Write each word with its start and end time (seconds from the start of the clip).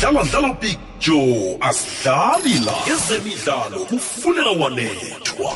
dlala 0.00 0.22
dlala 0.24 0.52
big 0.60 0.78
joe 1.00 1.56
asidlali 1.60 2.54
la 2.64 2.74
ezemidlalo 2.94 3.84
kufunela 3.84 4.50
wanethwa. 4.50 5.52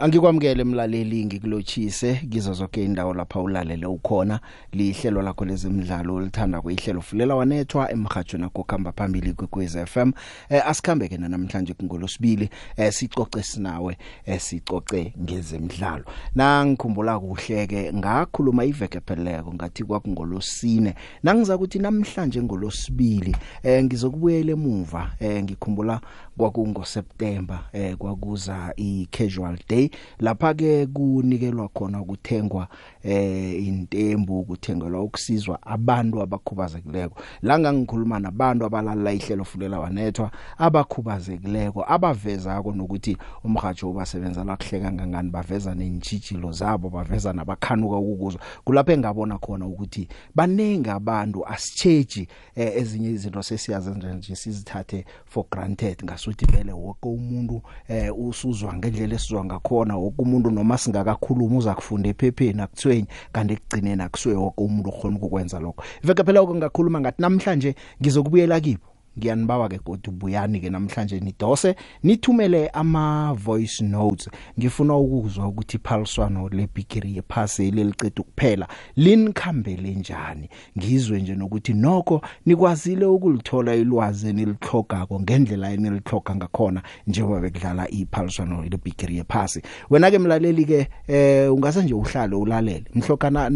Angikwamukele 0.00 0.62
emlaleli 0.62 1.24
ngikulochise 1.24 2.14
kizo 2.30 2.52
zonke 2.52 2.84
indawo 2.84 3.14
lapha 3.14 3.40
ulalele 3.40 3.86
ukhona. 3.86 4.40
Lihlelo 4.72 5.22
lakho 5.22 5.44
lezimidlalo 5.44 6.14
olithanda 6.14 6.60
kuyihlelo 6.60 7.00
fulela 7.00 7.34
wanethwa 7.34 7.90
emhajweni 7.92 8.44
akukhamba 8.44 8.92
phambili 8.92 9.32
kwekwez 9.32 9.76
FM 9.84 10.12
eh, 10.48 10.66
asikhambe 10.66 11.08
ke 11.08 11.18
namhlanje 11.18 11.74
ngolosibili 11.84 12.50
eh, 12.76 12.92
sicoce 12.92 13.42
sinawe 13.42 13.96
eh, 14.26 14.40
sicoce 14.40 15.12
ngezemidlalo. 15.22 16.04
Na 16.34 16.66
ngikhumbula 16.66 17.18
kuhle 17.20 17.66
ke 17.66 17.92
ngakhuluma 17.92 18.64
iveke 18.64 19.00
pheleleko 19.00 19.54
ngathi 19.54 19.84
kwakungolosine. 19.84 20.94
Nangiza 21.22 21.56
ukuthi 21.56 21.78
namhlanje 21.78 22.42
ngolosibili 22.42 23.36
eh, 23.62 23.84
ngizokubuyela 23.84 24.52
emuva 24.52 25.10
eh, 25.20 25.42
ngikhumbula 25.42 26.00
kwakungo 26.38 26.84
September 26.84 27.60
eh 27.72 27.96
kwakuza 27.96 28.72
i 28.76 29.06
casual 29.10 29.58
day. 29.68 29.89
Lapha 30.18 30.54
ke 30.54 30.86
kunikelwa 30.86 31.68
khona 31.68 32.00
ukuthengwa 32.02 32.68
eh 33.04 33.66
intembu 33.66 34.40
ukuthengelwa 34.40 35.02
ukusizwa 35.02 35.58
abantu 35.62 36.22
abakhubazekileko. 36.22 37.20
La 37.42 37.58
ngangikhuluma 37.58 38.18
nabantu 38.18 38.64
abalala 38.64 39.12
ihlelo 39.12 39.44
fulela 39.44 39.80
wanethwa 39.80 40.30
abakhubazekileko 40.58 41.84
abavezako 41.88 42.72
nokuthi 42.72 43.16
umhajo 43.44 43.90
ubasebenza 43.90 44.44
la 44.44 44.56
kuhleka 44.56 44.92
ngangani 44.92 45.30
baveza 45.30 45.74
nenjijilo 45.74 46.52
zabo 46.52 46.90
baveza 46.90 47.32
nabakhanuka 47.32 47.96
ukuzwa. 47.96 48.40
Kulapho 48.64 48.92
engabona 48.92 49.38
khona 49.38 49.66
ukuthi 49.66 50.08
banengi 50.34 50.90
abantu 50.90 51.46
asitsheji 51.46 52.28
eh, 52.56 52.72
ezinye 52.76 53.10
izinto 53.10 53.42
sesiyazenza 53.42 54.14
nje 54.14 54.36
sizithathe 54.36 55.04
for 55.24 55.44
granted. 55.50 56.04
Ngasuthi 56.04 56.46
vele 56.46 56.72
wonke 56.72 57.08
umuntu 57.08 57.62
eh 57.88 58.18
usuzwa 58.18 58.74
ngendlela 58.74 59.14
esizwa 59.14 59.44
ngakhona 59.44 59.96
wonke 59.96 60.22
umuntu 60.22 60.50
noma 60.50 60.78
singakakhuluma 60.78 61.58
uza 61.58 61.74
kufunda 61.74 62.08
ephepheni 62.08 62.62
akuthwenyi 62.90 63.06
kanti 63.32 63.54
ekugcineni 63.54 64.02
akuswe 64.02 64.34
wonke 64.34 64.60
umuntu 64.62 64.88
okhona 64.90 65.16
ukukwenza 65.16 65.58
lokho. 65.60 65.82
Iveke 66.02 66.24
phela 66.24 66.42
ngakhuluma 66.42 67.00
ngathi 67.00 67.22
namhlanje 67.22 67.74
ngizokubuyela 68.00 68.60
kibo. 68.60 68.89
Ngiyanibawa 69.20 69.68
ke 69.68 69.78
kodwa 69.78 70.12
ubuyani 70.12 70.60
ke 70.60 70.70
namhlanje 70.70 71.20
nidose. 71.20 71.74
Nithumele 72.02 72.68
ama 72.68 73.34
voice 73.34 73.84
notes. 73.84 74.28
Ngifuna 74.58 74.96
ukuzwa 74.96 75.48
ukuthi 75.48 75.76
iphaliswano 75.76 76.48
lebigiri 76.48 77.16
yephasi 77.16 77.70
lelicede 77.70 78.20
ukuphela 78.20 78.68
linikhambele 78.96 79.94
njani? 79.94 80.48
Ngizwe 80.78 81.20
nje 81.20 81.34
nokuthi 81.34 81.74
nokho 81.74 82.20
nikwazile 82.46 83.06
ukulithola 83.06 83.74
ilwazi 83.74 84.28
enilithogako 84.28 85.20
ngendlela 85.20 85.72
enilithoga 85.72 86.36
ngakhona 86.36 86.82
njengoba 87.06 87.40
bekudlala 87.40 87.90
iphaliswano 87.90 88.62
lebigiri 88.62 89.16
yephasi. 89.16 89.62
Wena 89.90 90.10
ke 90.10 90.18
mlaleli 90.18 90.64
ke 90.64 90.88
eh 91.08 91.52
ungase 91.54 91.82
nje 91.82 91.94
uhlale 91.94 92.36
ulalele. 92.36 92.84
Mhlokana 92.94 93.50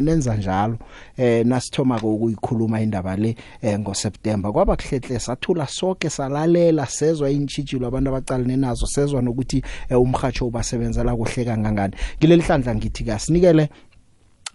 nenza 0.00 0.36
njalo. 0.36 0.78
Eh 1.16 1.46
nasithoma 1.46 1.96
ukuyikhuluma 1.96 2.80
indaba 2.80 3.16
le 3.16 3.36
eh, 3.62 3.78
ngo 3.78 3.94
September 3.94 4.52
kwaba 4.52 4.76
kuhle 4.76 5.00
hle 5.08 5.18
sathula 5.18 5.66
sonke 5.66 6.10
salalela 6.10 6.86
sezwa 6.86 7.30
inchijilo 7.30 7.86
abantu 7.86 8.10
abacalene 8.10 8.56
nazo 8.56 8.86
sezwa 8.86 9.22
nokuthi 9.22 9.62
eh, 9.88 10.00
umhajo 10.00 10.46
ubasebenzela 10.46 11.16
kuhle 11.16 11.44
kangangani. 11.44 11.94
Kileli 12.18 12.42
hlandla 12.42 12.74
ngithi 12.74 13.04
kasinikele 13.04 13.68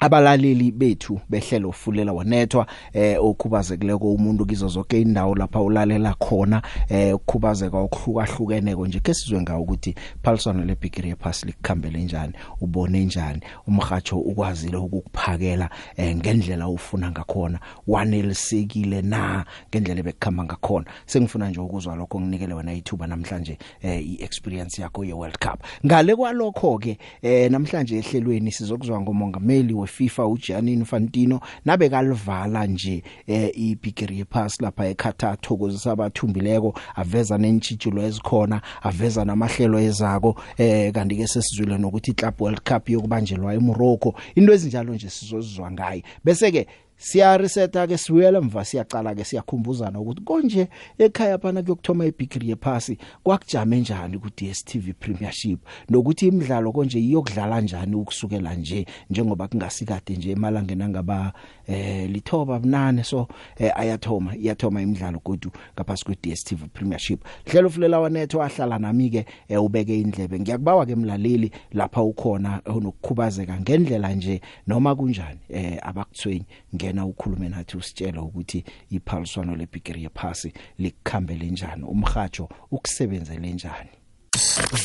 abalaleli 0.04 0.72
bethu 0.72 1.20
behlelo 1.30 1.72
fulela 1.72 2.14
wanethwa 2.14 2.68
eh 2.94 3.18
okhubazekileko 3.24 4.14
umuntu 4.14 4.46
kizo 4.46 4.68
zonke 4.68 5.02
indawo 5.02 5.36
lapha 5.36 5.62
ulalela 5.62 6.14
khona 6.14 6.62
eh 6.90 7.16
ukukhubazeka 7.16 7.78
okuhlukahlukeneko 7.78 8.88
nje. 8.88 9.00
Ke 9.00 9.14
sizwe 9.14 9.42
ngawo 9.42 9.62
ukuthi 9.62 9.96
phaliswano 10.24 10.66
lebigiri 10.66 11.10
yephasi 11.10 11.46
likukhambele 11.46 12.04
njani 12.04 12.34
ubone 12.62 13.06
njani 13.06 13.42
umhajo 13.68 14.18
ukwazile 14.18 14.78
ukukuphakela 14.78 15.70
eh 15.98 16.16
ngendlela 16.16 16.68
ufuna 16.68 17.12
ngakhona 17.12 17.60
wanelisekile 17.88 19.02
na 19.02 19.46
ngendlela 19.70 20.04
bekukhamba 20.04 20.44
ngakhona. 20.44 20.86
Sengifuna 21.06 21.50
nje 21.50 21.60
ukuzwa 21.60 21.96
lokho 21.96 22.22
nginikele 22.22 22.54
wena 22.54 22.74
ithuba 22.74 23.08
namhlanje 23.08 23.58
eh 23.82 24.08
iexperience 24.08 24.82
yakho 24.82 25.06
ye 25.06 25.14
World 25.14 25.38
Cup. 25.38 25.64
Ngale 25.86 26.16
kwalokho 26.16 26.78
ke 26.78 26.98
eh 27.22 27.52
namhlanje 27.52 27.98
ehlelweni 27.98 28.52
sizokuzwa 28.52 29.02
ngomongameli 29.02 29.74
we 29.74 29.88
FIFA 29.94 30.26
uGianni 30.26 30.74
Infantino 30.74 31.40
nabe 31.66 31.90
kalivala 31.90 32.66
nje 32.68 33.04
eh 33.28 33.52
ibigiri 33.56 34.20
yepass 34.20 34.62
lapha 34.62 34.88
eKatar 34.88 35.38
thokozisa 35.42 35.92
abathumbileko 35.92 36.80
aveza 36.96 37.38
nentshijulo 37.38 38.02
ezikhona 38.02 38.62
aveza 38.82 39.26
namahlelo 39.26 39.80
ezako 39.80 40.42
eh 40.58 40.92
kanti 40.94 41.16
ke 41.16 41.28
sesizwile 41.28 41.78
nokuthi 41.78 42.14
Club 42.14 42.42
World 42.42 42.62
Cup 42.64 42.90
yokubanjelwa 42.90 43.54
eMorocco 43.54 44.16
into 44.36 44.54
ezinjalo 44.54 44.94
nje 44.94 45.10
sizozizwa 45.10 45.72
ngayi 45.72 46.04
bese 46.24 46.52
ke 46.52 46.68
siya 47.04 47.38
reseta 47.38 47.88
ke 47.88 47.98
siwela 47.98 48.42
mva 48.42 48.64
siyaqala 48.66 49.12
ke 49.16 49.24
siyakhumbuzana 49.28 50.00
ukuthi 50.00 50.22
konje 50.24 50.68
ekhaya 50.98 51.38
phana 51.38 51.60
kuyokuthoma 51.64 52.06
ibigiri 52.06 52.50
yephasi 52.50 52.98
kwakujame 53.24 53.80
njani 53.80 54.18
ku 54.20 54.30
DStv 54.32 54.96
Premiership? 55.00 55.60
Nokuthi 55.90 56.28
imidlalo 56.28 56.72
konje 56.72 57.00
iyokudlala 57.00 57.62
njani 57.62 57.96
ukusukela 57.96 58.56
nje 58.56 58.86
njengoba 59.10 59.48
kungasikade 59.48 60.16
nje 60.16 60.32
emalangeni 60.32 60.84
angaba 60.84 61.34
eh 61.68 62.10
lithoba 62.10 62.60
bunane 62.60 63.04
so 63.04 63.28
eh, 63.58 63.72
ayathoma 63.76 64.36
iyathoma 64.36 64.82
imidlalo 64.82 65.22
godu 65.26 65.52
ngaphasi 65.76 66.06
kwe 66.06 66.18
DStv 66.24 66.64
Premiership 66.74 67.24
hlelo 67.46 67.70
fulela 67.70 68.00
wanetho 68.00 68.40
wahlala 68.40 68.80
nami 68.80 69.10
ke 69.10 69.26
eh, 69.48 69.64
ubeke 69.64 70.02
indlebe 70.02 70.40
ngiyakubawa 70.40 70.86
ke 70.86 70.96
mlaleli 70.96 71.52
lapha 71.74 72.04
ukhona 72.04 72.62
onokukhubazeka 72.66 73.60
ngendlela 73.60 74.14
nje 74.14 74.42
noma 74.68 74.96
kunjani 74.96 75.40
eh 75.50 75.78
abakuthwenyi 75.82 76.46
ngena 76.76 77.06
ukhulume 77.06 77.50
nathi 77.50 77.78
usitshela 77.78 78.22
ukuthi 78.22 78.64
iphaliswano 78.90 79.56
lebigiri 79.56 80.04
yephasi 80.04 80.54
likukhambele 80.80 81.46
njani 81.46 81.84
umhajo 81.84 82.50
ukusebenzele 82.72 83.54
njani 83.54 83.90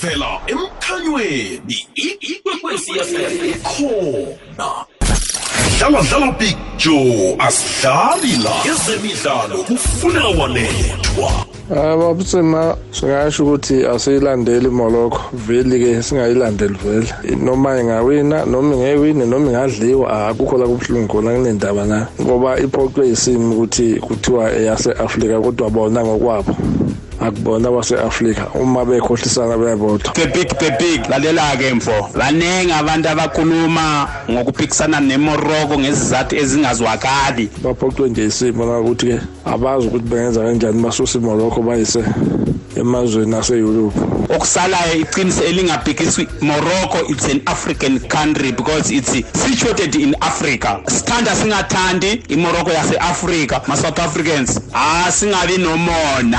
vela 0.00 0.40
emkhanyweni 0.46 1.86
ikwekwezi 1.94 2.92
fm 2.92 3.52
khona 3.62 4.86
dlala 5.78 6.32
big 6.38 6.56
joe 6.76 7.36
asidlali 7.38 8.36
la. 8.42 8.50
Ezemidlalo 8.72 9.64
kufunela 9.66 10.28
wanethwa. 10.28 11.30
Ababusema 11.70 12.76
singasho 12.90 13.44
ukuthi 13.44 13.86
asiyilandeli 13.86 14.68
Morocco. 14.68 15.20
Veli 15.32 15.78
ke 15.78 16.02
singayilandeli 16.02 16.74
vele. 16.84 17.14
Noma 17.44 17.80
ingawina 17.80 18.44
noma 18.44 18.74
ingewini 18.74 19.26
noma 19.26 19.50
ingadliwa 19.50 20.28
akukho 20.28 20.58
la 20.58 20.66
kubhlungu 20.66 21.08
khona 21.08 21.32
kunendaba 21.32 21.84
na? 21.84 22.06
Ngoba 22.20 22.58
iphoqwe 22.58 23.08
isimo 23.08 23.54
ukuthi 23.54 24.00
kuthiwa 24.00 24.52
eyase 24.52 24.92
Africa 24.92 25.40
kodwa 25.42 25.70
bona 25.70 26.04
ngokwabo. 26.04 26.56
Akubona 27.20 27.68
abase-afrika 27.68 28.46
uma 28.54 28.84
bekhohlisana 28.84 29.56
bebodwa. 29.56 30.12
The 30.14 30.26
big 30.26 30.48
the 30.58 30.70
big. 30.78 31.00
Lalela 31.10 31.56
ke 31.56 31.74
mfo. 31.74 32.10
Baningi 32.14 32.72
abantu 32.72 33.08
abakhuluma 33.08 34.08
ngokuphikisana 34.30 35.00
nemorocco 35.00 35.78
ngezizathu 35.78 36.36
ezingazwakali. 36.36 37.50
Baphoqwe 37.62 38.08
nje 38.08 38.24
isimo 38.26 38.64
nakuthi-ke 38.66 39.20
abazi 39.52 39.86
ukuthi 39.86 40.04
bengenza 40.04 40.40
kanjani 40.42 40.82
basusa 40.82 41.18
imorocco 41.18 41.62
bayise 41.62 42.04
emazweni 42.76 43.34
aseyurophu. 43.36 44.00
Okusalayo 44.34 44.94
iqiniso 45.00 45.44
elingabhekiswi 45.44 46.28
morocco 46.40 46.98
it's 47.08 47.24
an 47.24 47.40
african 47.46 47.98
country 48.00 48.52
because 48.52 48.90
it's 48.90 49.12
situated 49.32 49.94
in 49.94 50.14
africa. 50.20 50.80
Sithanda 50.86 51.34
singathandi 51.34 52.22
imorocco 52.28 52.70
yase-afrika 52.70 53.62
ma-south 53.68 53.98
africans. 53.98 54.60
Ah 54.74 55.10
singabi 55.10 55.58
nomona. 55.58 56.38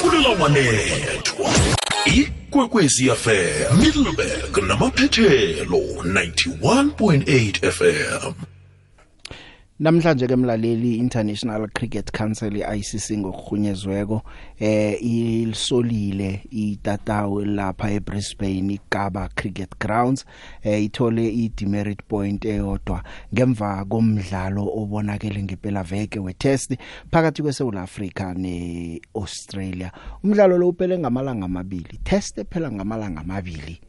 Fulela 0.00 0.28
wanethwa. 0.40 1.50
Ikwekwezi 2.04 3.10
fm 3.10 3.78
middleburg 3.78 4.58
namaphethelo 4.68 5.78
91.8 6.04 7.70
fm 7.70 8.55
Namhlanje 9.78 10.24
ke 10.24 10.36
mlaleli 10.36 10.96
International 10.96 11.68
Cricket 11.68 12.08
Council 12.10 12.56
iICC 12.56 13.18
ngokuhunyezweko 13.20 14.22
eh 14.58 14.96
ilisolile 15.02 16.40
itatawu 16.50 17.44
lapha 17.44 17.90
eBrisbane 17.90 18.72
iGaba 18.74 19.28
Cricket 19.36 19.76
Grounds 19.78 20.24
eh 20.62 20.84
ithole 20.84 21.28
idemerit 21.28 22.00
point 22.08 22.44
eyodwa. 22.44 23.02
Ngemva 23.34 23.84
komdlalo 23.84 24.64
obonakele 24.64 25.42
ngempela 25.42 25.82
veke 25.82 26.18
wetest 26.18 26.72
phakathi 27.12 27.42
kweSouth 27.42 27.76
Africa 27.76 28.32
neAustralia 28.36 29.92
umdlalo 30.24 30.58
lo 30.58 30.68
uphele 30.68 30.98
ngamalanga 30.98 31.44
amabili 31.44 32.00
test 32.04 32.38
ephela 32.38 32.72
ngamalanga 32.72 33.20
amabili. 33.20 33.80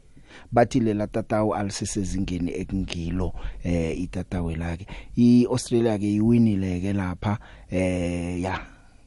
Bathi 0.52 0.80
lela 0.80 1.06
tatawu 1.06 1.54
alisesezingeni 1.54 2.52
ekungilo 2.52 3.32
eh 3.64 4.00
itatawu 4.00 4.50
lake 4.50 4.86
iAustralia 5.16 5.98
ke 5.98 6.14
iwinile 6.14 6.80
ke 6.80 6.92
lapha 6.92 7.38
eh 7.70 8.42
ya 8.42 8.60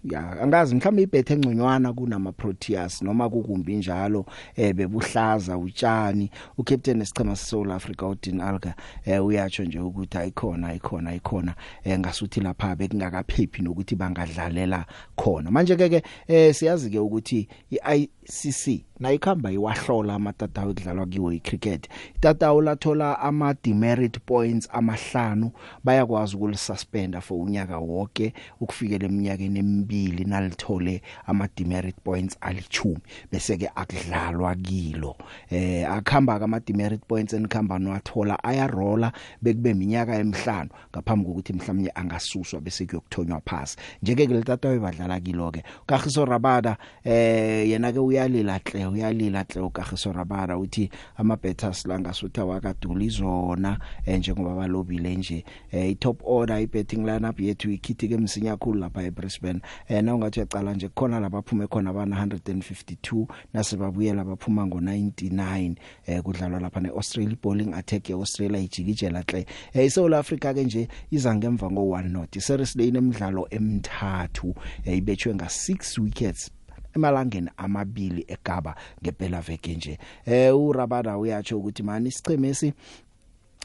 ya 0.04 0.42
angazi 0.42 0.76
mhlawumbe 0.76 1.04
ibhethe 1.04 1.34
engconywana 1.34 1.94
kunama 1.94 2.32
Proteas 2.32 3.02
noma 3.02 3.30
kukumbi 3.30 3.76
njalo 3.76 4.26
eh 4.56 4.74
bebuhlaza 4.74 5.58
utshani. 5.58 6.32
Ucaptain 6.58 7.02
esichema 7.02 7.36
seSouth 7.36 7.72
Africa 7.72 8.04
uDean 8.04 8.42
Alga 8.42 8.76
eh 9.06 9.26
uyatsho 9.26 9.64
nje 9.64 9.80
ukuthi 9.80 10.18
ayikhona 10.18 10.68
ayikhona 10.68 11.10
ayikhona 11.10 11.56
eh 11.84 12.00
ngasuthi 12.00 12.42
lapha 12.42 12.76
bekungakaphephi 12.76 13.62
nokuthi 13.62 13.96
bangadlalela 13.96 14.86
khona. 15.16 15.52
Manje 15.52 15.76
ke 15.76 15.90
ke 15.90 16.04
eh 16.28 16.56
siyazi 16.56 16.90
ke 16.90 17.00
ukuthi 17.00 17.48
iICC 17.72 18.91
nayikhamba 19.02 19.52
iwahlola 19.52 20.14
amatatawu 20.16 20.72
ekudlalwa 20.72 21.06
kiwo 21.06 21.34
icricket. 21.34 21.90
Itatawu 22.16 22.62
lathola 22.62 23.20
ama 23.20 23.56
demerit 23.64 24.20
points 24.26 24.70
amahlanu 24.72 25.52
bayakwazi 25.84 26.36
ukulisuspenda 26.36 27.22
for 27.22 27.38
unyaka 27.42 27.78
wonke 27.80 28.34
ukufikela 28.60 29.06
eminyakeni 29.06 29.60
emibili 29.60 30.26
nalithole 30.26 31.02
ama 31.26 31.50
demerit 31.58 31.96
points 32.04 32.38
alichumi 32.42 33.00
bese 33.32 33.58
ke 33.58 33.70
akudlalwa 33.76 34.56
kilo. 34.56 35.16
Eh 35.50 35.92
akhamba 35.92 36.40
ka 36.40 36.46
ama 36.46 36.60
demerit 36.60 37.02
points 37.08 37.34
enikhamba 37.34 37.80
nowathola 37.80 38.44
ayarola 38.44 39.12
bekube 39.42 39.72
iminyaka 39.72 40.16
emihlanu 40.16 40.70
ngaphambi 40.92 41.26
kokuthi 41.26 41.54
mhlawumnye 41.54 41.92
angasuswa 41.96 42.62
bese 42.62 42.86
kuyokuthonywa 42.86 43.42
phasi. 43.46 43.78
Njeke 44.04 44.28
ke 44.28 44.34
letatawu 44.34 44.80
badlala 44.80 45.20
kilo 45.20 45.52
ke 45.52 45.64
kagiso 45.88 46.26
rabada 46.26 46.78
eh 47.04 47.70
yena 47.70 47.92
ke 47.92 48.00
uyalila 48.00 48.60
hle 48.66 48.91
uyalila 48.92 49.46
hle 49.50 49.62
ukagiso 49.62 50.14
rabada 50.14 50.58
uthi 50.58 50.90
ama 51.18 51.36
betters 51.38 51.86
la 51.86 52.00
ngasuthi 52.00 52.40
awakaduli 52.40 53.10
zona 53.10 53.80
eh, 54.06 54.20
njengoba 54.20 54.56
balobile 54.56 55.16
nje. 55.16 55.46
Eh, 55.72 55.90
i 55.90 55.96
top 55.96 56.22
order 56.24 56.56
i 56.58 56.68
betting 56.68 57.06
lineup 57.06 57.40
yethu 57.40 57.72
ikhithi 57.72 58.08
ke 58.08 58.18
msinya 58.18 58.52
kakhulu 58.52 58.80
lapha 58.80 59.04
eBrisbane. 59.04 59.62
Eh 59.88 60.04
na 60.04 60.16
ungathi 60.16 60.40
uyacala 60.40 60.74
nje 60.74 60.90
khona 60.90 61.20
lapha 61.20 61.42
phuma 61.42 61.68
khona 61.68 61.90
abana 61.90 62.26
152 62.26 63.26
nasebabuyela 63.54 64.24
baphuma 64.24 64.64
ngo99 64.66 65.76
eh 66.06 66.22
kudlalwa 66.22 66.60
lapha 66.60 66.80
neAustralia 66.80 67.38
bowling 67.44 67.74
attack 67.74 68.10
yeAustralia 68.10 68.60
ijikijela 68.60 69.24
hle 69.28 69.46
eh 69.74 69.86
iSouth 69.86 70.14
Africa 70.14 70.54
ke 70.54 70.64
nje 70.64 70.88
iza 71.12 71.36
ngemva 71.36 71.68
ngo1 71.68 72.10
not 72.10 72.40
series 72.40 72.76
le 72.76 72.88
inemidlalo 72.88 73.48
emithathu. 73.50 74.56
Eh, 74.86 74.98
ibetshwe 74.98 75.36
nga 75.36 75.46
6 75.46 76.02
wickets 76.02 76.52
emalangeni 76.96 77.50
amabili 77.58 78.26
egaba 78.28 78.76
ngempela 79.04 79.42
veke 79.42 79.76
nje. 79.76 79.98
Eh 80.26 80.56
uRabada 80.60 81.18
uyatsho 81.18 81.58
ukuthi 81.58 81.84
mani 81.84 82.10
isichemesi 82.10 82.74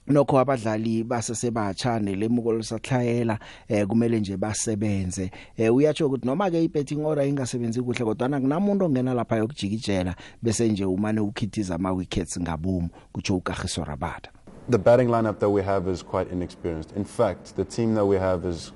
nokho 0.09 0.39
abadlali 0.39 1.05
basesebatsha 1.05 1.99
nelemuko 1.99 2.53
lisathlayela 2.53 3.39
eh 3.69 3.87
kumele 3.87 4.21
nje 4.21 4.37
basebenze. 4.37 5.31
Eh 5.57 5.75
uyatsho 5.75 6.07
ukuthi 6.07 6.27
noma 6.27 6.51
ke 6.51 6.65
ibetting 6.65 7.05
order 7.05 7.27
ingasebenzi 7.27 7.83
kuhle 7.83 8.05
kodwa 8.05 8.29
nakunamuntu 8.29 8.85
ongena 8.85 9.15
lapha 9.15 9.37
yokujikijela 9.37 10.15
bese 10.43 10.69
nje 10.69 10.85
umane 10.85 11.21
ukhithiza 11.21 11.75
ama 11.75 11.93
wickets 11.93 12.41
ngabomu 12.41 12.89
kutsho 13.13 13.37
ukagiso 13.37 13.85
Rabada. 13.85 14.31
The 14.69 14.79
batting 14.79 15.09
lineup 15.09 15.39
that 15.39 15.51
we 15.51 15.63
have 15.63 15.87
is 15.89 16.03
quite 16.03 16.29
inexperienced. 16.33 16.97
In 16.97 17.05
fact, 17.05 17.55
the 17.55 17.65
team 17.65 17.95
that 17.95 18.05
we 18.05 18.17
have 18.17 18.45
is 18.45 18.73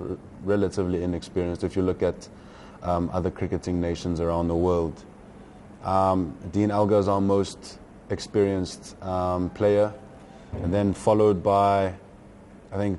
r- 0.00 0.16
relatively 0.44 1.02
inexperienced. 1.02 1.64
If 1.64 1.76
you 1.76 1.82
look 1.82 2.00
at 2.02 2.28
um, 2.82 3.10
other 3.12 3.30
cricketing 3.30 3.80
nations 3.80 4.20
around 4.20 4.48
the 4.48 4.56
world. 4.56 5.04
Um, 5.84 6.36
Dean 6.52 6.70
Alga 6.70 6.96
is 6.96 7.08
our 7.08 7.20
most 7.20 7.78
experienced 8.10 9.00
um, 9.02 9.50
player, 9.50 9.92
and 10.62 10.72
then 10.72 10.92
followed 10.92 11.42
by, 11.42 11.94
I 12.72 12.76
think, 12.76 12.98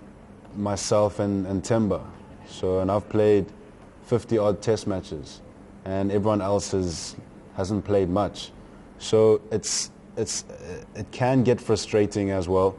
myself 0.56 1.20
and, 1.20 1.46
and 1.48 1.64
Temba. 1.64 2.06
So, 2.48 2.80
and 2.80 2.92
I've 2.92 3.08
played 3.10 3.46
50 4.04 4.38
odd 4.38 4.62
test 4.62 4.88
matches, 4.88 5.42
and 5.86 6.12
everyone 6.12 6.42
else 6.42 6.72
has, 6.72 7.16
hasn't 7.56 7.86
played 7.86 8.10
much. 8.10 8.52
So 8.98 9.42
it's, 9.52 9.92
it's, 10.18 10.46
it 10.96 11.10
can 11.12 11.44
get 11.44 11.62
frustrating 11.62 12.32
as 12.32 12.48
well. 12.48 12.76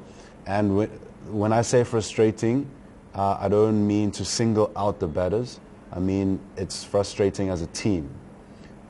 And 0.47 0.77
whe- 0.77 0.91
when 1.31 1.53
I 1.53 1.63
say 1.63 1.85
frustrating, 1.85 2.69
uh, 3.15 3.39
I 3.41 3.49
don't 3.49 3.87
mean 3.87 4.11
to 4.13 4.25
single 4.25 4.73
out 4.77 5.01
the 5.01 5.07
batters. 5.07 5.61
I 5.93 5.99
mean, 5.99 6.39
it's 6.57 6.85
frustrating 6.85 7.49
as 7.49 7.63
a 7.63 7.67
team. 7.69 8.09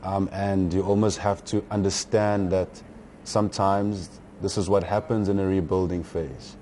Um, 0.02 0.28
and 0.32 0.72
you 0.72 0.82
almost 0.82 1.18
have 1.18 1.44
to 1.46 1.64
understand 1.70 2.50
that 2.52 2.68
sometimes 3.24 4.20
this 4.40 4.56
is 4.56 4.68
what 4.68 4.82
happens 4.82 5.28
in 5.28 5.38
a 5.38 5.46
rebuilding 5.46 6.02
phase. 6.02 6.56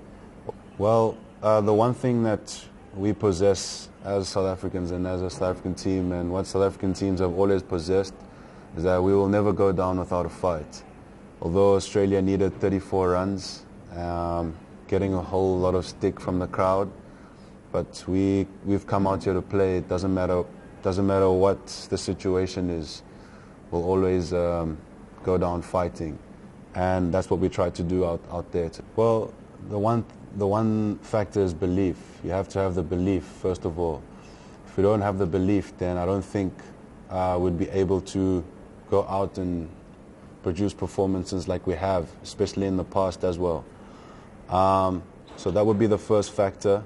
Well, 0.77 1.17
uh, 1.41 1.61
the 1.61 1.73
one 1.73 1.93
thing 1.93 2.23
that 2.23 2.65
we 2.95 3.13
possess 3.13 3.89
as 4.03 4.27
South 4.27 4.45
Africans 4.45 4.91
and 4.91 5.05
as 5.07 5.21
a 5.21 5.29
South 5.29 5.43
African 5.43 5.75
team, 5.75 6.11
and 6.11 6.31
what 6.31 6.47
South 6.47 6.63
African 6.63 6.93
teams 6.93 7.19
have 7.19 7.37
always 7.37 7.61
possessed, 7.61 8.13
is 8.75 8.83
that 8.83 9.01
we 9.01 9.13
will 9.13 9.27
never 9.27 9.53
go 9.53 9.71
down 9.71 9.99
without 9.99 10.25
a 10.25 10.29
fight. 10.29 10.83
Although 11.41 11.75
Australia 11.75 12.21
needed 12.21 12.59
34 12.59 13.11
runs, 13.11 13.65
um, 13.95 14.55
getting 14.87 15.13
a 15.13 15.21
whole 15.21 15.57
lot 15.57 15.75
of 15.75 15.85
stick 15.85 16.19
from 16.19 16.39
the 16.39 16.47
crowd, 16.47 16.91
but 17.71 18.03
we 18.07 18.47
we've 18.65 18.85
come 18.87 19.07
out 19.07 19.23
here 19.23 19.33
to 19.33 19.41
play. 19.41 19.77
It 19.77 19.87
doesn't 19.87 20.13
matter 20.13 20.43
doesn't 20.81 21.05
matter 21.05 21.29
what 21.29 21.65
the 21.89 21.97
situation 21.97 22.69
is. 22.69 23.03
We'll 23.71 23.83
always 23.83 24.33
um, 24.33 24.77
go 25.23 25.37
down 25.37 25.61
fighting, 25.61 26.17
and 26.75 27.13
that's 27.13 27.29
what 27.29 27.39
we 27.39 27.49
try 27.49 27.69
to 27.69 27.83
do 27.83 28.05
out 28.05 28.21
out 28.31 28.51
there. 28.51 28.71
Well, 28.95 29.33
the 29.69 29.77
one 29.77 30.05
the 30.37 30.47
one 30.47 30.99
factor 30.99 31.41
is 31.41 31.53
belief. 31.53 31.97
You 32.23 32.31
have 32.31 32.49
to 32.49 32.59
have 32.59 32.75
the 32.75 32.83
belief 32.83 33.23
first 33.23 33.65
of 33.65 33.79
all. 33.79 34.01
If 34.67 34.77
you 34.77 34.83
don't 34.83 35.01
have 35.01 35.17
the 35.17 35.25
belief, 35.25 35.77
then 35.77 35.97
I 35.97 36.05
don't 36.05 36.23
think 36.23 36.53
uh, 37.09 37.37
we'd 37.39 37.57
be 37.57 37.69
able 37.69 38.01
to 38.01 38.43
go 38.89 39.05
out 39.07 39.37
and 39.37 39.69
produce 40.43 40.73
performances 40.73 41.47
like 41.47 41.65
we 41.67 41.73
have, 41.73 42.07
especially 42.23 42.67
in 42.67 42.77
the 42.77 42.83
past 42.83 43.23
as 43.23 43.37
well. 43.37 43.65
Um, 44.49 45.03
so 45.35 45.51
that 45.51 45.65
would 45.65 45.79
be 45.79 45.87
the 45.87 45.97
first 45.97 46.31
factor. 46.31 46.83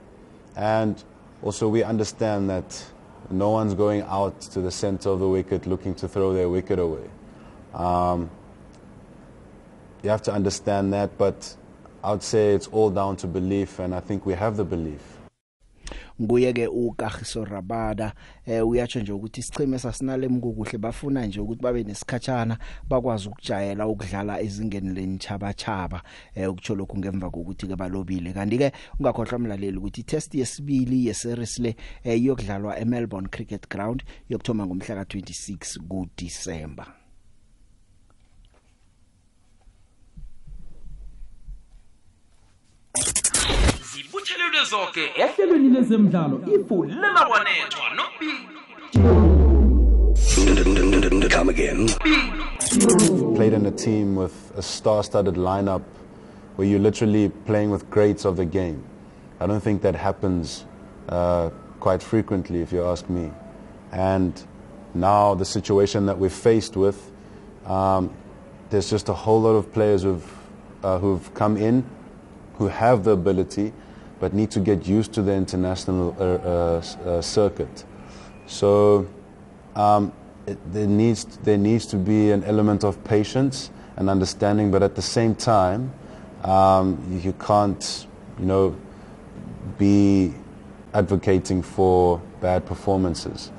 And 0.55 1.01
also, 1.41 1.67
we 1.67 1.83
understand 1.83 2.49
that 2.49 2.85
no 3.29 3.49
one's 3.49 3.73
going 3.73 4.01
out 4.03 4.39
to 4.41 4.61
the 4.61 4.71
center 4.71 5.09
of 5.09 5.19
the 5.19 5.27
wicket 5.27 5.65
looking 5.65 5.95
to 5.95 6.07
throw 6.07 6.33
their 6.33 6.49
wicket 6.49 6.79
away. 6.79 7.09
Um, 7.73 8.29
you 10.03 10.09
have 10.09 10.21
to 10.23 10.33
understand 10.33 10.93
that, 10.93 11.17
but 11.17 11.55
I 12.03 12.11
would 12.11 12.23
say 12.23 12.53
it's 12.53 12.67
all 12.67 12.89
down 12.89 13.15
to 13.17 13.27
belief, 13.27 13.79
and 13.79 13.95
I 13.95 14.01
think 14.01 14.25
we 14.25 14.33
have 14.33 14.57
the 14.57 14.65
belief. 14.65 15.12
Nguye 16.21 16.53
ke 16.53 16.67
uKagiso 16.67 17.45
Rabada 17.45 18.13
eh 18.45 18.67
uyatsho 18.67 18.99
nje 18.99 19.11
ukuthi 19.11 19.39
isicheme 19.39 19.79
sasinale 19.79 20.27
mkukuhle 20.27 20.77
bafuna 20.77 21.25
nje 21.25 21.39
ukuthi 21.39 21.61
babe 21.61 21.83
nesikhatshana 21.83 22.57
bakwazi 22.89 23.27
ukujayela 23.27 23.87
ukudlala 23.87 24.41
ezingeni 24.41 24.93
lenithabachaba 24.93 26.01
eh 26.35 26.49
ukutsho 26.49 26.75
lokhu 26.75 26.97
ngemva 26.97 27.29
kokuthi 27.29 27.67
ke 27.67 27.75
balobile. 27.75 28.33
Kanti 28.33 28.57
ke 28.57 28.71
ungakhohlwa 28.99 29.37
umlaleli 29.37 29.77
ukuthi 29.77 30.03
test 30.03 30.35
yesibili 30.35 31.07
yeseries 31.07 31.59
le 31.59 31.75
eh 32.03 32.21
iyokudlalwa 32.21 32.79
eMelbourne 32.79 33.27
Cricket 33.29 33.69
Ground 33.69 34.03
yokthoma 34.29 34.65
ngomhla 34.65 35.03
ka26 35.03 35.79
ku 35.87 36.07
December 36.17 36.87
zibuthelelwe 44.33 44.65
zonke 44.65 45.11
ehlelweni 45.15 45.69
lezemidlalo 45.69 46.41
ifulela 46.55 47.25
kwanethwa 47.25 47.85
nobili 47.97 48.49
Come 51.29 51.49
again. 51.49 51.87
Played 53.35 53.53
in 53.53 53.65
a 53.65 53.71
team 53.71 54.15
with 54.15 54.51
a 54.57 54.61
star-studded 54.61 55.35
lineup 55.35 55.81
where 56.55 56.67
you're 56.67 56.79
literally 56.79 57.29
playing 57.45 57.71
with 57.71 57.89
greats 57.89 58.25
of 58.25 58.35
the 58.37 58.45
game. 58.45 58.83
I 59.39 59.47
don't 59.47 59.63
think 59.63 59.81
that 59.81 59.95
happens 59.95 60.65
uh, 61.09 61.49
quite 61.79 62.03
frequently, 62.03 62.61
if 62.61 62.71
you 62.71 62.83
ask 62.83 63.09
me. 63.09 63.31
And 63.91 64.41
now 64.93 65.33
the 65.33 65.45
situation 65.45 66.05
that 66.05 66.17
we're 66.17 66.29
faced 66.29 66.77
with, 66.77 67.11
um, 67.65 68.13
there's 68.69 68.89
just 68.89 69.09
a 69.09 69.13
whole 69.13 69.41
lot 69.41 69.55
of 69.55 69.71
players 69.73 70.03
who've, 70.03 70.31
uh, 70.83 70.99
who've 70.99 71.33
come 71.33 71.57
in, 71.57 71.83
who 72.57 72.67
have 72.67 73.03
the 73.03 73.11
ability, 73.11 73.73
but 74.23 74.33
need 74.33 74.49
to 74.49 74.61
get 74.61 74.87
used 74.87 75.11
to 75.11 75.21
the 75.21 75.33
international 75.33 76.15
uh, 76.17 76.23
uh, 76.23 77.09
uh, 77.09 77.21
circuit. 77.21 77.83
So 78.47 79.05
um, 79.75 80.13
it, 80.47 80.57
there, 80.71 80.87
needs, 80.87 81.25
there 81.43 81.57
needs 81.57 81.85
to 81.87 81.97
be 81.97 82.31
an 82.31 82.41
element 82.45 82.85
of 82.85 83.03
patience 83.03 83.69
and 83.97 84.09
understanding, 84.09 84.71
but 84.71 84.81
at 84.81 84.95
the 84.95 85.01
same 85.01 85.35
time, 85.35 85.91
um, 86.45 87.05
you, 87.11 87.17
you 87.17 87.33
can't, 87.33 88.07
you 88.39 88.45
know, 88.45 88.77
be 89.77 90.33
advocating 90.93 91.61
for 91.61 92.21
bad 92.39 92.65
performances. 92.65 93.51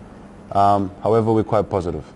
Um, 0.53 0.91
however, 1.03 1.31
we're 1.31 1.45
quite 1.45 1.69
positive. 1.69 2.11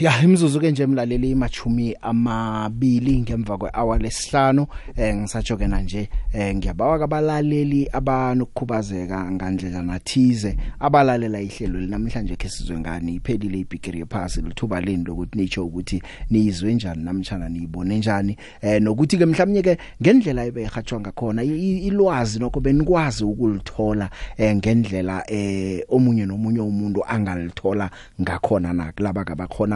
Ya 0.00 0.22
imzuzu 0.22 0.60
ke 0.60 0.70
nje 0.70 0.82
emlaleli 0.82 1.30
imachumi 1.30 1.96
amabili 2.02 3.20
ngemva 3.20 3.58
kwehour 3.58 3.98
lesihlanu 4.00 4.66
eh 4.96 5.16
ngisatsho 5.16 5.56
ke 5.56 5.66
nje 5.66 6.08
eh 6.32 6.56
ngiyabawa 6.56 6.98
kabalaleli 6.98 7.88
abanokukhubazeka 7.92 9.30
ngandlela 9.32 9.82
nathize 9.82 10.56
abalalela 10.80 11.40
ihlelo 11.40 11.80
linamhlanje 11.80 12.36
ke 12.36 12.48
sizwe 12.48 12.78
ngani. 12.78 13.14
Iphelile 13.14 13.58
ibigiri 13.58 13.98
yephasi 13.98 14.40
lithuba 14.42 14.80
leni 14.80 15.04
lokuthi 15.04 15.38
nicho 15.38 15.66
ukuthi 15.66 16.02
nizwe 16.30 16.74
njani 16.74 17.04
namtjana 17.04 17.48
niyibone 17.48 17.98
njani. 17.98 18.36
Eh 18.62 18.82
nokuthi 18.82 19.18
ke 19.18 19.26
mhlawumnye 19.26 19.62
ke 19.62 19.78
ngendlela 20.02 20.44
ebeyihatshwa 20.46 21.00
ngakhona 21.00 21.44
i- 21.44 21.78
ilwazi 21.86 22.38
nokho 22.38 22.60
benikwazi 22.60 23.24
ukulithola 23.24 24.10
eh 24.38 24.56
ngendlela 24.56 25.24
eh 25.30 25.84
omunye 25.88 26.26
nomunye 26.26 26.60
umuntu 26.60 27.04
angalithola 27.04 27.90
ngakhona 28.20 28.72
na 28.72 28.92
kulaba 28.92 29.24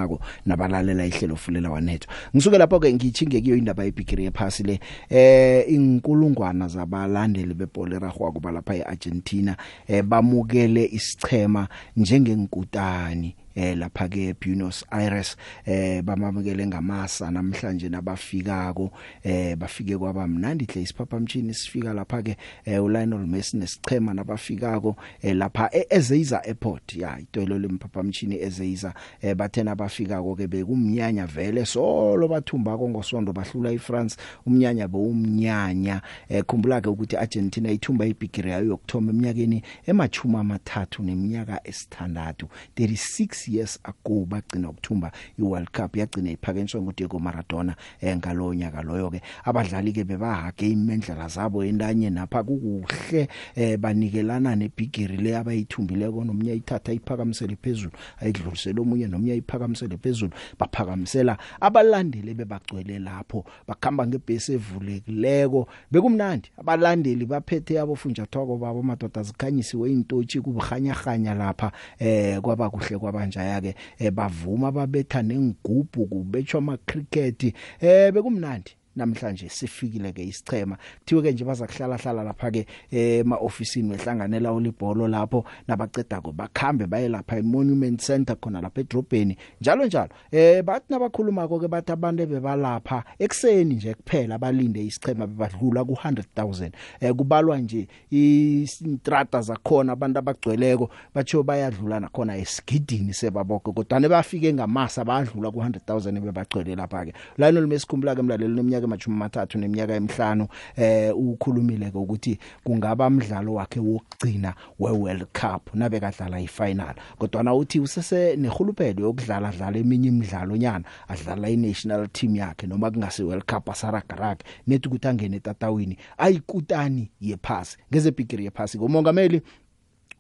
kabakhonako 0.07 0.21
nabalalela 0.47 1.07
ihlelo 1.07 1.37
fulela 1.37 1.71
wanetho 1.71 2.09
ngisuke 2.35 2.59
lapho 2.59 2.81
ke 2.81 2.95
ngichinge 2.95 3.41
kiyo 3.41 3.57
indaba 3.57 3.85
yebigiri 3.85 4.25
yephasi 4.25 4.63
le 4.63 4.81
eh 5.11 5.65
inkulungwana 5.69 6.69
zabalandeli 6.69 7.55
bebhola 7.55 7.99
ragwako 7.99 8.41
balapha 8.41 8.75
eArgentina 8.75 9.57
eh 9.89 10.03
bamukele 10.03 10.85
isichema 10.93 11.69
njengenkutani 11.97 13.35
eh 13.57 13.77
lapha 13.79 14.09
ke 14.09 14.35
Buenos 14.41 14.85
Aires 14.91 15.37
eh 15.65 16.03
bamamukele 16.03 16.67
ngamasa 16.67 17.31
namhlanje 17.31 17.89
nabafikako. 17.89 18.91
Eh 19.23 19.57
bafike 19.57 19.99
kwabamnandi 19.99 20.65
hle 20.65 20.83
isiphaphamtshini 20.83 21.55
sifika 21.55 21.93
lapha 21.95 22.23
ke 22.23 22.37
eh, 22.65 22.85
uLionel 22.85 23.27
Messi 23.27 23.57
nesichema 23.57 24.15
nabafikako 24.15 24.97
eh, 25.23 25.37
lapha 25.37 25.71
eZeiza 25.91 26.45
Airport. 26.45 26.97
Ya 26.97 27.19
itolo 27.19 27.59
lemphaphamtshini 27.59 28.37
eZeiza 28.43 28.95
eh, 29.21 29.35
bathena 29.35 29.75
bafikako 29.75 30.37
ke 30.37 30.47
bekumnyanya 30.47 31.27
vele 31.27 31.67
solo 31.67 32.29
bathumbako 32.29 32.89
ngosonto 32.89 33.33
bahlula 33.33 33.73
iFrance. 33.73 34.17
Umnyanya 34.47 34.89
bewumnyanya. 34.89 36.03
Eh, 36.29 36.45
khumbula 36.45 36.81
ke 36.81 36.89
ukuthi 36.89 37.17
Argentina 37.17 37.71
ithumba 37.71 38.07
ibigiri 38.07 38.51
yayo 38.51 38.67
yokthoma 38.67 39.11
eminyakeni 39.11 39.63
emachuma 39.87 40.41
amathathu 40.41 41.03
neminyaka 41.03 41.61
esithandathu. 41.65 42.49
36 42.77 43.46
years 43.49 43.79
ago 43.85 44.25
bagcina 44.25 44.69
ukuthumba 44.69 45.13
iWorld 45.39 45.71
Cup 45.71 45.97
yagcina 45.97 46.31
iphakanyiswa 46.31 46.83
nguDiego 46.83 47.19
Maradona 47.19 47.77
eh, 48.01 48.17
ngalonyaka 48.17 48.83
loyo 48.83 49.11
ke 49.11 49.21
abadlali 49.45 49.93
ke 49.93 50.05
bebahage 50.05 50.71
imendlela 50.71 51.29
zabo 51.29 51.65
entanye 51.65 52.11
napha 52.11 52.43
kukuhle 52.43 53.29
eh, 53.55 53.79
banikelana 53.79 54.57
nebigiri 54.57 55.17
le 55.17 55.37
abayithumbileko 55.37 56.25
nomnye 56.25 56.55
ithatha 56.55 56.93
iphakamisele 56.93 57.57
phezulu 57.57 57.93
ayidlulisele 58.21 58.81
omunye 58.81 59.07
nomnye 59.09 59.37
iphakamisele 59.37 59.97
phezulu 59.97 60.33
baphakamisela 60.59 61.39
abalandeli 61.61 62.35
bebagcwele 62.35 62.99
lapho 62.99 63.45
bakhamba 63.69 64.07
ngebhesi 64.07 64.53
evulekileko. 64.53 65.69
Bekumnandi 65.91 66.51
abalandeli 66.59 67.27
baphethe 67.27 67.81
abofunjathwako 67.81 68.57
babo 68.57 68.83
madoda 68.83 69.23
zikhanyisiwe 69.23 69.93
intotshi 69.93 70.41
kubukhanyahanya 70.41 71.35
lapha 71.35 71.73
eh 71.99 72.41
kwaba 72.41 72.71
kuhle 72.71 72.99
kwabanjaya 72.99 73.36
ke 73.37 73.75
eh, 73.99 74.11
bavuma 74.11 74.73
babetha 74.73 75.23
nengubhu 75.23 76.07
kubetshwa 76.07 76.59
ama 76.59 76.77
cricket 76.77 77.55
eh 77.81 78.13
bekumnandi. 78.13 78.73
Namhlanje 78.97 79.49
sifikile 79.49 80.13
ke 80.13 80.25
isichema. 80.25 80.77
Kuthiwe 80.99 81.23
ke 81.23 81.33
nje 81.33 81.45
baza 81.45 81.67
kuhlala 81.67 81.97
hlala 81.97 82.23
lapha 82.25 82.51
ke 82.51 82.67
ema 82.91 83.37
officeini 83.37 83.91
wehlanganela 83.91 84.53
ulibholo 84.53 85.09
lapho 85.09 85.45
nabaceda 85.69 86.21
ko 86.21 86.33
bakhambe 86.33 86.87
baye 86.87 87.09
lapha 87.09 87.39
eMonument 87.39 88.01
Center 88.01 88.37
khona 88.37 88.61
lapha 88.61 88.81
edrobheni. 88.81 89.37
Njalo 89.61 89.87
njalo 89.87 90.11
eh 90.33 90.63
bathi 90.63 90.93
nabakhuluma 90.93 91.49
ke 91.49 91.69
bathi 91.69 91.93
abantu 91.93 92.27
bebalapha 92.27 93.05
ekseni 93.19 93.75
nje 93.75 93.95
kuphela 93.95 94.39
balinde 94.39 94.85
isichema 94.85 95.27
bebadlula 95.27 95.85
ku 95.85 95.93
100000 95.93 96.71
eh 97.01 97.13
kubalwa 97.15 97.59
nje 97.59 97.89
istrata 98.11 99.41
zakhona 99.41 99.93
abantu 99.93 100.19
abagcweleko 100.19 100.91
batsho 101.15 101.43
bayadlula 101.43 102.01
nakhona 102.01 102.37
esigidini 102.37 103.15
sebaboko 103.15 103.73
kodwa 103.73 104.01
ne 104.01 104.09
bafike 104.09 104.53
ngamasa 104.53 105.05
badlula 105.05 105.51
ku 105.51 105.61
100000 105.61 106.21
bebagcwele 106.21 106.77
lapha 106.77 107.05
ke 107.07 107.13
Lionel 107.39 107.67
Messi 107.67 107.87
khumbula 107.87 108.15
ke 108.15 108.23
mlaleli 108.23 108.55
neminyaka 108.55 108.86
emajumi 108.87 109.17
amathathu 109.17 109.59
neminyaka 109.59 109.95
emihlanu 109.95 110.49
eh 110.77 111.17
ukhulumile 111.17 111.91
ke 111.91 111.99
ukuthi 111.99 112.39
kungaba 112.65 113.07
umdlalo 113.07 113.55
wakhe 113.55 113.81
wokugcina 113.81 114.55
weWorld 114.79 115.27
Cup 115.33 115.75
nabe 115.75 116.01
kadlala 116.01 116.41
ifinal. 116.41 116.95
Kodwa 117.19 117.43
na 117.43 117.55
uthi 117.55 117.81
usese 117.81 118.37
nehulupelo 118.37 119.03
yokudlala 119.03 119.53
dlala 119.53 119.79
eminye 119.79 120.09
imidlalo 120.09 120.57
nyana 120.57 120.85
adlala 121.09 121.49
iNational 121.51 122.09
team 122.09 122.37
yakhe 122.37 122.67
noma 122.67 122.91
kungasi 122.91 123.23
World 123.23 123.45
Cup 123.45 123.71
asaragaraga 123.71 124.45
nethi 124.67 124.89
ukuthi 124.89 125.09
angene 125.09 125.37
etatawini 125.37 125.99
ayikutani 126.19 127.11
yephasi 127.21 127.77
ngeze 127.93 128.11
bigiri 128.11 128.45
yephasi. 128.45 128.79
Ngomongameli 128.79 129.43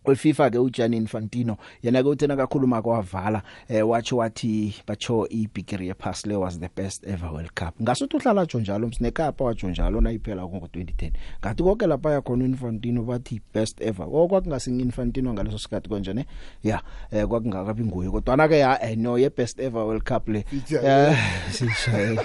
weFIFA 0.06 0.50
ke 0.50 0.58
uJianni 0.58 0.96
Infantino 0.96 1.56
yena 1.82 2.02
ke 2.02 2.08
uthena 2.08 2.36
kakhuluma 2.36 2.82
kwavala 2.82 3.42
eh 3.68 3.88
wathi 3.88 4.14
wathi 4.14 4.74
bacho 4.86 5.28
ibigiri 5.28 5.88
yepass 5.88 6.26
le 6.26 6.36
was 6.36 6.60
the 6.60 6.68
best 6.76 7.06
ever 7.06 7.30
world 7.32 7.52
cup. 7.54 7.80
Ngasuthi 7.82 8.16
uhlala 8.16 8.44
nje 8.44 8.58
njalo 8.58 8.88
msinekapa 8.88 9.44
watsho 9.44 9.68
njalo 9.68 10.00
nayiphela 10.00 10.42
ngo 10.44 10.66
2010 10.66 11.10
ngathi 11.40 11.62
konke 11.62 11.86
lapha 11.86 12.10
yakhona 12.10 12.44
Infantino 12.44 13.02
bathi 13.02 13.40
best 13.54 13.80
ever. 13.80 14.06
Okwakungasingi 14.06 14.82
Infantino 14.82 15.32
ngaleso 15.32 15.58
sikhathi 15.58 15.88
konje 15.88 16.12
ne? 16.14 16.26
Ya 16.64 16.82
eh 17.12 17.26
kwakungakabi 17.26 17.84
nguye 17.84 18.10
kodwa 18.10 18.36
na 18.36 18.48
ke 18.48 18.58
ya 18.58 18.90
eh, 18.90 18.98
no 18.98 19.18
ye 19.18 19.30
best 19.30 19.60
ever 19.60 19.82
world 19.82 20.04
cup 20.04 20.28
le. 20.28 20.44
Eh, 20.82 21.16
sijayele. 21.50 22.22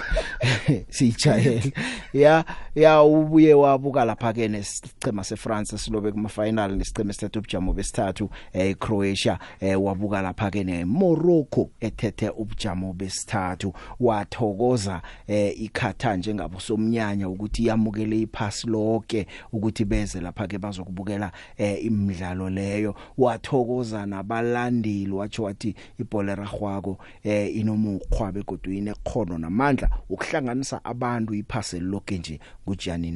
Sijayele. 0.88 1.72
Ya 2.12 2.44
ya 2.74 3.02
ubuye 3.02 3.54
wabuka 3.54 4.04
lapha 4.04 4.32
ke 4.32 4.48
nesicema 4.48 5.24
seFrance 5.24 5.78
silobe 5.78 6.12
kuma 6.12 6.28
final 6.28 6.76
nesicema 6.76 7.10
esithathu 7.10 7.42
ubujamo 7.72 7.74
besithathu 7.74 8.30
eh 8.52 8.76
Croatia 8.78 9.38
eh 9.60 9.82
wabuka 9.82 10.22
lapha 10.22 10.50
ke 10.50 10.64
neMorocco 10.64 11.70
ethethe 11.80 12.30
ubujamo 12.30 12.92
besithathu. 12.92 13.72
Wathokoza 14.00 15.02
eh 15.26 15.60
iKatar 15.60 16.18
njengabo 16.18 16.60
somnyanya 16.60 17.28
ukuthi 17.28 17.66
yamukele 17.66 18.20
iphasi 18.20 18.66
lonke 18.66 19.26
ukuthi 19.52 19.84
beze 19.84 20.20
lapha 20.20 20.46
ke 20.46 20.58
bazokubukela 20.58 21.32
eh 21.56 21.84
imidlalo 21.84 22.50
leyo. 22.50 22.94
Wathokoza 23.18 24.06
nabalandeli 24.06 25.12
wathi 25.12 25.40
wathi 25.40 25.74
ibhola 25.98 26.34
ragwako 26.34 26.98
eh 27.24 27.56
inomukhwa 27.56 28.32
begodwa 28.32 28.74
inekhono 28.74 29.38
namandla 29.38 29.90
ukuhlanganisa 30.08 30.84
abantu 30.84 31.34
iphase 31.34 31.80
lonke 31.80 32.18
nje 32.18 32.40
nguJianni 32.66 33.12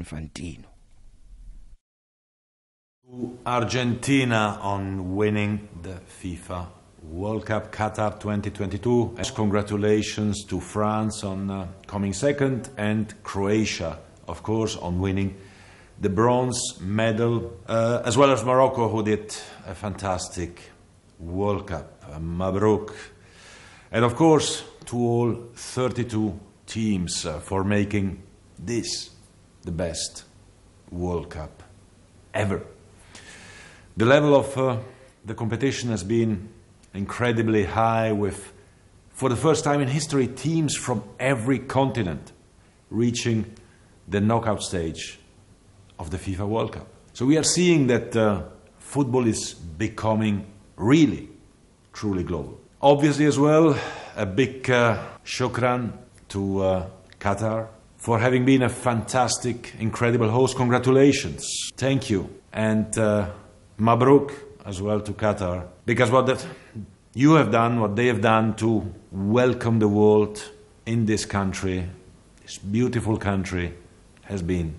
Infantino 3.06 3.36
Argentina 3.46 4.58
on 4.60 5.14
winning 5.14 5.68
the 5.82 6.00
FIFA 6.20 6.66
World 7.02 7.46
Cup 7.46 7.72
Qatar 7.72 8.18
2022. 8.18 9.14
As 9.18 9.30
Congratulations 9.30 10.44
to 10.44 10.60
France 10.60 11.22
on 11.22 11.50
uh, 11.50 11.68
coming 11.86 12.12
second 12.12 12.68
and 12.76 13.14
Croatia, 13.22 13.98
of 14.26 14.42
course, 14.42 14.76
on 14.76 14.98
winning 14.98 15.36
the 16.00 16.08
bronze 16.08 16.80
medal, 16.80 17.56
uh, 17.68 18.02
as 18.04 18.16
well 18.16 18.30
as 18.30 18.44
Morocco, 18.44 18.88
who 18.88 19.02
did 19.02 19.34
a 19.66 19.74
fantastic 19.74 20.60
World 21.18 21.68
Cup. 21.68 22.02
Uh, 22.02 22.18
Mabruk. 22.18 22.94
And 23.92 24.04
of 24.04 24.16
course, 24.16 24.64
to 24.86 24.96
all 24.96 25.34
32 25.54 26.38
teams 26.66 27.24
uh, 27.24 27.38
for 27.38 27.62
making 27.62 28.22
this 28.58 29.10
the 29.62 29.70
best 29.70 30.24
World 30.90 31.30
Cup 31.30 31.62
ever. 32.34 32.62
The 33.96 34.04
level 34.04 34.34
of 34.34 34.58
uh, 34.58 34.76
the 35.24 35.34
competition 35.34 35.88
has 35.88 36.04
been 36.04 36.50
incredibly 36.92 37.64
high, 37.64 38.12
with, 38.12 38.52
for 39.08 39.30
the 39.30 39.36
first 39.36 39.64
time 39.64 39.80
in 39.80 39.88
history, 39.88 40.26
teams 40.26 40.76
from 40.76 41.02
every 41.18 41.58
continent 41.58 42.32
reaching 42.90 43.46
the 44.06 44.20
knockout 44.20 44.62
stage 44.62 45.18
of 45.98 46.10
the 46.10 46.18
FIFA 46.18 46.46
World 46.46 46.72
Cup. 46.72 46.86
So 47.14 47.24
we 47.24 47.38
are 47.38 47.42
seeing 47.42 47.86
that 47.86 48.14
uh, 48.14 48.42
football 48.78 49.26
is 49.26 49.54
becoming 49.54 50.46
really, 50.76 51.30
truly 51.94 52.22
global. 52.22 52.60
Obviously, 52.82 53.24
as 53.24 53.38
well, 53.38 53.78
a 54.14 54.26
big 54.26 54.70
uh, 54.70 55.02
shukran 55.24 55.92
to 56.28 56.60
uh, 56.60 56.86
Qatar 57.18 57.68
for 57.96 58.18
having 58.18 58.44
been 58.44 58.62
a 58.62 58.68
fantastic, 58.68 59.72
incredible 59.78 60.28
host. 60.28 60.54
Congratulations. 60.56 61.70
Thank 61.76 62.10
you. 62.10 62.28
And 62.52 62.96
uh, 62.98 63.30
Mabruk 63.78 64.32
as 64.64 64.80
well 64.82 65.00
to 65.00 65.12
Qatar. 65.12 65.66
Because 65.84 66.10
what 66.10 66.26
that 66.26 66.46
you 67.14 67.34
have 67.34 67.50
done, 67.50 67.80
what 67.80 67.96
they 67.96 68.06
have 68.06 68.20
done 68.20 68.54
to 68.56 68.92
welcome 69.10 69.78
the 69.78 69.88
world 69.88 70.42
in 70.84 71.06
this 71.06 71.24
country, 71.24 71.88
this 72.42 72.58
beautiful 72.58 73.16
country, 73.16 73.74
has 74.22 74.42
been 74.42 74.74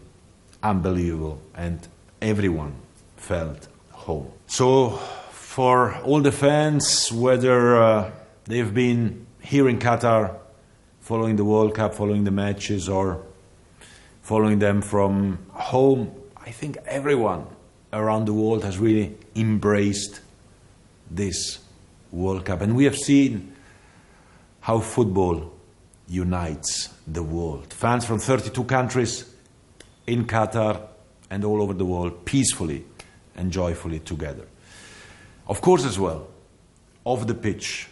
unbelievable. 0.62 1.42
And 1.56 1.88
everyone 2.22 2.74
felt 3.16 3.68
home. 3.92 4.32
So, 4.48 4.92
for 5.32 5.96
all 6.04 6.22
the 6.22 6.32
fans, 6.32 7.12
whether 7.12 7.82
uh, 7.82 8.12
they've 8.46 8.74
been 8.74 9.26
here 9.42 9.68
in 9.68 9.80
Qatar, 9.80 10.36
following 11.02 11.38
the 11.38 11.46
World 11.46 11.74
Cup, 11.74 11.96
following 11.96 12.24
the 12.24 12.32
matches, 12.32 12.90
or 12.90 13.24
following 14.22 14.60
them 14.60 14.82
from 14.82 15.40
home, 15.52 16.12
I 16.36 16.52
think 16.52 16.78
everyone 16.86 17.48
around 17.94 18.26
the 18.26 18.34
world 18.34 18.64
has 18.64 18.78
really 18.78 19.18
embraced 19.36 20.22
this 21.10 21.60
World 22.12 22.46
Cup. 22.46 22.62
And 22.62 22.76
we 22.76 22.86
have 22.86 22.96
seen 22.96 23.54
how 24.62 24.80
football 24.80 25.54
unites 26.08 26.90
the 27.06 27.24
world. 27.24 27.74
Fans 27.74 28.06
from 28.06 28.20
32 28.20 28.64
countries 28.66 29.34
in 30.06 30.26
Qatar 30.26 30.82
and 31.30 31.44
all 31.44 31.62
over 31.62 31.74
the 31.74 31.86
world 31.86 32.26
peacefully 32.26 32.86
and 33.36 33.52
joyfully 33.52 34.00
together. 34.00 34.48
Of 35.48 35.62
course, 35.62 35.86
as 35.86 36.00
well, 36.00 36.28
off 37.06 37.28
the 37.28 37.34
pitch, 37.34 37.88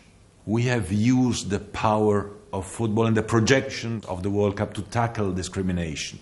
we 0.45 0.63
have 0.63 0.91
used 0.91 1.49
the 1.49 1.59
power 1.59 2.29
of 2.51 2.65
football 2.65 3.05
and 3.05 3.15
the 3.15 3.23
projection 3.23 4.01
of 4.07 4.23
the 4.23 4.29
World 4.29 4.57
Cup 4.57 4.73
to 4.75 4.81
tackle 4.81 5.31
discrimination, 5.33 6.19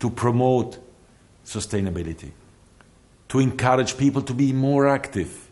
to 0.00 0.10
promote 0.10 0.78
sustainability, 1.44 2.32
to 3.34 3.40
encourage 3.40 3.98
people 3.98 4.22
to 4.22 4.32
be 4.32 4.52
more 4.52 4.86
active, 4.86 5.50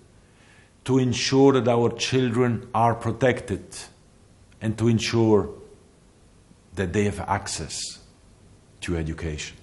to 0.84 1.00
ensure 1.00 1.54
that 1.54 1.66
our 1.66 1.90
children 1.90 2.64
are 2.72 2.94
protected, 2.94 3.64
and 4.60 4.78
to 4.78 4.86
ensure 4.86 5.50
that 6.76 6.92
they 6.92 7.02
have 7.02 7.18
access 7.18 7.98
to 8.82 8.96
education. 8.96 9.56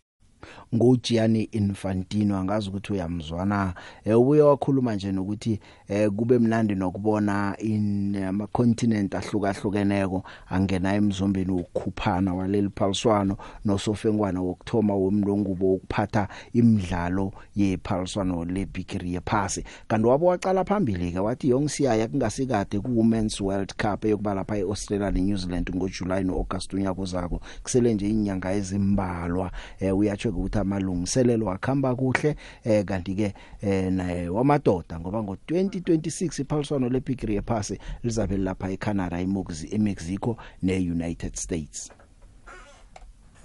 nguGianni 0.76 1.44
Infantino 1.44 2.38
angazi 2.38 2.70
ukuthi 2.70 2.94
uyamzwana. 2.94 3.74
Eh 4.06 4.20
ubuye 4.20 4.42
wakhuluma 4.42 4.96
nje 4.96 5.12
nokuthi 5.12 5.60
eh 5.88 6.10
kube 6.10 6.40
mnandi 6.40 6.76
nokubona 6.76 7.56
in 7.58 8.16
ama 8.16 8.48
continent 8.48 9.16
ahlukahlukeneko 9.16 10.24
angena 10.50 10.94
emzombeni 10.94 11.52
ukukhuphana 11.52 12.34
waleli 12.34 12.70
phaliswano 12.76 13.38
nosofengwana 13.66 14.42
wokthoma 14.42 14.96
womndongubo 14.96 15.72
wokuphatha 15.72 16.28
imidlalo 16.54 17.34
yephaliswano 17.56 18.46
lebigiri 18.46 19.14
yephasi. 19.14 19.64
Kanti 19.88 20.08
wabo 20.08 20.26
waqala 20.26 20.66
phambili 20.66 21.12
ke 21.12 21.20
wathi 21.20 21.50
yongisiya 21.50 22.08
kungasikade 22.08 22.80
ku 22.80 22.98
Women's 23.00 23.42
World 23.42 23.74
Cup 23.76 24.06
eyokubala 24.06 24.36
lapha 24.36 24.58
eAustralia 24.58 25.12
neNew 25.12 25.38
Zealand 25.38 25.70
ngoJuly 25.76 26.24
noAugust 26.24 26.74
unyaka 26.74 27.02
uzako. 27.02 27.42
Kusele 27.64 27.94
nje 27.94 28.10
inyanga 28.10 28.54
ezimbalwa. 28.54 29.52
Eh 29.80 29.98
uyatsho 29.98 30.30
ukuthi 30.30 30.59
amalungiselelo 30.60 31.52
akhamba 31.52 31.96
kuhle 31.96 32.36
eh 32.64 32.86
kanti 32.86 33.16
ke 33.16 33.34
eh 33.62 33.92
naye 33.92 34.30
wamadoda 34.30 35.00
ngoba 35.00 35.20
ngo2026 35.20 36.42
iphaliswano 36.42 36.90
leBigri 36.90 37.36
yephasi 37.36 37.80
lizabe 38.04 38.38
lapha 38.38 38.72
eCanada 38.72 39.20
eMexico 39.20 40.38
neUnited 40.64 41.36
States 41.36 41.92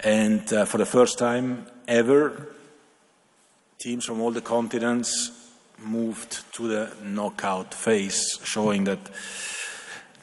And 0.01 0.53
uh, 0.53 0.67
for 0.67 0.77
the 0.79 0.87
first 0.87 1.19
time 1.19 1.67
ever, 1.89 2.49
teams 3.79 4.05
from 4.05 4.21
all 4.21 4.33
the 4.33 4.43
continents 4.43 5.31
moved 5.79 6.45
to 6.53 6.69
the 6.69 6.93
knockout 7.03 7.73
phase, 7.73 8.39
showing 8.45 8.85
that 8.85 8.99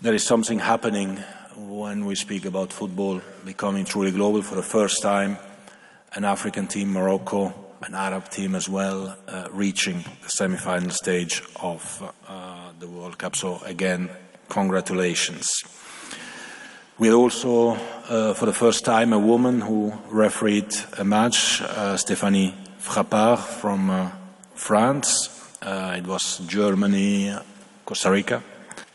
there 0.02 0.14
is 0.14 0.24
something 0.24 0.60
happening 0.60 1.18
when 1.58 2.06
we 2.06 2.16
speak 2.16 2.46
about 2.46 2.72
football 2.72 3.22
becoming 3.44 3.86
truly 3.86 4.12
global 4.12 4.42
for 4.42 4.56
the 4.56 4.64
first 4.64 5.02
time. 5.02 5.38
An 6.14 6.26
African 6.26 6.68
team, 6.68 6.92
Morocco, 6.92 7.54
an 7.82 7.96
Arab 7.96 8.30
team 8.30 8.54
as 8.54 8.68
well, 8.68 9.16
uh, 9.30 9.48
reaching 9.52 10.04
the 10.24 10.30
semi-final 10.30 10.90
stage 10.90 11.42
of 11.62 12.14
uh, 12.28 12.72
the 12.80 12.88
World 12.88 13.18
Cup. 13.18 13.36
So 13.38 13.62
again, 13.64 14.10
congratulations. 14.50 15.64
We 17.00 17.14
also, 17.14 17.78
uh, 18.10 18.34
for 18.34 18.46
the 18.46 18.54
first 18.54 18.84
time, 18.84 19.14
a 19.14 19.20
woman 19.20 19.62
who 19.62 19.94
refereed 20.10 20.76
a 20.98 21.06
match, 21.06 21.62
uh, 21.62 21.96
Stéphanie 21.96 22.54
Frappard 22.78 23.40
from 23.40 23.90
uh, 23.90 24.12
France. 24.54 25.30
Uh, 25.62 25.96
it 25.98 26.06
was 26.06 26.40
Germany, 26.46 27.34
Costa 27.86 28.12
Rica, 28.12 28.44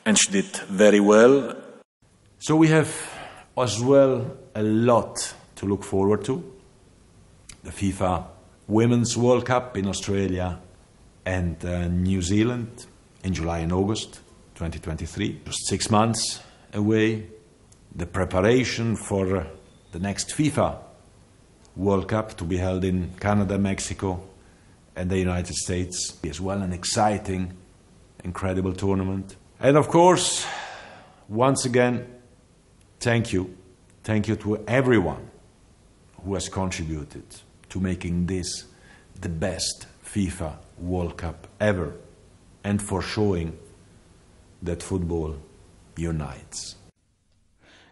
and 0.05 0.18
she 0.18 0.31
did 0.31 0.55
very 0.68 1.00
well. 1.00 1.57
So 2.40 2.57
we 2.57 2.68
have 2.68 2.94
as 3.57 3.81
well 3.81 4.37
a 4.55 4.62
lot 4.62 5.35
to 5.57 5.66
look 5.66 5.83
forward 5.83 6.22
to. 6.26 6.55
The 7.66 7.72
FIFA 7.72 8.24
Women's 8.68 9.16
World 9.16 9.44
Cup 9.44 9.76
in 9.76 9.88
Australia 9.88 10.61
and 11.24 11.57
uh, 11.64 11.88
New 11.88 12.22
Zealand 12.22 12.87
in 13.24 13.35
July 13.35 13.59
and 13.59 13.72
August 13.72 14.20
2023. 14.55 15.40
Just 15.44 15.66
six 15.66 15.90
months 15.90 16.40
away. 16.72 17.26
The 17.92 18.07
preparation 18.07 18.94
for 18.94 19.48
the 19.90 19.98
next 19.98 20.29
FIFA 20.29 20.79
World 21.74 22.07
Cup 22.07 22.37
to 22.37 22.44
be 22.44 22.57
held 22.57 22.85
in 22.85 23.11
Canada, 23.18 23.59
Mexico, 23.59 24.22
and 24.94 25.11
the 25.11 25.18
United 25.18 25.57
States 25.57 26.16
as 26.22 26.40
well. 26.40 26.62
An 26.62 26.72
exciting, 26.72 27.52
incredible 28.22 28.74
tournament. 28.74 29.35
And 29.59 29.76
of 29.76 29.88
course, 29.88 30.46
once 31.29 31.64
again, 31.64 32.07
thank 33.00 33.33
you. 33.33 33.57
Thank 34.05 34.29
you 34.29 34.37
to 34.37 34.64
everyone 34.68 35.31
who 36.22 36.35
has 36.35 36.48
contributed 36.48 37.24
to 37.76 37.82
making 37.82 38.24
this 38.26 38.64
the 39.20 39.28
best 39.28 39.86
FIFA 40.02 40.56
World 40.78 41.18
Cup 41.18 41.46
ever 41.60 41.92
and 42.64 42.80
for 42.80 43.02
showing 43.02 43.58
that 44.62 44.82
football 44.82 45.36
unites. 45.96 46.75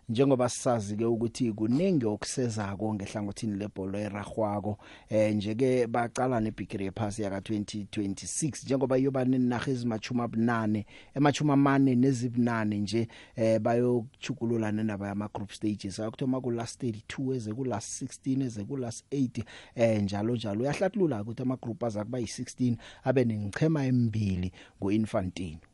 Njengoba 0.09 0.49
sisazi 0.49 0.97
ke 0.97 1.05
ukuthi 1.05 1.53
kuningi 1.53 2.07
okusezako 2.07 2.95
ngehlangothini 2.95 3.57
lebhola 3.57 3.99
eragwako 3.99 4.79
eh 5.09 5.35
nje 5.35 5.55
ke 5.55 5.87
baqala 5.87 6.41
nebigiri 6.41 6.85
yephasi 6.85 7.23
yaka 7.23 7.39
2026 7.39 8.65
njengoba 8.65 8.99
iyoba 8.99 9.25
nenaga 9.25 9.71
ezimachuma 9.73 10.29
bunane 10.29 10.87
emachuma 11.15 11.57
mane 11.57 11.95
nezibunane 11.95 12.79
nje 12.79 13.09
eh 13.37 13.59
bayochugulula 13.61 14.73
nendaba 14.73 15.09
yama 15.09 15.29
group 15.35 15.53
stages. 15.53 16.01
Akuthoma 16.01 16.41
ku 16.41 16.51
last 16.51 16.83
32 16.83 17.35
eze 17.35 17.53
ku 17.53 17.65
last 17.65 18.03
16 18.03 18.43
eze 18.43 18.65
ku 18.65 18.77
last 18.77 19.05
8 19.11 19.45
eh 19.75 20.03
njalo 20.03 20.37
njalo. 20.37 20.61
Uyahlathulula 20.61 21.23
ukuthi 21.23 21.43
ama 21.43 21.57
group 21.57 21.85
azakuba 21.85 22.19
yi16 22.19 22.77
abe 23.05 23.25
nengichema 23.25 23.87
embili 23.87 24.53
ngoInfantino 24.81 25.74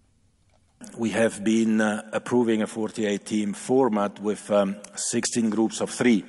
We 0.97 1.11
have 1.11 1.45
been 1.45 1.81
uh, 1.81 2.09
approving 2.13 2.63
a 2.63 2.67
48 2.67 3.27
team 3.27 3.53
format 3.53 4.19
with 4.19 4.51
um, 4.51 4.77
16 4.95 5.51
groups 5.51 5.81
of 5.81 5.91
three, 5.91 6.25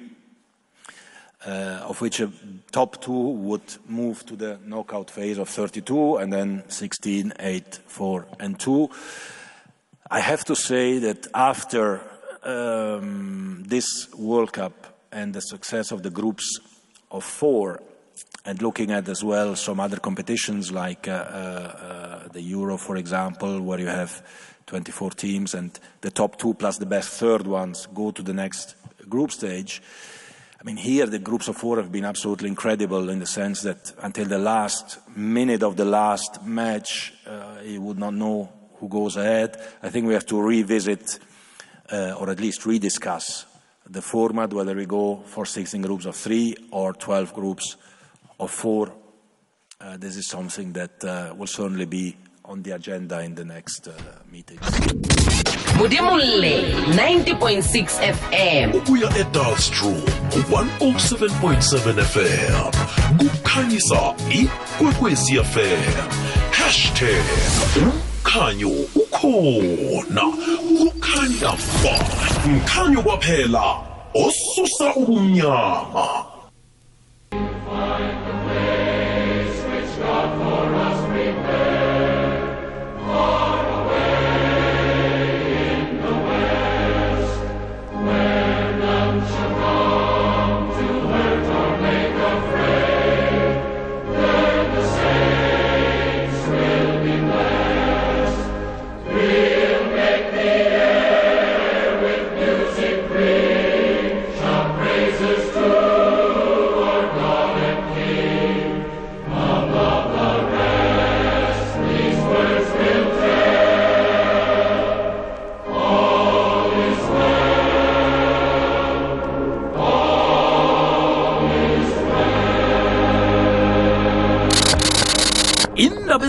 uh, 1.45 1.85
of 1.87 2.01
which 2.01 2.19
a 2.19 2.29
top 2.71 3.01
two 3.01 3.11
would 3.11 3.77
move 3.87 4.25
to 4.25 4.35
the 4.35 4.59
knockout 4.65 5.09
phase 5.09 5.37
of 5.37 5.47
32 5.47 6.17
and 6.17 6.33
then 6.33 6.63
16, 6.67 7.33
8, 7.39 7.79
4, 7.87 8.27
and 8.39 8.59
2. 8.59 8.89
I 10.09 10.19
have 10.19 10.43
to 10.45 10.55
say 10.55 10.99
that 10.99 11.27
after 11.33 12.01
um, 12.43 13.63
this 13.65 14.13
World 14.13 14.51
Cup 14.51 15.05
and 15.11 15.33
the 15.33 15.41
success 15.41 15.91
of 15.91 16.03
the 16.03 16.09
groups 16.09 16.59
of 17.09 17.23
four, 17.23 17.81
and 18.45 18.61
looking 18.61 18.91
at 18.91 19.07
as 19.07 19.23
well 19.23 19.55
some 19.55 19.79
other 19.79 19.97
competitions 19.97 20.71
like 20.71 21.07
uh, 21.07 21.11
uh, 21.11 22.27
the 22.29 22.41
Euro, 22.41 22.77
for 22.77 22.97
example, 22.97 23.61
where 23.61 23.79
you 23.79 23.87
have 23.87 24.23
24 24.65 25.11
teams 25.11 25.53
and 25.53 25.79
the 26.01 26.11
top 26.11 26.37
two 26.37 26.53
plus 26.53 26.77
the 26.77 26.85
best 26.85 27.09
third 27.19 27.45
ones 27.45 27.87
go 27.93 28.11
to 28.11 28.21
the 28.21 28.33
next 28.33 28.75
group 29.09 29.31
stage. 29.31 29.81
I 30.59 30.63
mean, 30.63 30.77
here 30.77 31.07
the 31.07 31.19
groups 31.19 31.47
of 31.47 31.57
four 31.57 31.77
have 31.77 31.91
been 31.91 32.05
absolutely 32.05 32.47
incredible 32.47 33.09
in 33.09 33.19
the 33.19 33.25
sense 33.25 33.61
that 33.63 33.93
until 34.01 34.25
the 34.25 34.37
last 34.37 34.99
minute 35.15 35.63
of 35.63 35.75
the 35.75 35.85
last 35.85 36.43
match, 36.45 37.13
uh, 37.25 37.57
you 37.63 37.81
would 37.81 37.97
not 37.97 38.13
know 38.13 38.51
who 38.75 38.87
goes 38.87 39.17
ahead. 39.17 39.59
I 39.81 39.89
think 39.89 40.07
we 40.07 40.13
have 40.13 40.25
to 40.27 40.41
revisit 40.41 41.19
uh, 41.91 42.15
or 42.17 42.29
at 42.29 42.39
least 42.39 42.61
rediscuss 42.61 43.45
the 43.89 44.01
format, 44.01 44.53
whether 44.53 44.75
we 44.75 44.85
go 44.85 45.17
for 45.25 45.45
16 45.45 45.81
groups 45.81 46.05
of 46.05 46.15
three 46.15 46.55
or 46.71 46.93
12 46.93 47.33
groups 47.33 47.75
of 48.41 48.51
four. 48.51 48.91
Uh, 49.79 49.97
this 49.97 50.15
is 50.17 50.27
something 50.27 50.73
that 50.73 51.03
uh, 51.03 51.33
will 51.37 51.47
certainly 51.47 51.85
be 51.85 52.15
on 52.45 52.61
the 52.63 52.71
agenda 52.71 53.21
in 53.21 53.33
the 53.35 53.45
next 53.45 53.87
uh, 53.87 53.93
meetings. 54.31 54.59
Mudimulle 55.77 56.73
90.6 56.93 58.01
FM. 58.13 58.73
ubuya 58.73 59.09
eDalstroom 59.17 60.01
107.7 60.49 62.03
FM 62.03 62.71
kukhanyisa 63.17 64.13
ikwekwezi 64.29 65.43
FM 65.43 65.91
#ukhanyo 67.87 68.69
ukhona 68.95 70.21
kukhanya 70.77 71.51
ba 71.83 71.95
mkhanyo 72.51 73.01
kwaphela 73.03 73.75
osusa 74.13 74.95
ubumnyama 74.95 76.25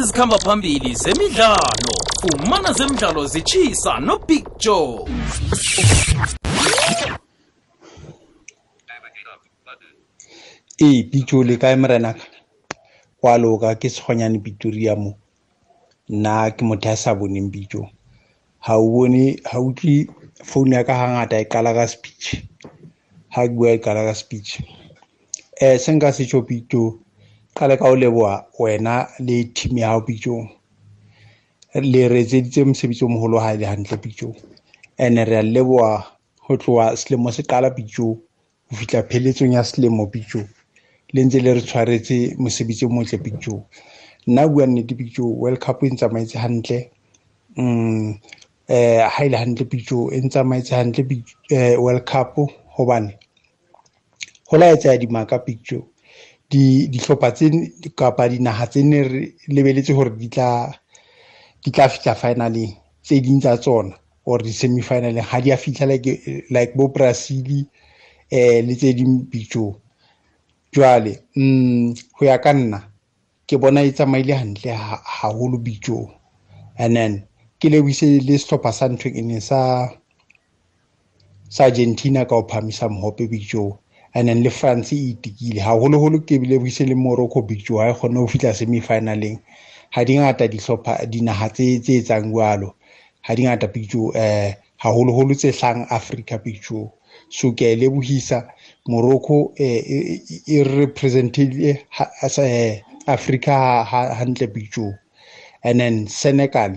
ezikhamba 0.03 0.39
phambili 0.39 0.95
zemidlalo. 0.95 1.95
Fumana 2.21 2.73
zemidlalo 2.73 3.27
zitshisa 3.27 3.99
nobig 4.01 4.47
joe. 4.59 5.07
Ee 10.81 11.03
pitso 11.03 11.45
le 11.45 11.57
kae 11.57 11.77
morenaka 11.77 12.27
wa 13.23 13.39
loka 13.39 13.75
ke 13.75 13.89
sekgonyane 13.89 14.39
pitoria 14.39 14.97
mo. 14.97 15.15
Nna 16.09 16.51
ke 16.51 16.65
motho 16.65 16.91
a 16.91 16.97
sa 16.97 17.15
boneng 17.15 17.51
pitso 17.51 17.89
ha 18.61 18.77
o 18.77 18.91
bone 18.91 19.39
ha 19.45 19.61
utlwe 19.61 20.09
phone 20.45 20.75
ya 20.75 20.85
ka 20.85 20.95
hangata 20.95 21.39
e 21.39 21.45
qala 21.45 21.75
ka 21.75 21.87
speech. 21.87 22.43
Ha 23.29 23.47
ke 23.47 23.55
bua 23.55 23.71
e 23.71 23.79
qala 23.79 24.05
ka 24.05 24.15
speech. 24.15 24.61
Eh 25.61 25.79
se 25.79 25.93
nka 25.93 26.13
se 26.13 26.27
tjho 26.27 26.43
pitso 26.43 26.99
qale 27.55 27.77
ka 27.77 27.89
ho 27.89 27.97
leboha 27.97 28.47
wena 28.59 29.09
le 29.19 29.45
team 29.45 29.79
ya 29.79 29.89
hao 29.89 30.01
pitso 30.01 30.49
le 31.75 32.09
re 32.09 32.21
etseditse 32.21 32.65
mosebetsi 32.65 33.05
o 33.05 33.09
moholo 33.09 33.39
ha 33.39 33.55
ile 33.55 33.67
hantle 33.67 33.97
pitso 33.97 34.35
ene 34.99 35.25
re 35.25 35.37
a 35.39 35.43
leboha 35.43 36.05
ho 36.45 36.57
tloha 36.57 36.97
selemo 36.97 37.33
se 37.33 37.43
qala 37.43 37.71
pitso 37.71 38.05
ho 38.05 38.73
fihla 38.77 39.03
pheletsong 39.03 39.53
ya 39.53 39.65
selemo 39.65 40.07
pitso 40.07 40.41
le 41.13 41.25
ntse 41.25 41.41
le 41.41 41.55
re 41.55 41.61
tshwaretse 41.61 42.37
mosebetsi 42.39 42.85
o 42.85 42.89
motle 42.89 43.19
pitso 43.19 43.65
nna 44.27 44.49
bua 44.49 44.67
nnete 44.67 44.95
pitso 44.95 45.23
world 45.25 45.59
cup 45.59 45.83
e 45.83 45.91
ntsamaetse 45.91 46.39
hantle. 46.39 46.91
Mm 47.57 48.15
eh 48.69 49.05
ha 49.11 49.25
ile 49.25 49.37
hantle 49.37 49.67
pitso 49.67 50.11
e 50.11 50.21
ntsamaetse 50.21 50.75
hantle 50.75 51.23
eh, 51.51 51.77
world 51.83 52.05
cup 52.05 52.37
hobane 52.77 53.19
ho 54.49 54.57
la 54.57 54.71
etsa 54.71 54.97
dimaka 54.97 55.39
pitso 55.39 55.77
di 55.77 55.92
dihlopha 56.53 57.33
tse 57.33 57.47
kapa 57.97 58.29
dinaha 58.29 58.67
tse 58.67 58.83
ne 58.83 59.03
re 59.03 59.35
lebeletse 59.49 59.93
hore 59.93 60.11
di 60.17 60.29
tla 60.29 61.89
fihla 61.89 62.15
finaleng 62.15 62.75
tse 63.03 63.21
ding 63.21 63.41
tsa 63.41 63.57
tsona 63.57 63.95
or 64.25 64.43
di 64.43 64.53
semi 64.53 64.83
finaleng 64.83 65.25
ha 65.25 65.41
di 65.41 65.51
a 65.53 65.57
fihla 65.57 65.87
like 66.51 66.73
bo 66.77 66.89
Brazil 66.89 67.67
eh 68.31 68.63
le 68.63 68.75
tse 68.77 68.93
ding 68.95 69.27
pitso 69.31 69.81
jwale 70.73 71.23
mm 71.37 71.95
ho 72.17 72.25
ya 72.25 72.39
ka 72.39 72.53
nna 72.53 72.79
ke 73.47 73.57
bona 73.59 73.83
e 73.83 73.93
tsamaile 73.93 74.35
hantle 74.35 74.73
haholo 75.05 75.59
pitso 75.59 76.11
and 76.79 76.97
then 76.97 77.23
ke 77.61 77.69
lebise 77.69 78.21
le 78.21 78.39
sehlopha 78.39 78.73
sa 78.73 78.89
ntho 78.89 79.09
e 79.09 79.23
ne 79.23 79.41
sa 79.41 79.89
sa 81.49 81.65
Argentina 81.65 82.25
ka 82.25 82.35
ho 82.37 82.47
phamisa 82.49 82.89
mohope 82.89 83.29
pitso 83.29 83.82
and 84.15 84.29
then 84.29 84.43
le 84.43 84.51
France 84.51 84.93
e 84.93 85.15
itikile. 85.15 85.61
Haholoholo 85.61 86.21
ke 86.21 86.39
bile 86.39 86.59
buise 86.59 86.87
le 86.87 86.95
Morocco 86.95 87.43
pitso 87.43 87.79
ha 87.81 87.91
e 87.91 87.95
kgone 87.95 88.19
ho 88.19 88.27
fihla 88.27 88.55
semi 88.55 88.81
finaleng 88.81 89.39
ha 89.91 90.05
di 90.05 90.17
ngata 90.17 90.49
dihlopha 90.49 91.07
dinaha 91.07 91.49
tse 91.49 91.81
tse 91.81 91.99
etsang 92.01 92.33
jwalo. 92.33 92.75
Ha 93.23 93.35
di 93.35 93.43
ngata 93.43 93.69
pitso 93.69 94.13
eh 94.15 94.55
haholoholo 94.79 95.35
tse 95.35 95.53
hlang 95.53 95.87
Africa 95.91 96.39
pitso 96.39 96.93
so 97.29 97.53
ke 97.53 97.77
lebohisa. 97.77 98.49
Morocco 98.89 99.53
eh 99.57 100.21
e 100.47 100.63
representile 100.65 101.87
Africa 103.07 103.85
hantle 103.85 104.49
pitso 104.49 104.93
and 105.63 105.81
then 105.81 106.07
Senegal 106.07 106.77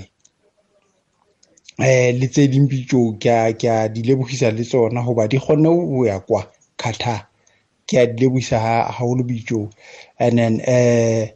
eh 1.80 2.12
le 2.12 2.28
tse 2.28 2.48
ding 2.48 2.70
pitso 2.70 3.18
ke 3.20 3.28
a 3.28 3.54
ke 3.54 3.68
a 3.68 3.90
di 3.90 4.04
lebohisa 4.04 4.52
le 4.56 4.64
tsona 4.64 5.02
hoba 5.02 5.28
di 5.28 5.38
kgonne 5.38 5.68
ho 5.68 6.06
ya 6.06 6.20
kwa. 6.20 6.46
Qatar. 6.78 7.28
Ke 7.88 7.98
a 8.02 8.06
di 8.08 8.26
lebohisa 8.26 8.58
haholo 8.90 9.24
pitso 9.24 9.70
and 10.20 10.38
then 10.40 10.62
eh 10.66 11.28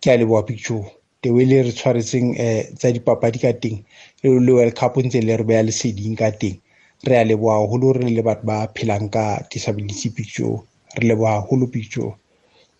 ke 0.00 0.06
a 0.10 0.18
leboha 0.18 0.46
pitso 0.46 0.86
the 1.22 1.30
way 1.30 1.44
le 1.44 1.62
re 1.62 1.72
tshwaretseng 1.72 2.38
eh 2.38 2.70
tsa 2.78 2.92
dipapadi 2.92 3.38
ka 3.40 3.52
teng 3.52 3.84
le 4.22 4.52
World 4.52 4.74
Cup 4.74 4.96
ntse 4.96 5.20
le 5.26 5.36
re 5.36 5.44
beya 5.44 5.62
leseding 5.66 6.16
ka 6.16 6.30
teng. 6.30 6.60
Re 7.04 7.16
a 7.16 7.24
leboha 7.24 7.58
haholo 7.66 7.92
re 7.98 8.08
le 8.10 8.22
batho 8.22 8.44
ba 8.46 8.68
phelang 8.74 9.10
ka 9.10 9.42
disability 9.50 10.10
pitso 10.10 10.64
re 10.96 11.08
leboha 11.08 11.40
haholo 11.42 11.66
pitso 11.66 12.14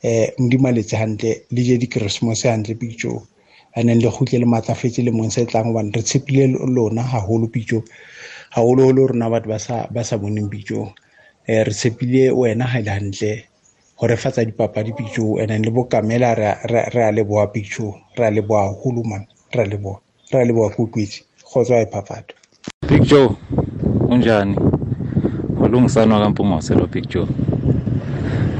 eh 0.02 0.30
mdimaletse 0.38 0.96
hantle 0.96 1.44
le 1.50 1.60
je 1.62 1.76
di 1.76 1.86
Christmas 1.86 2.42
hantle 2.44 2.74
pitso 2.74 3.26
and 3.76 3.88
then 3.88 3.98
le 4.00 4.10
khutle 4.10 4.38
le 4.40 4.46
matlafetse 4.46 5.02
le 5.04 5.10
mong 5.10 5.30
se 5.30 5.44
tlang 5.46 5.66
hobane 5.74 5.92
re 5.92 6.02
tshepile 6.02 6.46
lona 6.76 7.02
haholo 7.02 7.46
pitso 7.50 7.82
haholo 8.54 8.84
holo 8.88 9.06
rona 9.10 9.28
batho 9.30 9.48
ba 9.90 10.04
sa 10.04 10.16
boneng 10.18 10.48
pitso 10.50 10.86
eh 10.86 10.92
re 11.64 11.72
tshepile 11.72 12.30
wena 12.30 12.64
ha 12.64 12.80
ile 12.80 12.90
hantle 12.90 13.44
hore 13.96 14.16
fatsa 14.16 14.44
dipapadi 14.44 14.92
pitso 14.92 15.38
and 15.38 15.48
then 15.48 15.62
le 15.62 15.70
bokamela 15.70 16.34
re 16.34 16.54
re 16.64 17.04
a 17.04 17.12
leboha 17.12 17.46
pitso 17.46 17.94
re 18.16 18.26
a 18.26 18.30
leboha 18.30 18.62
haholo 18.62 19.02
man. 19.04 19.26
Re 19.52 19.62
a 19.62 19.66
leboha 19.66 19.98
re 20.32 20.40
a 20.40 20.44
leboha 20.44 20.70
kukwetsi 20.74 21.24
kgotso 21.44 21.74
e 21.74 21.86
phapato 21.86 22.34
Big 22.88 23.02
Joe 23.02 23.30
unjani 24.08 24.56
ulungisanwa 25.60 26.20
kampungose 26.20 26.74
lo 26.74 26.86
Big 26.86 27.08
Joe 27.08 27.26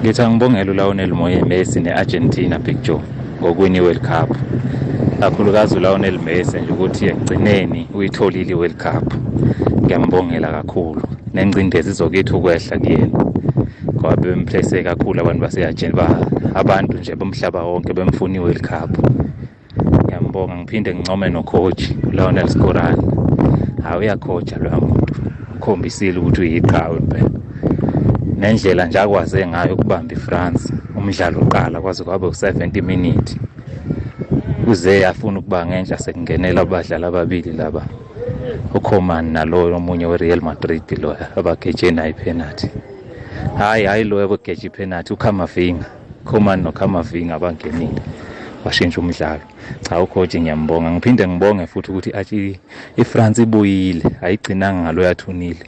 ngithi 0.00 0.22
angibongela 0.22 0.70
uLionel 0.70 1.12
Moye 1.12 1.44
Messi 1.44 1.81
neArgentina 1.81 2.59
Big 2.59 2.83
Joe 2.83 3.00
ngokwini 3.40 3.81
World 3.81 4.00
Cup. 4.00 4.37
Kakhulukazi 5.20 5.76
uLionel 5.76 6.18
Messi 6.18 6.59
nje 6.59 6.72
ukuthi 6.72 7.07
ekugcineni 7.07 7.88
uyitholile 7.94 8.50
iWorld 8.50 8.76
Cup. 8.76 9.14
Ngiyambongela 9.90 10.53
kakhulu. 10.53 11.03
Nengcindezi 11.35 11.90
izokethu 11.90 12.38
ukwehla 12.38 12.79
kuyena. 12.79 13.18
Ngoba 13.94 14.16
bemplace 14.16 14.83
kakhulu 14.83 15.20
abantu 15.20 15.40
baseArgentina 15.40 16.07
abantu 16.55 16.98
nje 16.98 17.16
bomhlaba 17.16 17.64
wonke 17.64 17.92
bemfuna 17.92 18.35
iWorld 18.37 18.61
Cup. 18.62 18.90
Ngiyambonga 20.05 20.57
ngiphinde 20.57 20.94
ngincome 20.94 21.29
nocoach 21.31 21.90
Lionel 22.12 22.48
Skorani. 22.48 23.03
Hawu 23.83 24.00
uyakhoja 24.00 24.59
loya 24.59 24.81
muntu. 24.81 25.14
Ukhombisile 25.57 26.18
ukuthi 26.18 26.40
uyiqhawe 26.40 26.98
impela. 26.98 27.31
Nendlela 28.37 28.87
nje 28.87 28.98
akwaze 28.98 29.46
ngayo 29.46 29.74
ukubamba 29.74 30.14
iFrance 30.14 30.72
umdlalo 30.96 31.40
uqala 31.40 31.81
kwaze 31.81 32.05
kwabe 32.05 32.26
u70 32.26 32.83
minutes. 32.83 33.37
Kuze 34.64 35.00
yafuna 35.00 35.38
ukuba 35.38 35.66
ngenhla 35.66 35.98
sekungenela 35.98 36.61
abadlali 36.61 37.05
ababili 37.05 37.53
laba. 37.53 37.83
uComan 38.74 39.33
nalo 39.33 39.76
omunye 39.76 40.06
weReal 40.06 40.40
Madrid 40.42 40.83
lo 41.02 41.16
abagejena 41.37 42.09
ipenalty 42.09 42.68
hayi 43.59 43.85
hayi 43.85 44.04
lo 44.04 44.20
abageje 44.20 44.66
ipenalty 44.66 45.12
uKamavinga 45.12 46.00
Coman 46.24 46.62
noKamavinga 46.62 47.35
abangenile 47.35 48.02
washintsha 48.64 49.00
umdlalo. 49.00 49.42
Cha 49.80 50.02
ucoach 50.02 50.35
ngiyambonga. 50.37 50.90
Ngiphinde 50.90 51.28
ngibonge 51.28 51.66
futhi 51.66 51.90
ukuthi 51.90 52.11
athi 52.12 52.61
iFrance 52.96 53.42
ibuyile 53.42 54.04
ayigcinanga 54.22 54.83
ngalo 54.83 55.02
yathunile. 55.02 55.64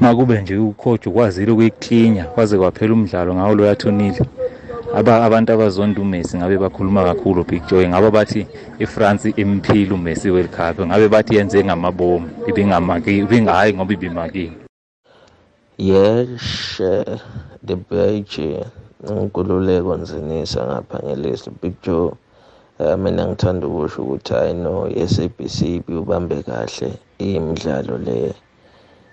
Makube 0.00 0.42
nje 0.42 0.56
ucoach 0.56 1.06
ukwazile 1.06 1.52
ukuyiklinya 1.52 2.24
kwaze 2.24 2.58
kwaphela 2.58 2.92
umdlalo 2.92 3.34
ngawo 3.34 3.54
lo 3.54 3.64
yathunile. 3.66 4.20
Aba 4.98 5.24
abantu 5.26 5.48
abazonda 5.52 6.00
uMessi 6.00 6.36
ngabe 6.36 6.56
bakhuluma 6.64 7.04
kakhulu 7.08 7.44
Big 7.48 7.62
Joe 7.68 7.88
ngabe 7.88 8.10
bathi 8.10 8.46
iFrance 8.84 9.28
imphile 9.42 9.92
uMessi 9.94 10.28
World 10.30 10.52
Cup 10.52 10.76
ngabe 10.84 11.08
bathi 11.08 11.36
yenze 11.36 11.64
ngamabomu 11.64 12.28
ibingamaki 12.48 13.24
ibingayi 13.24 13.72
ngoba 13.74 13.92
ibimakile. 13.96 14.52
Yes, 15.78 16.76
the 17.66 17.76
page 17.88 18.60
nkululeko 19.00 19.96
nzinisa 19.96 20.60
ngaphangelisa 20.66 21.50
Big 21.60 21.74
Joe 21.82 22.12
uh, 22.78 22.96
mina 22.96 23.26
ngithanda 23.26 23.66
ukusho 23.66 24.02
ukuthi 24.02 24.32
hayi 24.32 24.54
no 24.54 24.90
SABC 25.06 25.82
ubambe 25.88 26.42
kahle 26.42 26.92
imidlalo 27.18 27.98
le 27.98 28.34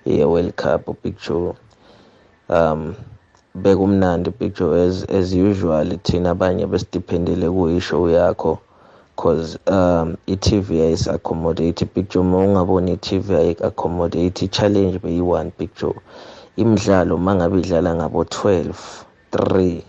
ye 0.05 0.25
World 0.25 0.53
Cup 0.55 0.83
Big 1.03 1.15
Joe 1.23 1.55
um 2.49 2.95
bekumnandi 3.55 4.31
Joe 4.53 4.87
as, 4.87 5.03
as 5.09 5.33
usual 5.33 5.97
thina 6.03 6.29
abanye 6.31 6.65
besidependele 6.67 7.49
kuyishow 7.49 8.09
yakho 8.09 8.59
cause 9.15 9.57
um 9.67 10.17
i-TV 10.27 10.81
ayis-accommodate 10.81 11.87
Joe 12.09 12.21
uma 12.21 12.37
ungaboni 12.37 12.91
i-TV 12.93 13.35
ayi-accommodate 13.35 14.45
i-challenge 14.45 14.99
beyi-one 14.99 15.51
Joe 15.75 15.95
imidlalo 16.57 17.15
uma 17.15 17.35
ngabe 17.35 17.59
idlala 17.59 17.95
ngabo 17.95 18.23
12 18.23 18.73
3 19.31 19.81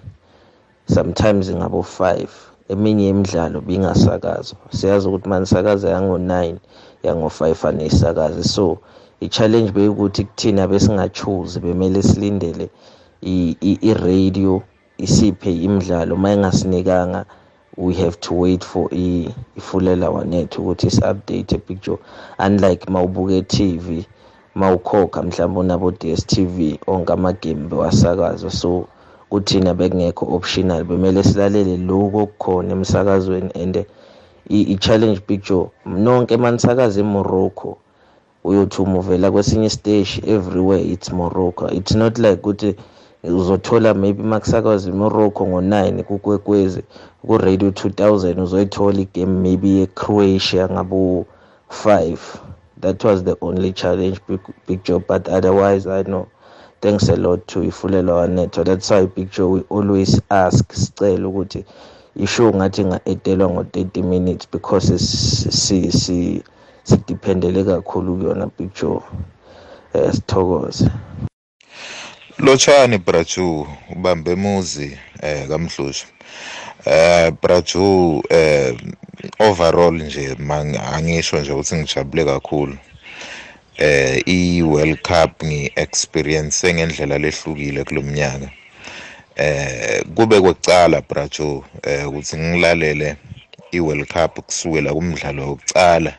sometimes 0.86 1.50
ngabo 1.50 1.80
5 1.80 2.26
eminye 2.68 3.08
imidlalo 3.08 3.60
bingasakazwa 3.60 4.58
siyazi 4.70 5.08
ukuthi 5.08 5.28
manisakaza 5.28 5.90
yango-9 5.90 6.56
yango-5 7.02 7.68
aneyisakazi 7.68 8.44
so 8.44 8.78
i-challenge 9.20 9.70
beyukuthi 9.72 10.24
kuthina 10.24 10.68
besingachoose 10.68 11.60
bemele 11.60 12.02
silindele 12.02 12.70
i-radio 13.22 14.62
isiphe 14.98 15.50
imidlalo. 15.52 16.14
Uma 16.14 16.32
ingasinikanga 16.32 17.24
we 17.76 17.94
have 17.94 18.16
to 18.20 18.34
wait 18.34 18.64
for 18.64 18.88
ifulela 19.56 20.10
wanethu 20.10 20.62
ukuthi 20.62 20.86
isi-update 20.86 21.58
picture 21.58 21.98
unlike 22.38 22.90
mawubuka 22.90 23.32
e-tv 23.32 24.04
mawukhokha 24.54 25.22
mhlawumbe 25.22 25.60
unabo 25.60 25.90
DStv 25.90 26.78
onke 26.86 27.12
amagame 27.12 27.68
bewasakaza. 27.68 28.50
So 28.50 28.86
kuthina 29.30 29.74
bekungekho 29.74 30.26
optional. 30.34 30.84
Bemele 30.84 31.22
silalele 31.22 31.76
lokho 31.76 32.18
okukhona 32.18 32.72
emsakazweni 32.72 33.50
and 33.54 33.86
i-challenge 34.50 35.20
picture 35.20 35.70
nonke 35.86 36.36
manisakaza 36.36 37.00
eMorocco 37.00 37.78
uyothi 38.44 38.82
umuvela 38.82 39.30
kwesinye 39.30 39.66
isiteshi 39.66 40.22
everywhere 40.26 40.82
it's 40.92 41.12
Morocco. 41.12 41.66
It's 41.68 41.94
not 41.94 42.18
like 42.18 42.40
ukuthi 42.42 42.74
uzothola 43.24 43.94
maybe 43.94 44.22
makusakazwa 44.22 44.92
eMorocco 44.92 45.44
ngo9 45.44 46.02
kukwekwezi 46.02 46.82
ku 47.26 47.38
radio 47.38 47.68
2000 47.70 48.42
uzoyithola 48.42 49.00
igame 49.00 49.36
maybe 49.44 49.68
yeCroatia 49.78 50.68
ngabo 50.68 51.26
5 51.84 52.16
that 52.80 53.04
was 53.04 53.24
the 53.24 53.36
only 53.40 53.72
challenge 53.72 54.20
big, 54.28 54.40
big 54.66 54.82
job 54.84 55.02
but 55.08 55.28
otherwise 55.28 55.86
i 55.86 56.02
know. 56.02 56.26
Thanks 56.80 57.10
a 57.10 57.16
lot 57.16 57.46
to 57.48 57.60
ifulelo 57.60 58.16
wanetho. 58.16 58.64
That's 58.64 58.88
why 58.90 59.04
picture 59.06 59.46
we 59.46 59.60
always 59.68 60.18
ask 60.30 60.72
sicela 60.72 61.28
ukuthi 61.28 61.64
ishow 62.16 62.54
ngathi 62.54 62.84
nga-edelwa 62.84 63.48
ngo-30 63.50 64.02
minutes 64.02 64.46
because 64.52 64.98
si 64.98 65.92
si 65.92 66.42
sidiphendele 66.82 67.64
kakhulu 67.64 68.16
kuyona 68.16 68.46
picture 68.46 69.00
eh 69.92 70.12
sithokoze. 70.12 70.90
Lotshani 72.40 72.98
brachu 72.98 73.66
ubambe 73.90 74.34
muzi 74.34 74.98
eh 75.22 75.48
kamhlushwa 75.48 76.08
eh 76.84 77.32
brachu 77.42 78.22
eh 78.30 78.76
overall 79.38 79.94
nje 80.02 80.36
angisho 80.92 81.40
nje 81.40 81.52
ukuthi 81.52 81.74
ngijabule 81.76 82.24
kakhulu. 82.24 82.76
Eh 83.78 84.22
i 84.26 84.62
World 84.62 84.98
Cup 85.02 85.44
ngi 85.44 85.72
experience 85.76 86.74
ngendlela 86.74 87.18
lehlukile 87.18 87.84
kulomnyaka 87.84 88.50
eh 89.36 90.04
kube 90.14 90.40
kwecala 90.40 91.00
bracho 91.00 91.64
eh 91.82 92.08
ukuthi 92.08 92.36
ngilalele 92.36 93.16
i 93.72 93.80
World 93.80 94.06
Cup 94.06 94.40
kusukela 94.46 94.94
kumdlalo 94.94 95.48
wokucala 95.48 96.12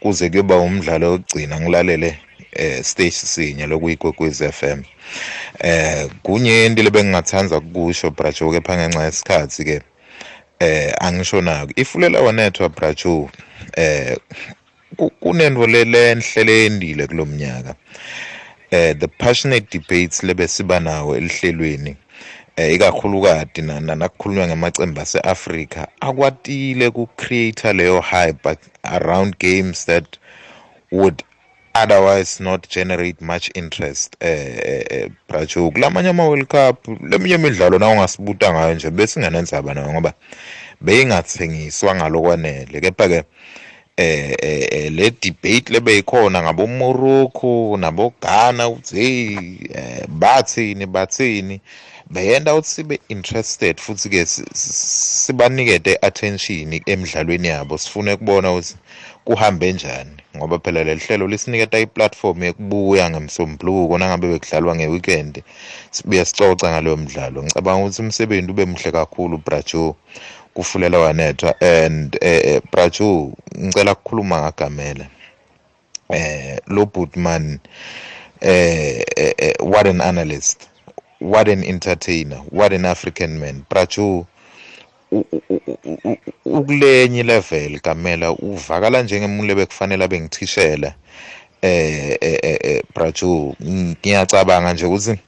kuze 0.00 0.30
kuyoba 0.30 0.56
umdlalo 0.56 1.10
wokugcina 1.10 1.60
ngilalele 1.60 2.18
eh 2.52 2.84
stage 2.84 3.10
sinye 3.10 3.66
lokuyikwekwezi 3.66 4.52
FM 4.52 4.82
eh 5.60 6.08
kunye 6.22 6.66
into 6.66 6.82
lebengingathanza 6.82 7.58
ukusho 7.58 8.10
bracho 8.10 8.50
ke 8.50 8.60
phangenxa 8.60 9.04
yesikhathi 9.04 9.64
ke 9.64 9.80
eh 10.58 10.92
angisho 11.00 11.40
nako 11.40 11.72
ifulela 11.76 12.20
wanethwa 12.20 12.68
bracho 12.68 13.30
eh 13.76 14.16
kunento 15.20 15.66
lelenhle 15.66 16.44
lendile 16.44 17.06
kulomnyaka 17.06 17.74
eh 18.70 18.96
the 18.98 19.08
passionate 19.08 19.66
debates 19.78 20.22
lebesiba 20.22 20.80
nawo 20.80 21.16
elihlelweni 21.16 21.96
eh 22.56 22.74
ikakhulukati 22.74 23.62
nakukhulunywa 23.62 24.46
ngamacembu 24.46 25.00
ase-Africa 25.00 25.86
akwatile 26.00 26.90
ku-create 26.90 27.72
leyo 27.72 28.00
hype 28.00 28.56
around 28.82 29.36
games 29.38 29.86
that 29.86 30.18
would 30.92 31.22
otherwise 31.82 32.42
not 32.42 32.68
generate 32.68 33.24
much 33.24 33.50
interest 33.54 34.16
eh 34.20 34.84
eh 34.90 35.10
bracho 35.28 35.70
kulamanye 35.70 36.08
ama 36.08 36.28
World 36.28 36.46
Cup 36.46 36.88
leminye 37.02 37.34
imidlalo 37.34 37.78
na 37.78 37.88
ungasibuta 37.88 38.52
ngayo 38.52 38.74
nje 38.74 38.90
bese 38.90 39.20
nganendzaba 39.20 39.74
nayo 39.74 39.92
ngoba 39.92 40.12
beyingathengiswa 40.80 41.94
ngalokwanele. 41.94 42.80
Kepha 42.80 43.08
ke 43.08 43.22
eh 43.96 44.36
eh 44.40 44.92
le 44.92 45.10
debate 45.10 45.72
lebeyikhona 45.72 46.42
ngabo 46.42 46.66
Morocco 46.66 47.76
nabo 47.76 48.12
Ghana 48.22 48.68
uthi 48.68 49.38
bathini 50.08 50.86
bathini 50.86 51.60
beyenda 52.10 52.54
ukuthi 52.54 52.68
sibe 52.68 53.00
interested 53.08 53.80
futhi 53.80 54.08
ke 54.08 54.26
sibanikete 54.26 55.98
attention 56.02 56.80
emidlalweni 56.86 57.48
yabo. 57.48 57.78
Sifune 57.78 58.12
ukubona 58.12 58.52
ukuthi 58.52 58.74
kuhambe 59.26 59.72
njani? 59.72 60.16
Ngoba 60.36 60.58
phela 60.58 60.84
le 60.84 60.94
hlelo 60.94 61.26
lisiniketa 61.26 61.78
iplatform 61.78 62.42
yokubuya 62.42 63.10
ngemsombuluko 63.10 63.98
nangabe 63.98 64.26
bekudlalwa 64.28 64.76
ngeweekend. 64.76 65.42
Sibuye 65.90 66.24
sicoca 66.24 66.70
ngaleyo 66.70 66.96
mdlalo. 66.96 67.42
Ngicabanga 67.42 67.84
ukuthi 67.84 68.02
umsebenzi 68.02 68.50
ube 68.50 68.64
muhle 68.64 68.92
kakhulu 68.92 69.38
brajo 69.38 69.96
kufulela 70.54 70.98
wanethwa. 70.98 71.60
And 71.60 72.18
eh 72.20 72.62
brajo 72.72 73.32
ngicela 73.58 73.92
ukukhuluma 73.92 74.40
ngagamela. 74.40 75.06
Eh 76.08 76.58
lo 76.66 76.86
bootman 76.86 77.58
eh 78.40 79.02
what 79.60 79.86
an 79.86 80.00
analyst. 80.00 80.68
What 81.20 81.48
an 81.48 81.64
entertainer. 81.64 82.40
What 82.50 82.72
an 82.72 82.84
african 82.84 83.38
man. 83.40 83.64
Brajo 83.70 84.26
ukulenye 86.44 87.22
level 87.22 87.80
kamela 87.80 88.32
uvakala 88.32 89.02
njengemuntu 89.02 89.46
lebekufanele 89.46 90.04
abe 90.04 90.20
ngithishela 90.20 90.94
eh 91.62 92.16
eh 92.20 92.82
brajo 92.94 93.54
ngiyacabanga 93.62 94.72
nje 94.72 94.86
ukuthi 94.86 95.18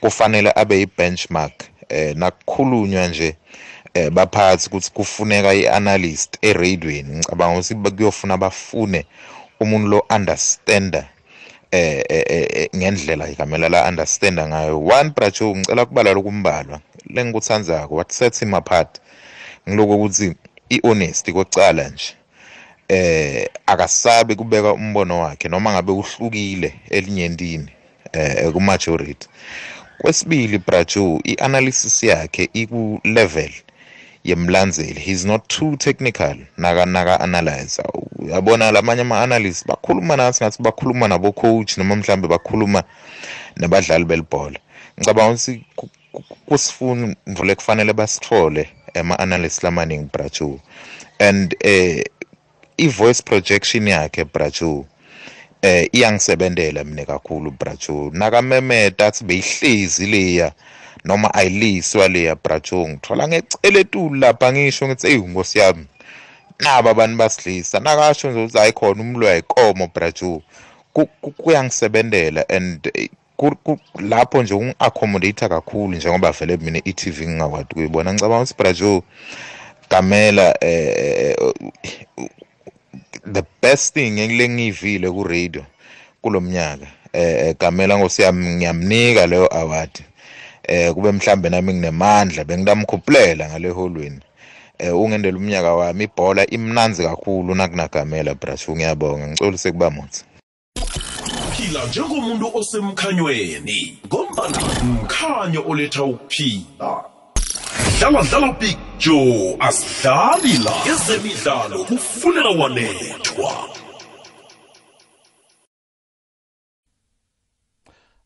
kufanele 0.00 0.52
abe 0.56 0.82
i-benchmark 0.82 1.52
eh 1.88 2.16
nakukhulunywa 2.16 3.08
nje 3.08 3.36
eh 3.94 4.10
baphathi 4.10 4.66
ukuthi 4.68 4.90
kufuneka 4.90 5.54
i-analyst 5.54 6.38
eradweni 6.42 7.16
ngicabanga 7.16 7.58
ukuthi 7.58 7.74
kuyofuna 7.74 8.36
bafune 8.36 9.06
umuntu 9.60 9.88
lo 9.88 10.06
understander 10.16 11.06
eh 11.74 12.68
ngendlela 12.76 13.28
ikamela 13.28 13.68
la 13.68 13.88
understanda 13.88 14.48
ngayo. 14.48 14.78
One 14.78 15.10
bracho 15.10 15.56
ngicela 15.56 15.86
kubala 15.86 16.12
lokumbalwa 16.12 16.80
lengikuthandzako 17.06 17.94
what 17.94 18.12
sets 18.12 18.40
him 18.40 18.54
apart? 18.54 19.00
Ngiloko 19.68 19.94
ukuthi 19.94 20.34
i-honesty 20.68 21.32
kwecala 21.32 21.88
nje 21.88 22.14
eh 22.88 23.48
akasabi 23.66 24.34
kubeka 24.34 24.72
umbono 24.72 25.20
wakhe 25.20 25.48
noma 25.48 25.72
ngabe 25.72 25.92
uhlukile 25.92 26.74
elinyentini 26.90 27.68
eh 28.12 28.52
ku-majority. 28.52 29.28
Kwesibili 29.98 30.58
bracho 30.58 31.20
i-analysis 31.24 32.02
yakhe 32.02 32.48
iku 32.52 33.00
level 33.04 33.50
yemlandzeli. 34.24 35.00
He's 35.00 35.24
not 35.24 35.48
too 35.48 35.76
technical 35.76 36.36
naka 36.56 36.86
naka 36.86 37.20
analyze 37.20 37.82
uyabona 38.24 38.72
lamanye 38.72 39.00
ama 39.00 39.20
analysts 39.20 39.66
bakhuluma 39.66 40.16
nathi 40.16 40.44
ngathi 40.44 40.62
bakhuluma 40.62 41.08
nabo 41.08 41.32
coach 41.32 41.78
noma 41.78 41.96
mhlambe 41.96 42.28
bakhuluma 42.28 42.84
nabadlali 43.56 44.04
belibhola. 44.04 44.58
Ngicabanga 44.98 45.32
ukuthi 45.32 45.64
kusifundo 46.46 47.44
lekufanele 47.44 47.92
basithole 47.92 48.68
ama 48.94 49.18
analysts 49.18 49.62
lamaningi 49.62 50.08
bracho 50.12 50.60
and 51.18 51.56
eh 51.60 52.04
i-voice 52.76 53.22
projection 53.22 53.88
yakhe 53.88 54.24
bracho 54.24 54.86
eh 55.62 55.88
iyangisebentela 55.92 56.84
mina 56.84 57.04
kakhulu 57.04 57.50
bracho 57.50 58.10
nakamemeta 58.12 59.06
athi 59.06 59.24
beyihlezi 59.24 60.06
leya 60.06 60.52
noma 61.04 61.34
ayiliswa 61.34 62.08
leya 62.08 62.34
bracho 62.34 62.88
ngithola 62.88 63.28
ngecele 63.28 63.80
etulu 63.80 64.14
lapha 64.14 64.52
ngisho 64.52 64.88
ngithi 64.88 65.06
hey 65.06 65.16
nkosi 65.16 65.58
yami. 65.58 65.86
Naba 66.60 66.90
abantu 66.90 67.16
basilisa 67.16 67.80
nakasho 67.80 68.30
nje 68.30 68.40
ukuthi 68.40 68.58
ayikhona 68.58 69.02
umlo 69.02 69.26
yayikomo 69.26 69.90
bracho 69.94 70.42
kuyangisebentela 71.36 72.48
and 72.48 72.92
lapho 74.00 74.42
nje 74.42 74.54
ungi-accommodate 74.54 75.48
kakhulu 75.48 75.96
njengoba 75.96 76.32
vele 76.32 76.56
mina 76.56 76.80
i-TV 76.84 77.26
ngingakwadi 77.26 77.74
kuyibona 77.74 78.12
ngicabanga 78.12 78.42
ukuthi 78.42 78.54
brajo 78.58 79.02
gamela 79.90 80.56
eh 80.60 81.36
the 83.32 83.42
best 83.62 83.94
thing 83.94 84.20
engilengiyivile 84.20 85.10
ku 85.10 85.24
radio 85.24 85.64
kulomnyaka 86.22 86.86
eh 87.12 87.56
gamela 87.60 87.98
ngosiyami 87.98 88.56
ngiyamnika 88.56 89.26
leyo 89.26 89.56
award. 89.56 89.90
Eh 90.62 90.92
kube 90.94 91.12
mhlambe 91.12 91.48
nami 91.48 91.74
nginemandla 91.74 92.44
bengitamkhuphulela 92.44 93.48
ngale 93.48 93.68
holweni. 93.68 94.20
Eh 94.78 94.96
ungendela 95.00 95.38
umnyaka 95.38 95.74
wami 95.74 96.04
ibhola 96.04 96.46
imnanzi 96.50 97.02
kakhulu 97.02 97.54
nakunagamela 97.54 98.34
bracho 98.34 98.76
ngiyabonga 98.76 99.28
ngicolise 99.28 99.72
kuba 99.72 99.90
muthi. 99.90 100.24
Phila 101.56 101.86
njengomuntu 101.86 102.50
osemkhanyweni 102.54 103.98
ngombana 104.06 104.58
mkhanyo 104.84 105.64
oletha 105.68 106.04
ukuphila. 106.04 107.04
Dlala 107.98 108.22
dlala 108.22 108.52
big 108.60 108.76
joe 108.98 109.56
asidlali 109.60 110.58
la. 110.64 110.74
Ezemidlalo 110.92 111.84
kufunela 111.84 112.50
wanethwa. 112.50 113.83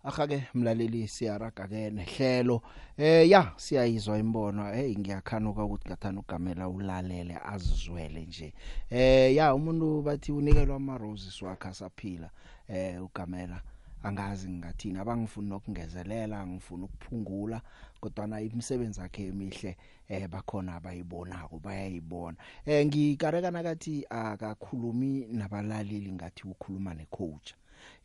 Ahake 0.09 0.49
mlaleli 0.55 1.09
siyaraga 1.09 1.69
ke 1.69 1.91
nehlelo. 1.91 2.63
Eh 2.97 3.29
ya 3.31 3.53
siyayizwa 3.57 4.19
imbono. 4.19 4.73
Hey 4.73 4.97
ngiyakhanuka 4.97 5.65
ukuthi 5.65 5.89
ngathana 5.89 6.21
ugamela 6.21 6.69
ulalele 6.69 7.39
azizwele 7.45 8.21
nje. 8.21 8.55
Eh 8.91 9.37
ya 9.37 9.55
umuntu 9.55 10.03
bathi 10.03 10.33
unikelwa 10.33 10.77
ama 10.77 10.99
roses 10.99 11.43
wakhe 11.43 11.75
saphila 11.75 12.31
eh 12.69 13.05
ugamela 13.05 13.63
angazi 14.03 14.49
ngingathini 14.49 14.99
abangifuni 14.99 15.49
nokungezelela 15.49 16.47
ngifuna 16.47 16.85
ukuphungula 16.85 17.61
kodwa 18.01 18.27
na 18.27 18.41
imisebenzi 18.41 19.01
yakhe 19.01 19.27
emihle 19.27 19.77
eh 20.09 20.29
bakhona 20.29 20.75
abayibonako 20.75 21.59
bayayibona. 21.59 22.37
Eh 22.67 22.87
ngikareka 22.87 23.51
nakathi 23.51 24.07
akakhulumi 24.11 25.27
nabalaleli 25.33 26.13
ngathi 26.13 26.49
ukhuluma 26.49 26.95
necoach. 26.95 27.53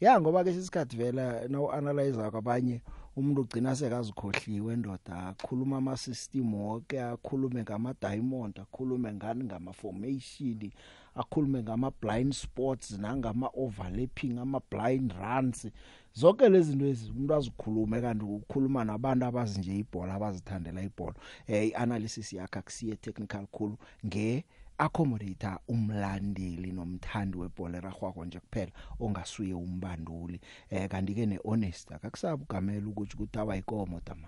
Ya 0.04 0.22
ngoba 0.22 0.44
ke 0.44 0.54
sisikhathi 0.54 0.98
vela 0.98 1.48
now 1.48 1.72
analyze 1.72 2.30
kwabanye 2.32 2.82
umuntu 3.16 3.42
ugcina 3.42 3.76
sekazikhohliwe 3.76 4.74
endoda 4.74 5.16
akhuluma 5.28 5.78
ama 5.78 5.98
system 5.98 6.54
wonke 6.54 7.02
akhulume 7.02 7.62
ngama 7.64 7.96
diamond 8.02 8.60
akhulume 8.60 9.14
ngani 9.14 9.44
ngama 9.44 9.74
formation 9.74 10.72
akhulume 11.16 11.64
ngama 11.64 11.92
blind 12.02 12.34
spots 12.34 12.92
nangama 13.00 13.50
overlapping 13.54 14.40
ama 14.40 14.62
blind 14.72 15.14
runs. 15.22 15.68
Zonke 16.14 16.50
lezi 16.50 16.72
zinto 16.72 16.86
ezi 16.86 17.12
umuntu 17.12 17.34
azikhulume 17.34 18.02
kanti 18.02 18.26
ukukhuluma 18.26 18.84
nabantu 18.84 19.26
abazi 19.26 19.60
nje 19.60 19.78
ibhola 19.78 20.14
abazithandela 20.14 20.82
ibhola. 20.84 21.16
Eh 21.48 21.70
ianalysis 21.70 22.34
yakhe 22.34 22.60
akusiye 22.60 22.96
technical 22.96 23.46
khulu 23.52 23.78
nge 24.06 24.46
accommodator 24.86 25.60
umlandeli 25.68 26.72
nomthandi 26.72 27.38
webhola 27.38 27.78
eragwako 27.78 28.26
nje 28.26 28.40
kuphela 28.40 28.72
ongasuye 29.00 29.54
umbanduli. 29.54 30.40
Eh 30.70 30.90
kanti 30.90 31.14
ke 31.14 31.26
nehonest 31.26 31.92
akakusabu 31.92 32.46
gamela 32.50 32.88
ukuthi 32.88 33.14
ukuthi 33.16 33.40
awayikomo 33.40 34.00
tama 34.00 34.28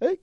hey 0.00 0.16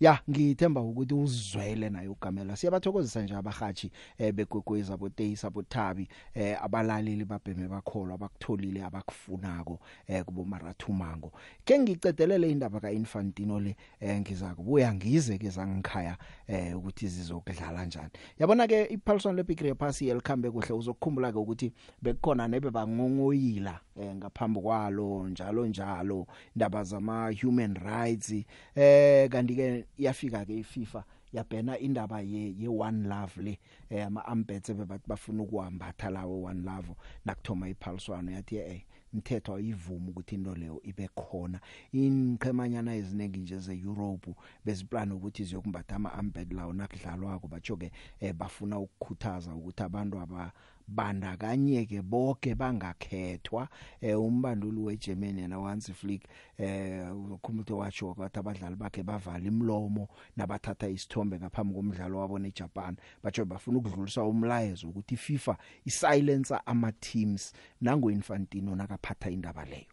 ya 0.00 0.20
ngithemba 0.30 0.80
ukuthi 0.80 1.14
uzwele 1.14 1.90
naye 1.90 2.08
ugamela 2.08 2.56
siyabathokozisa 2.56 3.22
nje 3.22 3.34
abahathi 3.34 3.90
eh 4.18 4.32
begwegweza 4.32 4.96
boteyisa 4.96 5.50
bothabi 5.50 6.08
eh 6.34 6.64
abalaleli 6.64 7.24
babheme 7.24 7.68
bakholwa 7.68 8.14
abakutholile 8.14 8.84
abakufunako 8.84 9.80
eh 10.06 10.24
kubo 10.24 10.44
marathumango 10.44 11.32
ke 11.64 11.78
ngicedelele 11.78 12.50
indaba 12.50 12.80
kaInfantino 12.80 13.60
le 13.60 13.76
eh 14.00 14.20
ngiza 14.20 14.54
kubuya 14.54 14.94
ngize 14.94 15.38
ke 15.38 15.50
zangikhaya 15.50 16.16
eh 16.46 16.76
ukuthi 16.78 17.08
zizokudlala 17.08 17.78
kanjani 17.78 18.10
yabona 18.38 18.66
ke 18.66 18.84
iPaulson 18.84 19.36
leBigre 19.36 19.74
Pass 19.74 20.02
elikhambe 20.02 20.50
kuhle 20.50 20.72
uzokukhumbula 20.72 21.32
ke 21.32 21.38
ukuthi 21.38 21.72
bekukhona 22.02 22.48
nebe 22.48 22.70
bangongoyila 22.70 23.80
eh 24.00 24.14
ngaphambi 24.14 24.60
kwalo 24.60 25.28
njalo 25.28 25.66
njalo 25.66 26.26
indaba 26.56 26.84
zama 26.84 27.32
human 27.42 27.74
rights 27.74 28.34
eh 28.74 29.28
kanti 29.28 29.54
ke 29.62 29.86
yafika 29.98 30.44
ke 30.44 30.54
iFIFA 30.58 31.04
yabhena 31.32 31.78
indaba 31.78 32.20
ye 32.20 32.54
ye 32.58 32.68
one 32.68 33.08
love 33.08 33.36
le 33.42 33.58
eh 33.90 34.06
ama 34.06 34.24
ambets 34.26 34.70
bebathi 34.70 35.08
bafuna 35.08 35.42
ukuhambatha 35.42 36.10
lawo 36.10 36.42
one 36.42 36.62
love 36.62 36.94
nakuthoma 37.24 37.68
iphaliswano 37.68 38.30
yathi 38.32 38.56
eh 38.56 38.82
umthetho 39.14 39.54
ayivuma 39.54 40.08
ukuthi 40.10 40.34
into 40.34 40.54
leyo 40.54 40.80
ibe 40.84 41.08
khona. 41.14 41.60
Inqhemanyana 41.92 42.94
eziningi 42.94 43.40
nje 43.40 43.58
zeEurope 43.58 44.34
beziplan 44.64 45.12
ukuthi 45.12 45.44
ziyokumbatha 45.44 45.96
ama 45.96 46.12
ambed 46.12 46.52
lawo 46.52 46.72
nakudlalwako 46.72 47.48
batsho 47.48 47.76
ke 47.76 47.92
eh, 48.20 48.32
bafuna 48.34 48.78
ukukhuthaza 48.78 49.54
ukuthi 49.54 49.82
abantu 49.82 50.18
aba 50.18 50.52
bandakanyeke 50.88 52.02
bonke 52.02 52.54
bangakhethwa 52.54 53.68
eh 54.00 54.20
umbanduli 54.20 54.80
weGermany 54.80 55.40
yena 55.40 55.56
Hansi 55.56 55.92
Flick 55.92 56.22
eh 56.58 57.06
ukhumutho 57.32 57.78
wacho 57.78 58.10
ukuthi 58.10 58.38
abadlali 58.38 58.76
bakhe 58.76 59.02
bavala 59.02 59.46
imlomo 59.46 60.08
nabathatha 60.36 60.88
isithombe 60.88 61.38
ngaphambi 61.38 61.74
komdlalo 61.74 62.18
wabo 62.18 62.38
neJapan 62.38 62.96
batsho 63.22 63.44
bafuna 63.44 63.78
ukudlulisa 63.78 64.22
umlayezo 64.22 64.88
ukuthi 64.88 65.14
iFIFA 65.14 65.56
isilence 65.84 66.54
ama 66.66 66.92
teams 66.92 67.52
nango 67.80 68.10
Infantino 68.10 68.76
nakaphatha 68.76 69.30
indaba 69.30 69.64
leyo 69.64 69.86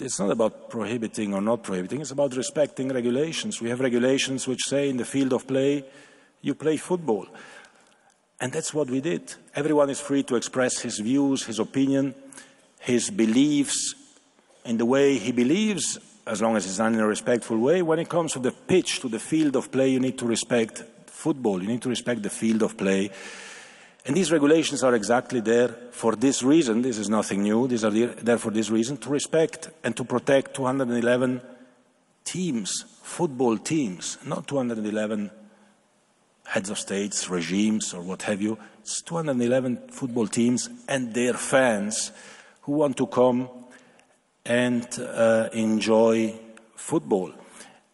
It's 0.00 0.18
not 0.18 0.30
about 0.30 0.70
prohibiting 0.70 1.34
or 1.34 1.40
not 1.40 1.62
prohibiting, 1.62 2.00
it's 2.00 2.10
about 2.10 2.36
respecting 2.36 2.88
regulations. 2.92 3.60
We 3.60 3.70
have 3.70 3.80
regulations 3.80 4.46
which 4.46 4.62
say 4.64 4.88
in 4.88 4.96
the 4.96 5.04
field 5.04 5.32
of 5.32 5.46
play, 5.46 5.84
you 6.42 6.54
play 6.54 6.76
football. 6.76 7.26
And 8.40 8.52
that's 8.52 8.74
what 8.74 8.90
we 8.90 9.00
did. 9.00 9.34
Everyone 9.54 9.90
is 9.90 10.00
free 10.00 10.22
to 10.24 10.36
express 10.36 10.80
his 10.80 10.98
views, 10.98 11.44
his 11.44 11.58
opinion, 11.58 12.14
his 12.80 13.10
beliefs 13.10 13.94
in 14.64 14.76
the 14.76 14.86
way 14.86 15.18
he 15.18 15.32
believes, 15.32 15.98
as 16.26 16.42
long 16.42 16.56
as 16.56 16.66
it's 16.66 16.78
done 16.78 16.94
in 16.94 17.00
a 17.00 17.06
respectful 17.06 17.58
way. 17.58 17.82
When 17.82 17.98
it 17.98 18.08
comes 18.08 18.32
to 18.32 18.38
the 18.38 18.50
pitch, 18.50 19.00
to 19.00 19.08
the 19.08 19.18
field 19.18 19.56
of 19.56 19.70
play, 19.70 19.88
you 19.88 20.00
need 20.00 20.18
to 20.18 20.26
respect 20.26 20.82
football. 21.06 21.62
You 21.62 21.68
need 21.68 21.82
to 21.82 21.88
respect 21.88 22.22
the 22.22 22.30
field 22.30 22.62
of 22.62 22.76
play. 22.76 23.10
And 24.06 24.14
these 24.14 24.30
regulations 24.30 24.82
are 24.82 24.94
exactly 24.94 25.40
there 25.40 25.68
for 25.90 26.14
this 26.14 26.42
reason. 26.42 26.82
This 26.82 26.98
is 26.98 27.08
nothing 27.08 27.42
new. 27.42 27.66
These 27.66 27.84
are 27.84 27.90
there 27.90 28.38
for 28.38 28.50
this 28.50 28.68
reason 28.68 28.98
to 28.98 29.08
respect 29.08 29.70
and 29.82 29.96
to 29.96 30.04
protect 30.04 30.54
211 30.54 31.40
teams, 32.24 32.84
football 33.02 33.56
teams, 33.56 34.18
not 34.26 34.46
211 34.46 35.30
heads 36.46 36.70
of 36.70 36.78
states, 36.78 37.28
regimes, 37.28 37.94
or 37.94 38.02
what 38.02 38.22
have 38.22 38.40
you. 38.40 38.58
It's 38.80 39.02
211 39.02 39.88
football 39.88 40.26
teams 40.26 40.68
and 40.88 41.14
their 41.14 41.34
fans 41.34 42.12
who 42.62 42.72
want 42.72 42.96
to 42.98 43.06
come 43.06 43.48
and 44.44 44.86
uh, 44.98 45.48
enjoy 45.52 46.34
football. 46.76 47.32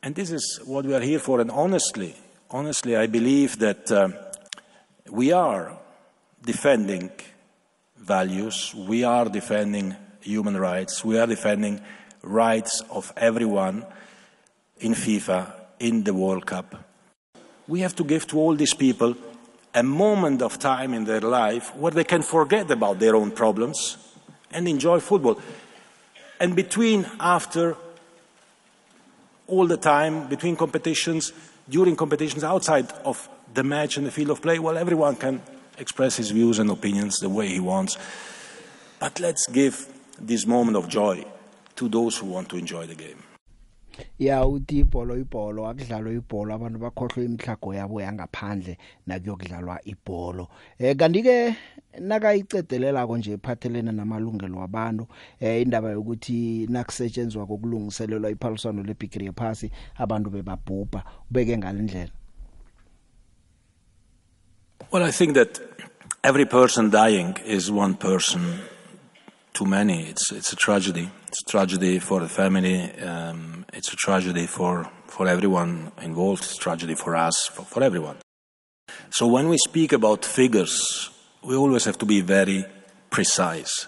And 0.02 0.14
this 0.14 0.30
is 0.30 0.60
what 0.64 0.84
we 0.84 0.94
are 0.94 1.00
here 1.00 1.18
for. 1.18 1.40
And 1.40 1.50
honestly, 1.50 2.14
honestly, 2.50 2.96
I 2.96 3.06
believe 3.06 3.58
that 3.58 3.90
uh, 3.90 4.08
we 5.10 5.32
are 5.32 5.78
defending 6.42 7.10
values, 7.98 8.74
we 8.74 9.04
are 9.04 9.26
defending 9.26 9.94
human 10.20 10.56
rights, 10.56 11.04
we 11.04 11.18
are 11.18 11.26
defending 11.26 11.80
rights 12.22 12.82
of 12.90 13.12
everyone 13.16 13.84
in 14.78 14.94
FIFA, 14.94 15.52
in 15.78 16.04
the 16.04 16.14
World 16.14 16.46
Cup. 16.46 16.89
We 17.70 17.82
have 17.82 17.94
to 17.96 18.04
give 18.04 18.26
to 18.26 18.36
all 18.36 18.56
these 18.56 18.74
people 18.74 19.14
a 19.72 19.84
moment 19.84 20.42
of 20.42 20.58
time 20.58 20.92
in 20.92 21.04
their 21.04 21.20
life 21.20 21.72
where 21.76 21.92
they 21.92 22.02
can 22.02 22.22
forget 22.22 22.68
about 22.68 22.98
their 22.98 23.14
own 23.14 23.30
problems 23.30 23.96
and 24.50 24.66
enjoy 24.66 24.98
football. 24.98 25.40
And 26.40 26.56
between, 26.56 27.06
after, 27.20 27.76
all 29.46 29.68
the 29.68 29.76
time, 29.76 30.26
between 30.26 30.56
competitions, 30.56 31.32
during 31.68 31.94
competitions, 31.94 32.42
outside 32.42 32.90
of 33.04 33.28
the 33.54 33.62
match 33.62 33.96
and 33.96 34.04
the 34.04 34.10
field 34.10 34.30
of 34.30 34.42
play, 34.42 34.58
well, 34.58 34.76
everyone 34.76 35.14
can 35.14 35.40
express 35.78 36.16
his 36.16 36.32
views 36.32 36.58
and 36.58 36.70
opinions 36.70 37.20
the 37.20 37.28
way 37.28 37.46
he 37.46 37.60
wants. 37.60 37.96
But 38.98 39.20
let's 39.20 39.46
give 39.46 39.86
this 40.18 40.44
moment 40.44 40.76
of 40.76 40.88
joy 40.88 41.24
to 41.76 41.88
those 41.88 42.18
who 42.18 42.26
want 42.26 42.48
to 42.48 42.56
enjoy 42.56 42.86
the 42.86 42.96
game. 42.96 43.29
Ya 44.18 44.46
uthi 44.46 44.78
ibholo 44.78 45.16
ibholo 45.16 45.68
akudlalwa 45.68 46.12
ibholo 46.12 46.54
abantu 46.54 46.78
bakhohlwe 46.78 47.24
imhlago 47.24 47.74
yabo 47.74 48.00
yangaphandle 48.00 48.78
nakuyokudlalwa 49.06 49.80
ibholo. 49.84 50.48
Eh 50.78 50.96
kanti 50.96 51.22
ke 51.22 51.56
nakayicedelela 52.00 53.06
konje 53.06 53.32
ephathelene 53.32 53.92
namalungelo 53.92 54.58
wabantu 54.58 55.06
eh 55.40 55.62
indaba 55.62 55.90
yokuthi 55.90 56.66
nakusetshenzwa 56.66 57.46
kokulungiselelwa 57.46 58.30
iphaliswano 58.30 58.82
leBigri 58.82 59.26
yephasi 59.26 59.70
abantu 59.98 60.30
bebabhubha. 60.30 61.04
Ubeke 61.30 61.58
ngalendlela 61.58 62.12
Well, 64.92 65.04
I 65.04 65.12
think 65.12 65.34
that 65.34 65.60
every 66.24 66.46
person 66.46 66.90
dying 66.90 67.36
is 67.46 67.70
one 67.70 67.94
person. 67.94 68.58
Too 69.52 69.66
many. 69.66 70.04
It's, 70.04 70.32
it's 70.32 70.52
a 70.52 70.56
tragedy. 70.56 71.10
It's 71.28 71.42
a 71.42 71.50
tragedy 71.50 71.98
for 71.98 72.20
the 72.20 72.28
family. 72.28 72.92
Um, 73.00 73.64
it's 73.72 73.92
a 73.92 73.96
tragedy 73.96 74.46
for, 74.46 74.90
for 75.06 75.26
everyone 75.26 75.92
involved. 76.02 76.44
It's 76.44 76.56
a 76.56 76.60
tragedy 76.60 76.94
for 76.94 77.16
us, 77.16 77.46
for, 77.46 77.62
for 77.62 77.82
everyone. 77.82 78.16
So 79.10 79.26
when 79.26 79.48
we 79.48 79.58
speak 79.58 79.92
about 79.92 80.24
figures, 80.24 81.10
we 81.42 81.56
always 81.56 81.84
have 81.84 81.98
to 81.98 82.06
be 82.06 82.20
very 82.20 82.64
precise 83.10 83.86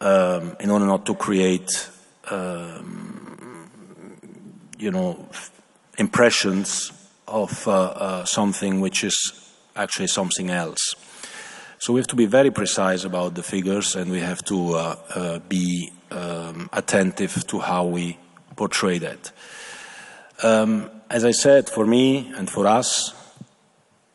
um, 0.00 0.56
in 0.60 0.70
order 0.70 0.86
not 0.86 1.04
to 1.06 1.14
create, 1.14 1.90
um, 2.30 3.70
you 4.78 4.90
know, 4.90 5.28
impressions 5.98 6.92
of 7.26 7.66
uh, 7.68 7.72
uh, 7.72 8.24
something 8.24 8.80
which 8.80 9.04
is 9.04 9.52
actually 9.76 10.06
something 10.06 10.50
else. 10.50 10.94
So 11.80 11.92
we 11.92 12.00
have 12.00 12.08
to 12.08 12.16
be 12.16 12.26
very 12.26 12.50
precise 12.50 13.04
about 13.04 13.34
the 13.34 13.42
figures 13.42 13.94
and 13.94 14.10
we 14.10 14.18
have 14.18 14.44
to 14.46 14.74
uh, 14.74 14.96
uh, 15.14 15.38
be 15.48 15.92
um, 16.10 16.68
attentive 16.72 17.46
to 17.46 17.60
how 17.60 17.86
we 17.86 18.18
portray 18.56 18.98
that. 18.98 19.30
Um, 20.42 20.90
as 21.08 21.24
I 21.24 21.30
said, 21.30 21.68
for 21.68 21.86
me 21.86 22.32
and 22.36 22.50
for 22.50 22.66
us, 22.66 23.14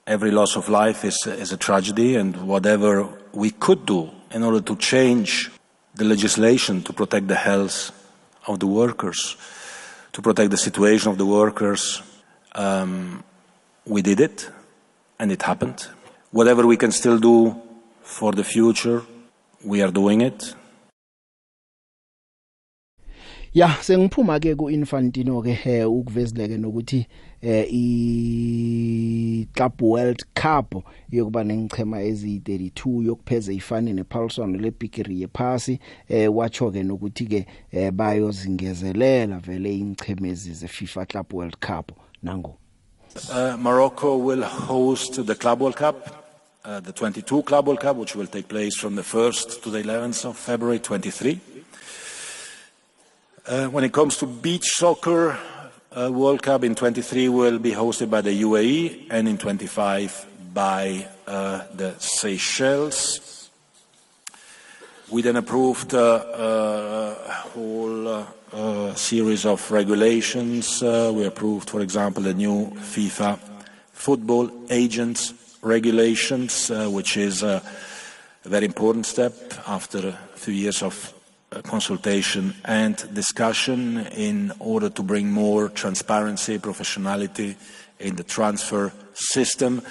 every 0.06 0.32
loss 0.32 0.58
of 0.58 0.68
life 0.68 1.06
is, 1.06 1.26
is 1.26 1.54
a 1.54 1.58
tragedy 1.58 2.18
and 2.18 2.36
whatever 2.48 3.08
we 3.32 3.52
could 3.52 3.86
do 3.86 4.12
in 4.32 4.44
order 4.44 4.60
to 4.60 4.76
change 4.76 5.50
the 5.96 6.04
legislation 6.04 6.84
to 6.84 6.92
protect 6.92 7.30
the 7.30 7.36
health 7.36 7.92
of 8.46 8.60
the 8.60 8.68
workers, 8.68 9.38
to 10.12 10.22
protect 10.22 10.52
the 10.52 10.58
situation 10.58 11.10
of 11.12 11.18
the 11.18 11.26
workers, 11.26 12.02
um, 12.56 13.24
we 13.86 14.02
did 14.02 14.20
it 14.20 14.50
and 15.18 15.32
it 15.32 15.44
happened. 15.44 15.88
Whatever 16.34 16.66
we 16.66 16.78
can 16.78 16.92
still 16.92 17.20
do 17.20 17.56
for 18.02 18.32
the 18.32 18.44
future, 18.44 19.04
we 19.64 19.84
are 19.84 19.92
doing 19.92 20.22
it. 20.22 20.56
ya 23.54 23.70
sengiphuma 23.82 24.40
ke 24.40 24.56
ku 24.58 24.66
Infantino 24.70 25.42
ke 25.44 25.60
eh, 25.66 25.86
ukuvezileke 25.86 26.58
nokuthi 26.58 27.06
eh 27.42 27.68
i 27.70 29.48
Club 29.54 29.82
World 29.82 30.26
Cup 30.34 30.84
yokuba 31.12 31.44
nengichema 31.44 32.02
ezi32 32.02 33.06
yokupheza 33.06 33.54
ifani 33.54 33.94
nePaulson 33.94 34.58
leBigiri 34.62 35.22
yephasi 35.22 35.80
eh 36.10 36.36
wacho 36.36 36.72
ke 36.72 36.84
nokuthi 36.84 37.26
ke 37.26 37.46
eh, 37.72 37.92
bayozingezelela 37.92 39.40
vele 39.40 39.78
ingchemezi 39.78 40.54
zeFIFA 40.54 41.06
Club 41.06 41.34
World 41.34 41.58
Cup 41.60 41.92
nango 42.24 42.58
Uh, 43.32 43.56
Morocco 43.60 44.18
will 44.18 44.42
host 44.42 45.24
the 45.28 45.36
Club 45.36 45.62
World 45.62 45.76
Cup, 45.76 46.23
uh, 46.66 46.80
the 46.80 46.92
22 46.92 47.44
Club 47.44 47.68
World 47.68 47.80
Cup, 47.80 47.98
which 47.98 48.16
will 48.16 48.28
take 48.28 48.48
place 48.48 48.78
from 48.78 48.96
the 48.96 49.02
1st 49.02 49.62
to 49.64 49.70
the 49.70 49.82
11th 49.82 50.26
of 50.26 50.38
February 50.38 50.80
23. 50.80 51.40
Uh, 53.46 53.68
when 53.68 53.84
it 53.84 53.92
comes 53.92 54.18
to 54.18 54.26
beach 54.26 54.66
soccer, 54.66 55.38
uh, 55.92 56.10
World 56.12 56.42
Cup 56.42 56.64
in 56.64 56.74
23 56.74 57.28
will 57.30 57.60
be 57.60 57.72
hosted 57.72 58.10
by 58.10 58.22
the 58.22 58.42
UAE 58.42 59.08
and 59.10 59.28
in 59.28 59.38
25 59.38 60.26
by 60.54 61.06
uh, 61.28 61.64
the 61.76 61.96
Seychelles. 62.00 63.50
We 65.12 65.22
then 65.22 65.36
approved 65.36 65.94
uh, 65.94 66.00
uh, 66.00 67.16
a 67.28 67.32
whole 67.32 68.96
series 68.96 69.46
of 69.46 69.70
regulations. 69.70 70.82
We 70.82 71.26
approved, 71.26 71.70
for 71.70 71.82
example, 71.82 72.24
the 72.24 72.34
new 72.34 72.72
FIFA 72.78 73.38
football 73.92 74.50
agents 74.70 75.34
regulations, 75.64 76.70
uh, 76.70 76.88
which 76.88 77.18
is 77.18 77.42
a 77.42 77.64
very 78.44 78.66
important 78.66 79.06
step 79.06 79.34
after 79.68 80.10
a 80.10 80.38
few 80.38 80.54
years 80.54 80.84
of 80.84 81.14
uh, 81.52 81.62
consultation 81.62 82.54
and 82.66 82.96
discussion 83.14 84.06
in 84.08 84.52
order 84.60 84.90
to 84.90 85.02
bring 85.02 85.32
more 85.32 85.70
transparency, 85.70 86.60
professionality 86.60 87.56
in 88.00 88.16
the 88.16 88.24
transfer 88.24 88.92
system. 89.14 89.82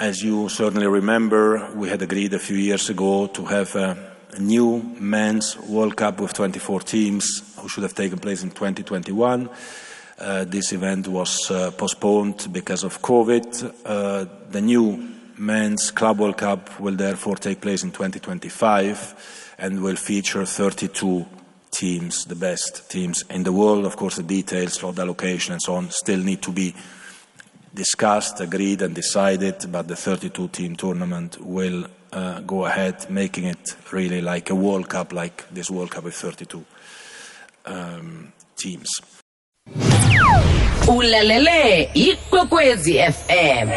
As 0.00 0.22
you 0.22 0.48
certainly 0.48 0.86
remember, 0.86 1.70
we 1.74 1.88
had 1.88 2.02
agreed 2.02 2.34
a 2.34 2.38
few 2.38 2.56
years 2.56 2.90
ago 2.90 3.26
to 3.28 3.44
have 3.44 3.76
a 3.76 4.14
a 4.36 4.40
new 4.40 4.82
men's 4.98 5.56
World 5.58 5.96
Cup 5.96 6.20
with 6.20 6.32
24 6.32 6.80
teams 6.80 7.54
who 7.58 7.68
should 7.68 7.84
have 7.84 7.94
taken 7.94 8.18
place 8.18 8.42
in 8.42 8.50
2021. 8.50 9.48
Uh, 10.18 10.44
this 10.44 10.72
event 10.72 11.08
was 11.08 11.50
uh, 11.50 11.70
postponed 11.72 12.48
because 12.52 12.84
of 12.84 13.02
COVID. 13.02 13.74
Uh, 13.84 14.26
the 14.50 14.60
new 14.60 15.10
men's 15.36 15.90
Club 15.90 16.20
World 16.20 16.36
Cup 16.36 16.78
will 16.78 16.94
therefore 16.94 17.36
take 17.36 17.60
place 17.60 17.82
in 17.82 17.90
2025 17.90 19.54
and 19.58 19.82
will 19.82 19.96
feature 19.96 20.44
32 20.44 21.26
teams, 21.72 22.24
the 22.26 22.36
best 22.36 22.88
teams 22.88 23.24
in 23.30 23.42
the 23.42 23.52
world. 23.52 23.84
Of 23.84 23.96
course, 23.96 24.16
the 24.16 24.22
details, 24.22 24.74
slot 24.74 24.98
allocation 24.98 25.52
and 25.52 25.62
so 25.62 25.74
on 25.74 25.90
still 25.90 26.20
need 26.20 26.42
to 26.42 26.52
be 26.52 26.74
discussed, 27.74 28.40
agreed 28.40 28.82
and 28.82 28.94
decided, 28.94 29.56
but 29.72 29.88
the 29.88 29.96
32 29.96 30.48
team 30.48 30.76
tournament 30.76 31.38
will 31.40 31.86
uh, 32.12 32.40
go 32.40 32.66
ahead, 32.66 33.10
making 33.10 33.44
it 33.44 33.76
really 33.90 34.20
like 34.20 34.50
a 34.50 34.54
World 34.54 34.88
Cup, 34.88 35.12
like 35.12 35.48
this 35.50 35.68
World 35.70 35.90
Cup 35.90 36.04
with 36.04 36.14
32 36.14 36.64
um, 37.66 38.32
teams. 38.56 39.00
Ulalele 40.88 41.90
ikwekwezi 41.94 42.94
fm 42.94 43.68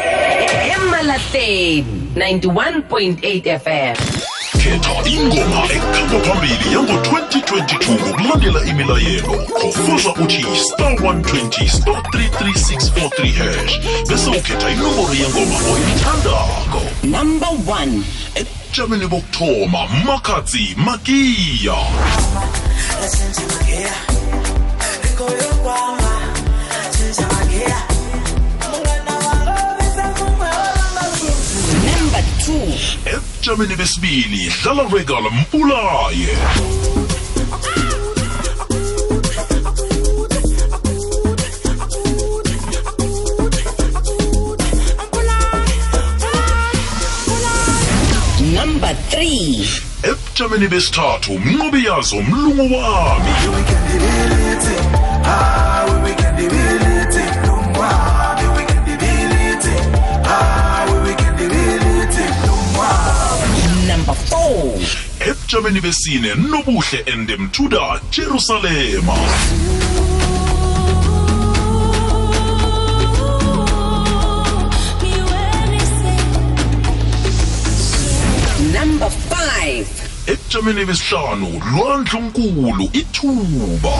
emalahleni 0.74 1.84
91.8 2.16 3.58
fm 3.58 4.18
khetha 4.58 5.08
ingoma 5.10 5.62
ekhamba 5.72 6.20
phambili 6.20 6.74
yango-2022 6.74 7.90
ngokulandela 7.90 8.64
imilayelo. 8.64 9.32
Khofuza 9.32 10.14
uthi 10.14 10.46
star 10.56 10.92
120 10.92 11.68
star 11.68 11.94
33643 11.94 13.32
hash. 13.32 13.80
Bese 14.08 14.30
ukhetha 14.30 14.70
inomboro 14.70 15.14
yengoma 15.14 15.58
oyithandako. 15.72 16.82
Number 17.02 17.48
1 17.48 18.02
ebujameni 18.34 19.06
bokuthoma 19.06 19.88
makhatsi 20.06 20.74
makiya. 20.76 21.76
Number 22.92 23.08
2 24.14 24.17
ebujameni 33.06 33.76
besibili 33.76 34.52
dlala 34.62 34.82
regal 34.92 35.22
mpulaye 35.40 36.28
number 48.54 48.94
3 49.10 49.82
ebujameni 50.02 50.68
besithathu 50.68 51.38
mnqobi 51.38 51.84
yazo 51.84 52.22
mlungu 52.22 52.62
wami. 52.76 53.30
number 53.46 53.62
4 54.92 54.97
ebujameni 65.48 65.80
besine 65.80 66.34
nobuhle 66.34 66.98
endemthuda 67.06 68.00
jerusalema. 68.10 69.16
Number 78.72 79.10
5 79.30 79.84
ebujameni 80.26 80.84
besihlanu 80.84 81.62
lwandlunkulu 81.72 82.90
ithuba 82.92 83.94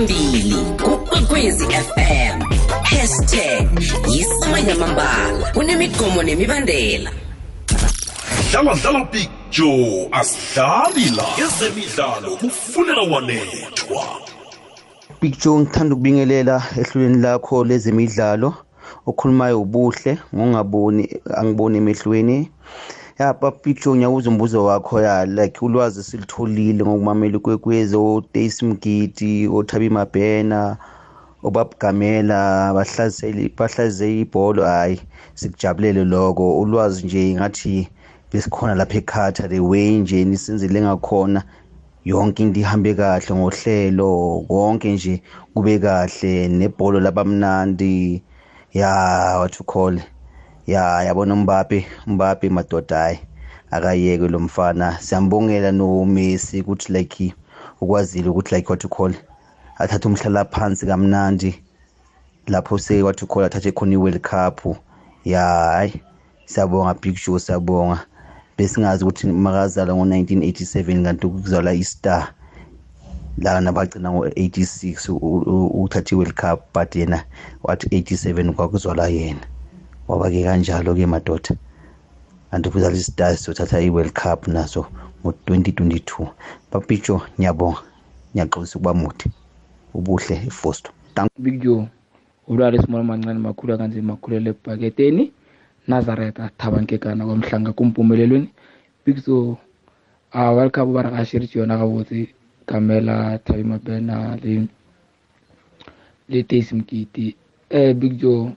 phambili 0.00 0.56
kukwekwezi 0.82 1.64
fm 1.64 2.40
hashtag 2.82 3.68
yisamanyamambala 4.08 5.52
kunemigomo 5.54 6.22
nemibandela. 6.22 7.10
Dlala 8.50 8.74
dlala 8.74 9.04
picture 9.04 10.08
asidlali 10.12 11.16
la. 11.16 11.24
Ezemidlalo 11.44 12.36
kufunela 12.36 13.02
wanethwa. 13.02 14.04
Picture 15.20 15.58
ngithanda 15.58 15.94
ukubingelela 15.94 16.62
ehlulweni 16.78 17.22
lakho 17.22 17.64
lezemidlalo. 17.64 18.54
Okhulumayo 19.06 19.60
ubuhle 19.60 20.18
ngongaboni 20.34 21.20
angiboni 21.36 21.78
emehlweni. 21.78 22.50
Ya 23.20 23.34
pa 23.34 23.50
picture 23.50 23.96
ngiyabuza 23.96 24.30
umbuzo 24.30 24.64
wakho 24.64 25.00
ya 25.00 25.26
like 25.26 25.64
ulwazi 25.64 26.02
silitholile 26.02 26.84
ngokumamela 26.84 27.36
ikwekwezi 27.36 27.96
oDaisy 27.96 28.64
Mgidi 28.64 29.48
oThabi 29.48 29.90
Mabhena 29.90 30.76
obabugamela 31.42 32.72
bahlazeli 32.74 33.52
bahlaze 33.58 34.20
ibhola 34.20 34.70
hayi 34.70 35.00
sikujabulele 35.34 36.04
lokho. 36.04 36.60
Ulwazi 36.60 37.06
nje 37.06 37.34
ngathi 37.34 37.88
besikhona 38.32 38.74
lapha 38.74 38.98
ekhaya 38.98 39.48
the 39.48 39.60
way 39.60 39.98
nje 39.98 40.24
nisenzele 40.24 40.80
ngakhona 40.80 41.44
yonke 42.04 42.42
into 42.42 42.60
ihambe 42.60 42.94
kahle 42.94 43.34
ngohlelo 43.34 44.44
konke 44.48 44.92
nje 44.92 45.22
kube 45.54 45.78
kahle 45.78 46.48
nebholo 46.48 47.00
labamnandi 47.00 48.22
ya 48.72 48.90
what 49.40 49.58
you 49.58 49.64
call 49.64 50.00
ya 50.70 51.02
yabona 51.02 51.36
Mbappe 51.36 51.86
Mbappe 52.06 52.48
madoda 52.50 52.98
hayi 52.98 53.18
akayeke 53.70 54.28
lo 54.28 54.40
mfana. 54.40 54.98
Siyambongela 55.00 55.72
no 55.72 56.04
Messi 56.04 56.60
ukuthi 56.60 56.92
like 56.92 57.34
ukwazile 57.80 58.28
ukuthi 58.28 58.54
like 58.54 58.68
what 58.68 58.84
you 58.84 58.90
call 58.90 59.14
athatha 59.78 60.08
umhlala 60.08 60.44
phansi 60.44 60.86
kamnandi. 60.86 61.62
Lapho 62.46 62.78
se 62.78 63.02
what 63.02 63.20
you 63.20 63.26
call 63.26 63.44
athathe 63.44 63.72
khona 63.72 63.92
iWorld 63.94 64.20
Cup. 64.20 64.76
Ya 65.24 65.42
hayi 65.42 66.02
siyabonga 66.44 66.94
Big 66.94 67.16
Joe 67.26 67.38
siyabonga. 67.38 68.06
Besingazi 68.58 69.04
ukuthi 69.04 69.26
makazala 69.26 69.92
ngo1987 69.92 71.04
kanti 71.04 71.26
ukuzalwa 71.26 71.74
istar. 71.74 72.34
La 73.38 73.60
nabagcina 73.60 74.10
ngo86 74.10 75.10
uthathe 75.82 76.14
iWorld 76.14 76.34
Cup 76.34 76.60
but 76.74 76.96
yena 76.96 77.24
wathi 77.62 77.86
87 77.86 78.52
kwakuzalwa 78.52 79.08
yena. 79.08 79.49
Wabake 80.10 80.44
kanjalo 80.44 80.94
ke 80.94 81.06
madoda. 81.06 81.52
Kanti 82.50 82.68
ukuzala 82.68 82.96
istar 82.96 83.36
sothatha 83.36 83.80
iWorld 83.80 84.12
Cup 84.12 84.48
naso 84.48 84.86
ngo2022 85.24 86.26
papicho 86.70 87.22
ngiyabonga. 87.38 87.82
Ngiyaxolisa 88.34 88.78
ukuba 88.78 88.94
mude. 88.94 89.24
Ubuhle 89.94 90.34
ifosto 90.46 90.90
Big 91.38 91.62
Joe 91.62 91.88
ulwala 92.48 92.76
esimona 92.76 93.04
mancane 93.04 93.38
makhulu 93.38 93.74
akanzima 93.74 94.12
makhulele 94.12 94.50
ebhaketeni 94.50 95.32
nazareta 95.88 96.50
thabankekana 96.58 97.26
kwamhlanga 97.26 97.72
kumpumelelweni. 97.72 98.48
Pixo 99.04 99.58
a 100.32 100.52
world 100.54 100.72
cup 100.72 100.88
ba 100.92 101.02
re 101.02 101.10
ga 101.10 101.24
širitše 101.24 101.58
yona 101.58 101.78
gabotse 101.78 102.28
kamela 102.66 103.38
thabi 103.44 103.64
mabena 103.64 104.36
le 104.42 104.68
le 106.28 106.42
tace 106.42 106.74
mkete 106.74 107.34
um 107.70 107.94
big 107.94 108.18
joe 108.20 108.52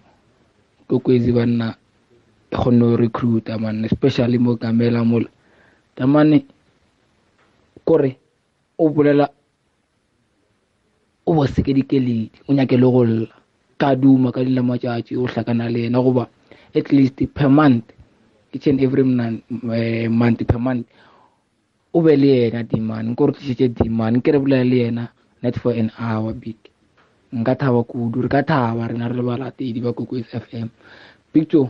kokwezi 0.88 1.32
banna 1.32 1.76
e 2.52 2.56
kgonne 2.56 2.80
go 2.80 2.96
recruita 2.98 3.58
man 3.58 3.86
especially 3.86 4.38
mo 4.38 4.56
kamela 4.56 5.04
mola 5.04 5.30
tamane 5.96 6.46
kore 7.86 8.18
o 8.78 8.90
bolela 8.90 9.30
o 11.26 11.34
bo 11.34 11.48
sekedikeleedi 11.48 12.32
o 12.48 12.54
nyake 12.54 12.78
le 12.78 12.88
go 12.88 13.04
lla 13.06 13.28
ka 13.78 13.96
duma 13.96 14.32
ka 14.32 14.44
dila 14.44 14.62
matšatši 14.62 15.18
o 15.18 15.26
hlakana 15.26 15.70
le 15.70 15.80
yena 15.88 16.02
goba 16.02 16.28
at 16.76 16.92
least 16.92 17.18
per 17.34 17.50
month 17.50 17.86
each 18.54 18.68
and 18.68 18.82
every 18.82 19.04
month, 19.04 19.42
uh, 19.50 20.10
month 20.10 20.46
per 20.48 20.60
month 20.60 20.86
o 21.94 22.02
be 22.02 22.16
le 22.16 22.28
yena 22.28 22.64
dimane 22.64 23.10
nko 23.12 23.26
re 23.28 23.34
tlišitše 23.34 23.68
dimane 23.68 24.22
ke 24.22 24.32
re 24.32 24.40
bolela 24.40 24.64
le 24.64 24.78
yena 24.78 25.04
net 25.44 25.60
for 25.60 25.74
an 25.74 25.92
hour 26.00 26.34
big. 26.34 26.56
Nka 27.34 27.56
thaba 27.56 27.84
kudu 27.84 28.22
re 28.22 28.30
ka 28.30 28.44
thaba 28.44 28.88
rena 28.88 29.08
re 29.08 29.16
le 29.16 29.24
balatedi 29.24 29.82
ba 29.82 29.94
kokwes 29.94 30.34
f 30.34 30.54
m. 30.54 30.70
Picture 31.34 31.70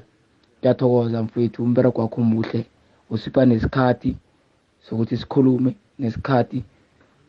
ngiyathokoza 0.59 1.23
mfowethu 1.23 1.63
umbereko 1.63 2.01
wakho 2.01 2.21
muhle 2.21 2.65
usipha 3.09 3.45
nesikhathi 3.45 4.17
sokuthi 4.81 5.17
sikhulume 5.17 5.75
nesikhathi 5.99 6.63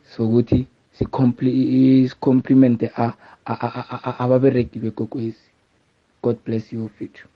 sokuthi 0.03 0.67
sicomplimente 0.91 2.91
ababereki 4.19 4.79
bekokwezi. 4.79 5.45
God 6.23 6.37
bless 6.45 6.73
you 6.73 6.79
mfethu 6.79 7.27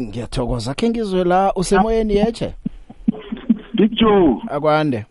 ngiyathokoza. 0.00 0.74
Khe 0.74 0.90
ngizwe 0.90 1.24
la 1.24 1.54
usemoyeni 1.54 2.16
yeche 2.16 2.54
Picture 3.76 4.36
akwande. 4.48 5.06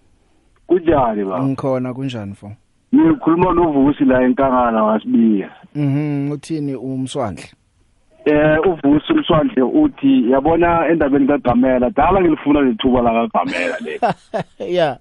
Kunjani 0.67 1.25
ba? 1.25 1.43
Ngikhona 1.43 1.93
kunjani 1.93 2.33
fo? 2.33 2.51
Ngikhuluma 2.93 3.53
novusi 3.53 4.05
la 4.05 4.23
enkangala 4.23 4.83
wasibiya 4.83 5.49
mhm 5.75 6.31
uthini 6.31 6.75
umswandle? 6.75 7.49
Eh 8.25 8.57
uvusi 8.65 9.13
umswandle 9.13 9.63
uthi 9.63 10.31
yabona 10.31 10.87
endabeni 10.87 11.27
kaGamela 11.27 11.89
dala 11.89 12.21
ngilifuna 12.21 12.61
lethuba 12.61 13.01
la 13.01 13.27
kaGamela 13.27 13.77
le. 13.85 13.99
Yeah 14.77 14.97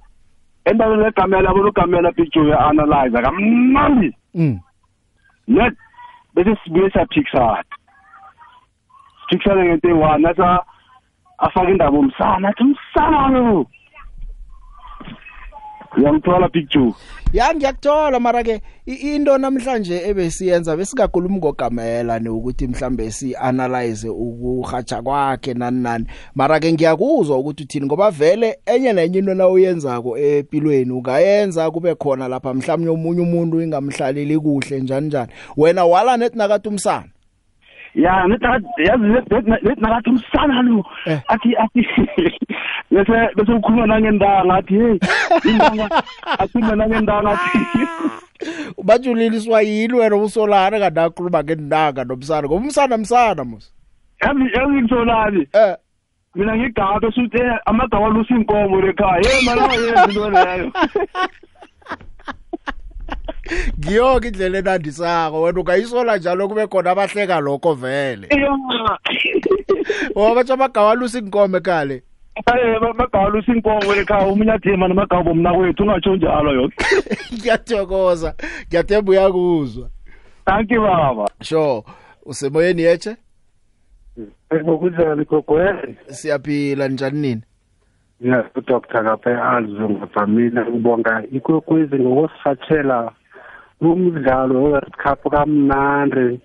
endabeni 0.64 1.04
kaGamela 1.04 1.48
yabona 1.48 1.68
uGamela 1.68 2.12
picture 2.12 2.50
ya 2.50 2.66
analyze 2.66 3.22
kamnandi 3.22 4.16
mm. 4.34 4.60
Net 5.48 5.74
bese 6.34 6.56
sibuye 6.64 6.90
saphikisana. 6.90 7.64
Siphikisana 9.20 9.64
ngento 9.64 9.88
eyi-one 9.88 10.22
nasa 10.22 10.64
afake 11.38 11.70
indaba 11.70 11.98
umsana 11.98 12.48
athi 12.48 12.62
umsana. 12.62 13.28
lo 13.28 13.66
uyamthola 15.98 16.48
picture 16.48 16.92
ya 17.32 17.54
ngiyakuthola 17.54 18.20
mara 18.20 18.42
ke 18.42 18.60
i- 18.86 19.14
into 19.16 19.38
namhlanje 19.38 20.02
ebesiyenza 20.08 20.76
besingakhulumi 20.76 21.36
ngogamela 21.36 22.18
ne 22.18 22.28
ukuthi 22.28 22.66
mhlambe 22.66 23.10
si 23.10 23.36
analyze 23.36 24.08
ukuhatsha 24.08 25.02
kwakhe 25.02 25.54
nani 25.54 25.80
nani. 25.82 26.06
Mara 26.34 26.60
ke 26.60 26.72
ngiyakuzwa 26.72 27.38
ukuthi 27.38 27.62
uthini 27.62 27.86
ngoba 27.86 28.10
vele 28.10 28.58
enye 28.66 28.92
nenye 28.92 29.18
into 29.18 29.34
na 29.34 29.48
uyenzako 29.48 30.18
empilweni 30.18 30.90
ungayenza 30.92 31.70
kube 31.70 31.94
khona 31.94 32.28
lapha 32.28 32.54
mhlawumnye 32.54 32.88
omunye 32.90 33.20
umuntu 33.20 33.60
ingamhlaleli 33.62 34.38
kuhle 34.38 34.80
njani 34.80 35.06
njani. 35.06 35.30
Wena 35.56 35.84
wala 35.84 36.16
net 36.16 36.34
nakathi 36.36 36.68
umsana. 36.68 37.04
Ya 37.94 38.26
yazi 38.78 39.04
lethi 39.62 39.80
nakathi 39.80 40.10
umsana 40.10 40.62
lo 40.62 40.84
athi 41.28 41.56
athi 41.56 41.86
bese 42.90 43.12
bese 43.36 43.52
ukhuluma 43.52 43.86
nangendanga 43.86 44.54
athi 44.54 44.74
hey 44.74 44.98
indanga 45.50 46.02
akhuluma 46.38 46.76
nangendanga 46.76 47.30
athi 47.30 47.58
bajuliliswa 48.82 49.62
yini 49.62 49.94
wena 49.94 50.16
usolana 50.16 50.78
kanti 50.78 51.00
akhuluma 51.00 51.44
ngendanga 51.44 52.04
nomsana 52.04 52.48
ngoba 52.48 52.64
umsana 52.64 52.98
msana 52.98 53.44
mos. 53.44 53.72
Yazi 54.22 54.44
yazi 54.54 54.72
ngitholani 54.72 55.46
eh 55.52 55.76
mina 56.34 56.56
ngigabe 56.56 57.12
suthi 57.12 57.38
eh, 57.38 57.58
amagawa 57.66 58.08
lusa 58.08 58.34
inkomo 58.34 58.80
lekhaya. 58.80 59.22
Hey 59.22 59.46
mana 59.46 59.72
yenza 59.72 60.04
into 60.04 60.30
leyo. 60.30 60.72
ngiyoke 63.78 64.28
indlela 64.28 64.58
enandisako 64.58 65.42
wena 65.42 65.60
ungayisola 65.60 66.16
njalo 66.16 66.48
kube 66.48 66.66
khona 66.66 66.90
abahleka 66.90 67.40
lokho 67.40 67.74
vele. 67.74 68.28
Ngoba 70.12 70.34
batsho 70.34 70.54
amagawa 70.54 70.92
alusa 70.92 71.18
inkomo 71.18 71.56
ekale 71.56 72.02
Eh 72.34 72.76
amagawa 72.90 73.28
lusa 73.28 73.52
inkomo 73.52 73.94
lekhaya 73.94 74.26
umunye 74.26 74.52
athi 74.52 74.76
mana 74.76 74.92
amagawa 74.94 75.22
bomna 75.22 75.54
kwethu 75.54 75.82
ungatsho 75.82 76.16
njalo 76.16 76.52
yonke 76.52 76.84
ngiyathokoza 77.34 78.34
ngiyathemba 78.68 79.10
uyakuzwa. 79.10 79.88
Thank 80.46 80.70
you 80.70 80.80
baba. 80.80 81.28
Sure. 81.42 81.82
Usemoyeni 82.24 82.82
yeche 82.82 83.16
ngokunjani 84.54 85.24
gogwele 85.24 85.96
siyaphila 86.10 86.88
njani 86.88 87.20
nini 87.20 87.42
ya 88.22 88.44
udr 88.56 88.80
kaphe 88.80 89.30
azungu 89.34 90.06
famina 90.14 90.64
ngibonga 90.70 91.22
ikwekwezi 91.32 91.96
ngokusirhatshela 91.98 93.12
umdlalo 93.80 94.62
we-world 94.62 94.94
cup 95.02 95.30
kamnandi. 95.30 96.40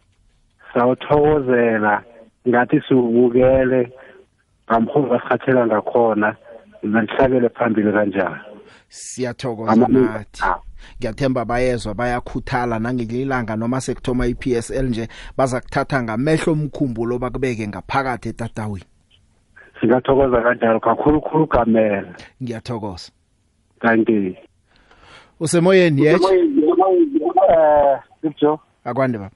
Sawuthokozela 0.73 2.03
ngathi 2.47 2.81
siwubukele 2.87 3.91
ngamholo 4.71 5.07
basirhatshela 5.09 5.67
ngakhona 5.67 6.35
nanihlabele 6.83 7.49
phambili 7.49 7.91
kanjani 7.91 8.35
siyathokoza 8.89 9.71
Ama- 9.71 9.87
nathi 9.87 10.43
ngiyathemba 10.99 11.45
bayezwa 11.45 11.93
bayakhuthala 11.93 12.79
nangelilanga 12.79 13.55
noma 13.55 13.81
sekuthoma 13.81 14.27
i-PSL 14.27 14.85
nje 14.89 15.07
baza 15.37 15.61
kuthatha 15.61 16.03
ngamehlo 16.03 16.53
omkhumbulo 16.53 17.19
bakubeke 17.19 17.67
ngaphakathi 17.67 18.29
etatawini. 18.29 18.85
Singathokoza 19.79 20.41
kanjalo 20.41 20.79
kakhulukhulu 20.79 21.45
gamela 21.47 22.13
ngiyathokoza. 22.41 23.11
Thank 23.81 24.09
you 24.09 24.35
usemoyeni 25.39 26.01
yeche 26.01 26.33
eh 27.49 27.99
Sipho? 28.21 28.59
Akwande 28.83 29.17
baba. 29.17 29.35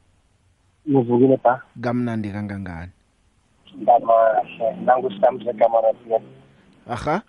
Ngivukile 0.89 1.37
ba? 1.43 1.61
Kamnandi 1.81 2.31
kangangani? 2.31 2.91
Ngamahle 3.81 4.67
nangusitamze 4.85 5.53
kamarafiyat 5.53 6.21
aha. 6.89 7.21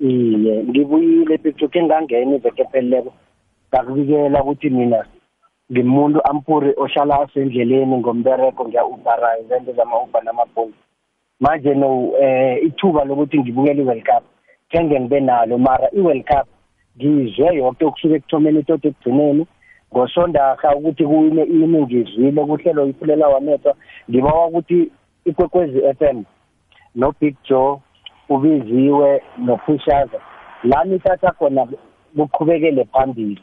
Iye 0.00 0.64
ngibuyile 0.64 1.38
picture 1.38 1.68
ke 1.68 1.82
ngangena 1.82 2.36
iveke 2.36 2.64
pheleleko 2.64 3.12
ngakubikela 3.68 4.42
ukuthi 4.42 4.70
mina 4.70 5.04
ngimuntu 5.72 6.20
ampuri 6.24 6.74
ohlala 6.76 7.20
asendleleni 7.20 7.96
ngombereko 7.96 8.64
ngiya-ubara 8.68 9.38
izento 9.40 9.72
zama-uber 9.72 10.24
namabholi 10.24 10.74
manje 11.40 11.74
no 11.74 12.12
eh 12.20 12.64
ithuba 12.66 13.04
lokuthi 13.04 13.38
ngibukele 13.38 13.82
i-world 13.82 14.04
cup 14.04 14.24
kenge 14.68 15.00
ngibe 15.00 15.20
nalo. 15.20 15.58
Mara 15.58 15.88
i-world 15.92 16.24
cup 16.24 16.46
ngizwe 16.96 17.56
yonke 17.56 17.84
okusuke 17.84 18.14
ekuthomeni 18.14 18.62
toto 18.62 18.88
ekugcineni. 18.88 19.46
Ngosondarha 19.92 20.76
ukuthi 20.76 21.04
kuwine 21.04 21.42
ini 21.42 21.82
ngizwile 21.82 22.44
kuhlelo 22.44 22.86
ifulela 22.86 23.28
wanethwa 23.28 23.74
ngibawa 24.10 24.46
ukuthi 24.46 24.90
ikwekwezi 25.24 25.78
f 25.78 26.02
m 26.02 26.24
no-big 26.94 27.36
joe 27.48 27.80
ubiziwe 28.28 29.22
nophushaza 29.38 30.20
la 30.64 30.84
nithatha 30.84 31.32
khona 31.32 31.66
kuqhubekele 32.16 32.84
phambili. 32.84 33.42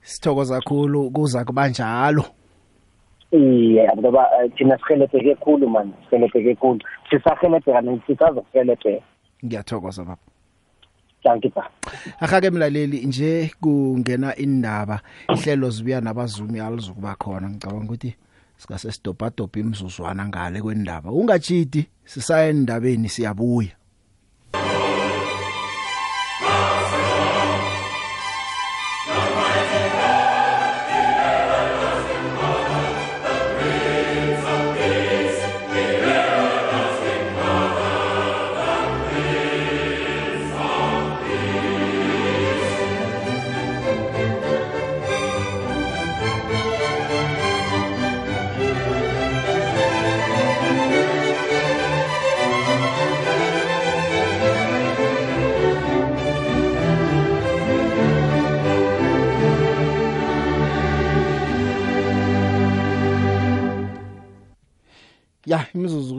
Sithokoza 0.00 0.54
kakhulu 0.60 1.10
kuza 1.10 1.44
kuba 1.44 1.68
njalo. 1.68 2.24
Iye 3.32 3.88
ngoba 3.98 4.28
eh, 4.42 4.50
thina 4.56 4.78
sihelebheke 4.78 5.34
khulu 5.34 5.68
mani 5.68 5.92
sihelebheke 6.10 6.54
khulu. 6.54 6.80
Sisahelebheka 7.10 7.82
sisazokuhelebheka 8.06 9.04
ngiyathokoza 9.44 10.04
baba. 10.04 10.22
Thank 11.22 11.44
you 11.44 11.50
ba 11.54 11.70
ahake 12.20 12.50
mlaleli 12.50 13.06
nje 13.06 13.50
kungena 13.60 14.36
indaba 14.36 15.00
ihlelo 15.28 15.70
zibuya 15.70 16.00
nabazumi 16.00 16.60
alizokuba 16.60 17.14
khona. 17.14 17.48
Ngicabanga 17.50 17.84
ukuthi 17.84 18.16
sikase 18.56 18.92
sidobhadobha 18.92 19.60
imzuzwana 19.60 20.28
ngale 20.28 20.62
kwendaba 20.62 21.10
ungachiti 21.10 21.86
sisaya 22.04 22.48
endabeni 22.48 23.08
siyabuya. 23.08 23.79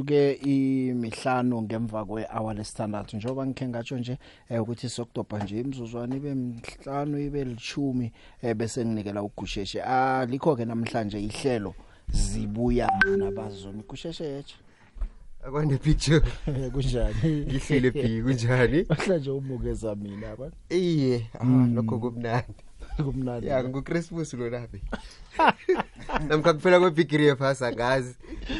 Imizuzu 0.02 0.04
ke 0.04 0.34
imihlanu 0.34 1.62
ngemva 1.62 2.06
kwe-hour 2.06 2.54
lesithandathu. 2.56 3.18
Njengoba 3.18 3.45
ngikhe 3.45 3.68
ngatsho 3.68 3.97
nje 3.97 4.18
eh, 4.49 4.62
ukuthi 4.62 4.89
sokudobha 4.89 5.43
nje 5.43 5.60
imizuzwana 5.60 6.16
ibe 6.16 6.34
mhlanu 6.34 7.20
ibe 7.20 7.43
lishumi 7.43 8.12
eh, 8.41 8.56
bese 8.56 8.86
nginikela 8.86 9.24
ugusheshe. 9.24 9.82
Alikho-ke 9.82 10.66
namhlanje 10.66 11.20
ihlelo 11.20 11.74
zibuya 12.10 12.89
nabazoni 13.18 13.84
gusheshe 13.88 14.24
yetshe 14.26 14.56
akwande 15.43 15.78
picture 15.78 16.22
kunjani? 16.74 17.45
Ngihlele 17.47 17.91
b 17.91 18.22
kunjani? 18.24 18.86
Mhlanje 18.89 19.30
umukeza 19.32 19.95
mina 19.95 20.36
ba 20.36 20.52
iye 20.70 21.28
ah, 21.39 21.43
Mm. 21.45 21.76
lokho 21.76 21.99
kumnandi. 21.99 22.54
Kumnandi. 22.98 23.48
Ya 23.48 23.64
nguchristmas 23.64 24.34
lonapi 24.34 24.82
namkha 26.28 26.54
kuphela 26.54 26.80
kwebhigiri 26.80 27.26
yephasi 27.26 27.66
angazi 27.66 28.16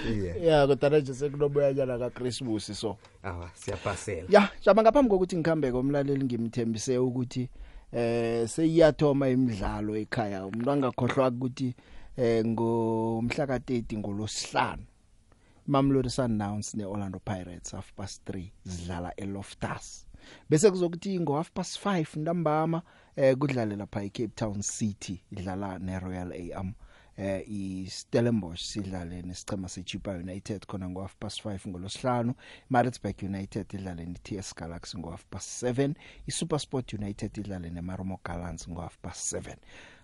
iye. 0.10 0.46
Ya 0.46 0.68
kodwa 0.68 1.00
nje 1.00 1.14
sekunoboyanyana 1.14 2.00
kaChristmas 2.00 2.80
so. 2.80 2.98
Awa 3.24 3.50
siyapasela 3.54 4.28
ya 4.30 4.50
jama 4.66 4.82
ngaphambi 4.82 5.10
kokuthi 5.10 5.38
ngikhambeke 5.38 5.78
umlaleli 5.78 6.24
ngimthembise 6.24 6.98
ukuthi 6.98 7.50
eh 7.92 8.48
seyiyathoma 8.48 9.30
imidlalo 9.30 9.96
ekhaya. 9.98 10.46
Umuntu 10.46 10.72
angakhohlwa 10.72 11.28
ukuthi 11.28 11.76
eh 12.18 12.46
ngomhla 12.46 13.46
ka30 13.46 13.98
ngolosihlanu 13.98 14.84
Mamelodi 15.68 16.10
Sundowns 16.10 16.74
neOrlando 16.76 17.20
Pirates 17.20 17.72
half 17.72 17.94
past 17.94 18.30
3 18.30 18.44
zidlala 18.66 19.14
eLoftus. 19.18 20.06
Bese 20.50 20.72
kuzokuthi 20.72 21.20
ngo 21.20 21.36
half 21.36 21.52
past 21.52 21.86
5 21.86 22.20
ntambama 22.20 22.82
eh 23.16 23.36
kudlale 23.38 23.76
lapha 23.76 24.04
eCape 24.04 24.36
Town 24.36 24.62
City 24.62 25.22
idlala 25.32 25.80
neRoyal 25.80 26.32
AM 26.34 26.74
eh 27.18 27.44
iStellenbosch 27.48 28.64
sidlale 28.64 29.22
nesicema 29.22 29.70
seChipa 29.70 30.12
United 30.12 30.66
khona 30.66 30.90
ngo 30.90 31.02
half 31.02 31.16
past 31.20 31.46
5 31.46 31.70
ngolosihlanu 31.70 32.34
Maritzburg 32.70 33.24
United 33.24 33.74
idlale 33.74 34.06
neTS 34.06 34.56
Galaxy 34.56 34.98
ngo 34.98 35.10
half 35.10 35.26
past 35.30 35.64
7 35.64 35.94
iSuperSport 36.28 36.94
United 36.94 37.38
idlale 37.38 37.70
neMarumo 37.70 38.20
Gallants 38.24 38.70
ngo 38.70 38.82
half 38.82 38.98
past 39.02 39.34
7 39.34 39.56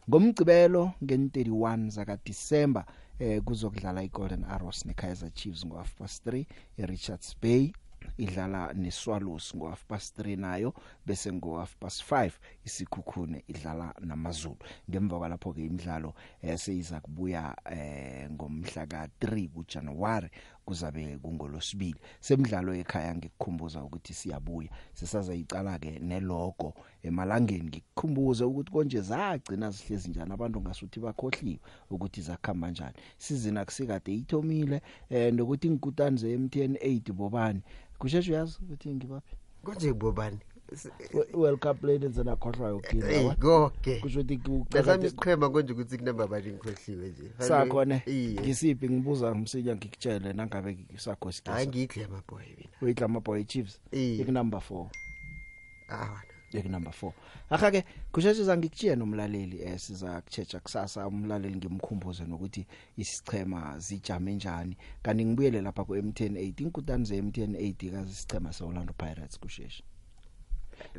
ngomgcibelo 0.10 0.92
nge31 1.04 1.90
zaka 1.90 2.18
December 2.26 2.86
eh 3.20 3.42
kuzokudlala 3.42 4.04
iGolden 4.04 4.44
Arrows 4.44 4.86
neKaizer 4.86 5.34
Chiefs 5.34 5.66
ngo 5.66 5.78
half 5.78 5.94
past 5.96 6.26
3 6.28 6.46
eRichards 6.78 7.36
Bay. 7.42 7.72
Idlala 8.18 8.74
neSwallows 8.74 9.56
ngo 9.56 9.70
half 9.70 9.86
past 9.86 10.20
3 10.20 10.38
nayo 10.40 10.74
bese 11.06 11.34
ngo 11.34 11.58
half 11.60 11.76
past 11.76 12.04
5 12.12 12.32
isikhukhune 12.66 13.44
idlala 13.48 13.94
namaZulu. 14.00 14.58
Ngemva 14.90 15.18
kwalapho 15.18 15.54
ke 15.54 15.66
imidlalo 15.66 16.14
eh, 16.42 16.58
seyiza 16.58 17.00
kubuya 17.00 17.56
eh, 17.66 18.30
ngomhla 18.32 18.86
ka3 18.86 19.50
kuJanuary 19.50 20.30
kuzabe 20.68 21.18
kungolosibili. 21.24 22.00
Semidlalo 22.20 22.76
ekhaya 22.76 23.16
ngikukhumbuza 23.16 23.84
ukuthi 23.84 24.14
siyabuya. 24.14 24.70
Sisazayicala 24.94 25.80
ke 25.80 26.00
nelogo. 26.00 26.74
Emalangeni 27.04 27.68
ngikukhumbuze 27.70 28.44
ukuthi 28.44 28.72
konje 28.72 29.02
zagcina 29.02 29.72
sihlezi 29.72 30.10
njani 30.10 30.34
abantu 30.34 30.62
ngasuthi 30.62 31.00
bakhohliwe 31.00 31.60
ukuthi 31.90 32.22
zakhamba 32.22 32.72
njani. 32.72 32.98
Sizina 33.18 33.66
kusikade 33.66 34.12
ithomile 34.14 34.82
eh 35.10 35.34
nokuthi 35.34 35.70
ngikutani 35.70 36.18
ze 36.18 36.38
MTN 36.38 36.74
8 36.76 37.12
bobani? 37.14 37.62
Kusheshe 38.00 38.32
uyazi 38.32 38.58
ukuthi 38.62 38.96
ngibaphi? 38.96 39.36
Konje 39.64 39.94
bobani 39.94 40.40
World 41.34 41.60
Cup 41.60 41.84
ladies 41.84 42.18
nakhohlwa 42.18 42.70
yokina 42.70 43.08
Hey, 43.08 43.30
konke 43.30 44.00
kusho 44.00 44.20
ukuthi 44.20 44.66
nasami 44.74 45.06
ucela 45.06 45.08
isiqhema 45.08 45.50
konje 45.50 45.74
ukuthi 45.74 45.98
kunamba 45.98 46.28
bani 46.28 46.52
ngikhohliwe 46.52 47.10
nje. 47.10 47.32
Sakho 47.40 47.86
ne 47.86 48.02
iye. 48.06 48.42
Ngisiphi? 48.42 48.90
Ngibuza 48.90 49.36
ngimsinya 49.36 49.76
ngikutshele. 49.76 50.34
Nangabe 50.34 50.78
sakho 50.98 51.32
sikho 51.32 51.52
hayi 51.52 51.68
ngiyidle 51.68 52.06
amaboy 52.06 52.46
mina. 52.58 52.70
Uyidla 52.82 53.06
amaboy 53.06 53.44
chiefs 53.44 53.80
Iye. 53.92 54.22
ik 54.22 54.28
number 54.28 54.60
4 54.60 54.90
awa. 55.90 56.22
Ik 56.54 56.66
number 56.66 56.94
4 56.94 57.12
akha 57.50 57.72
ke 57.72 57.84
kusheshisa 58.12 58.58
ngikutshela 58.58 58.96
nomlaleli 58.96 59.62
eh 59.62 59.80
siza 59.80 60.22
kuchecha 60.22 60.60
kusasa. 60.60 61.08
Umlaleli 61.08 61.56
ngimkhumbuze 61.56 62.24
nokuthi 62.26 62.66
isichema 62.98 63.80
zijame 63.80 64.36
njani. 64.36 64.78
Kanti 65.02 65.26
ngibuyele 65.26 65.62
lapha 65.62 65.84
ku 65.84 65.96
MTN 65.96 66.36
8 66.36 66.62
inkutani 66.62 67.06
ze 67.06 67.22
MTN 67.22 67.56
8 67.56 67.92
kazi 67.92 68.12
isichema 68.12 68.54
se 68.54 68.64
Orlando 68.64 68.94
Pirates 68.94 69.40
kusheshe 69.40 69.84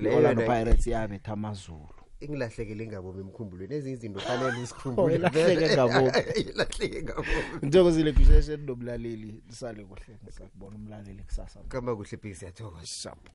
Leyo 0.00 0.16
Orlando 0.16 0.42
na- 0.42 0.48
Pirates 0.48 0.86
yabe 0.86 1.18
thamazulu 1.18 1.88
ingilahlekele 2.20 2.86
ngabomi 2.86 3.20
emkhumbulweni. 3.20 3.74
Ezinye 3.74 3.94
izinto 3.94 4.20
fanele 4.20 4.58
Oh, 4.58 4.62
uzikhumbule 4.62 5.14
ilahleke 5.14 5.66
ngabomi. 5.74 6.10
ilahleke 6.36 7.02
ngabomi 7.02 7.28
Ngithokozile 7.64 8.12
kusheshe 8.12 8.56
nomlaleli 8.56 9.42
lisale 9.48 9.84
kuhle 9.84 10.18
ngisakubona 10.24 10.76
umlaleli 10.76 11.22
kusasa. 11.22 11.60
Kama 11.68 11.96
kuhle 11.96 12.16
bhisi 12.22 12.44
yathokoza 12.44 12.86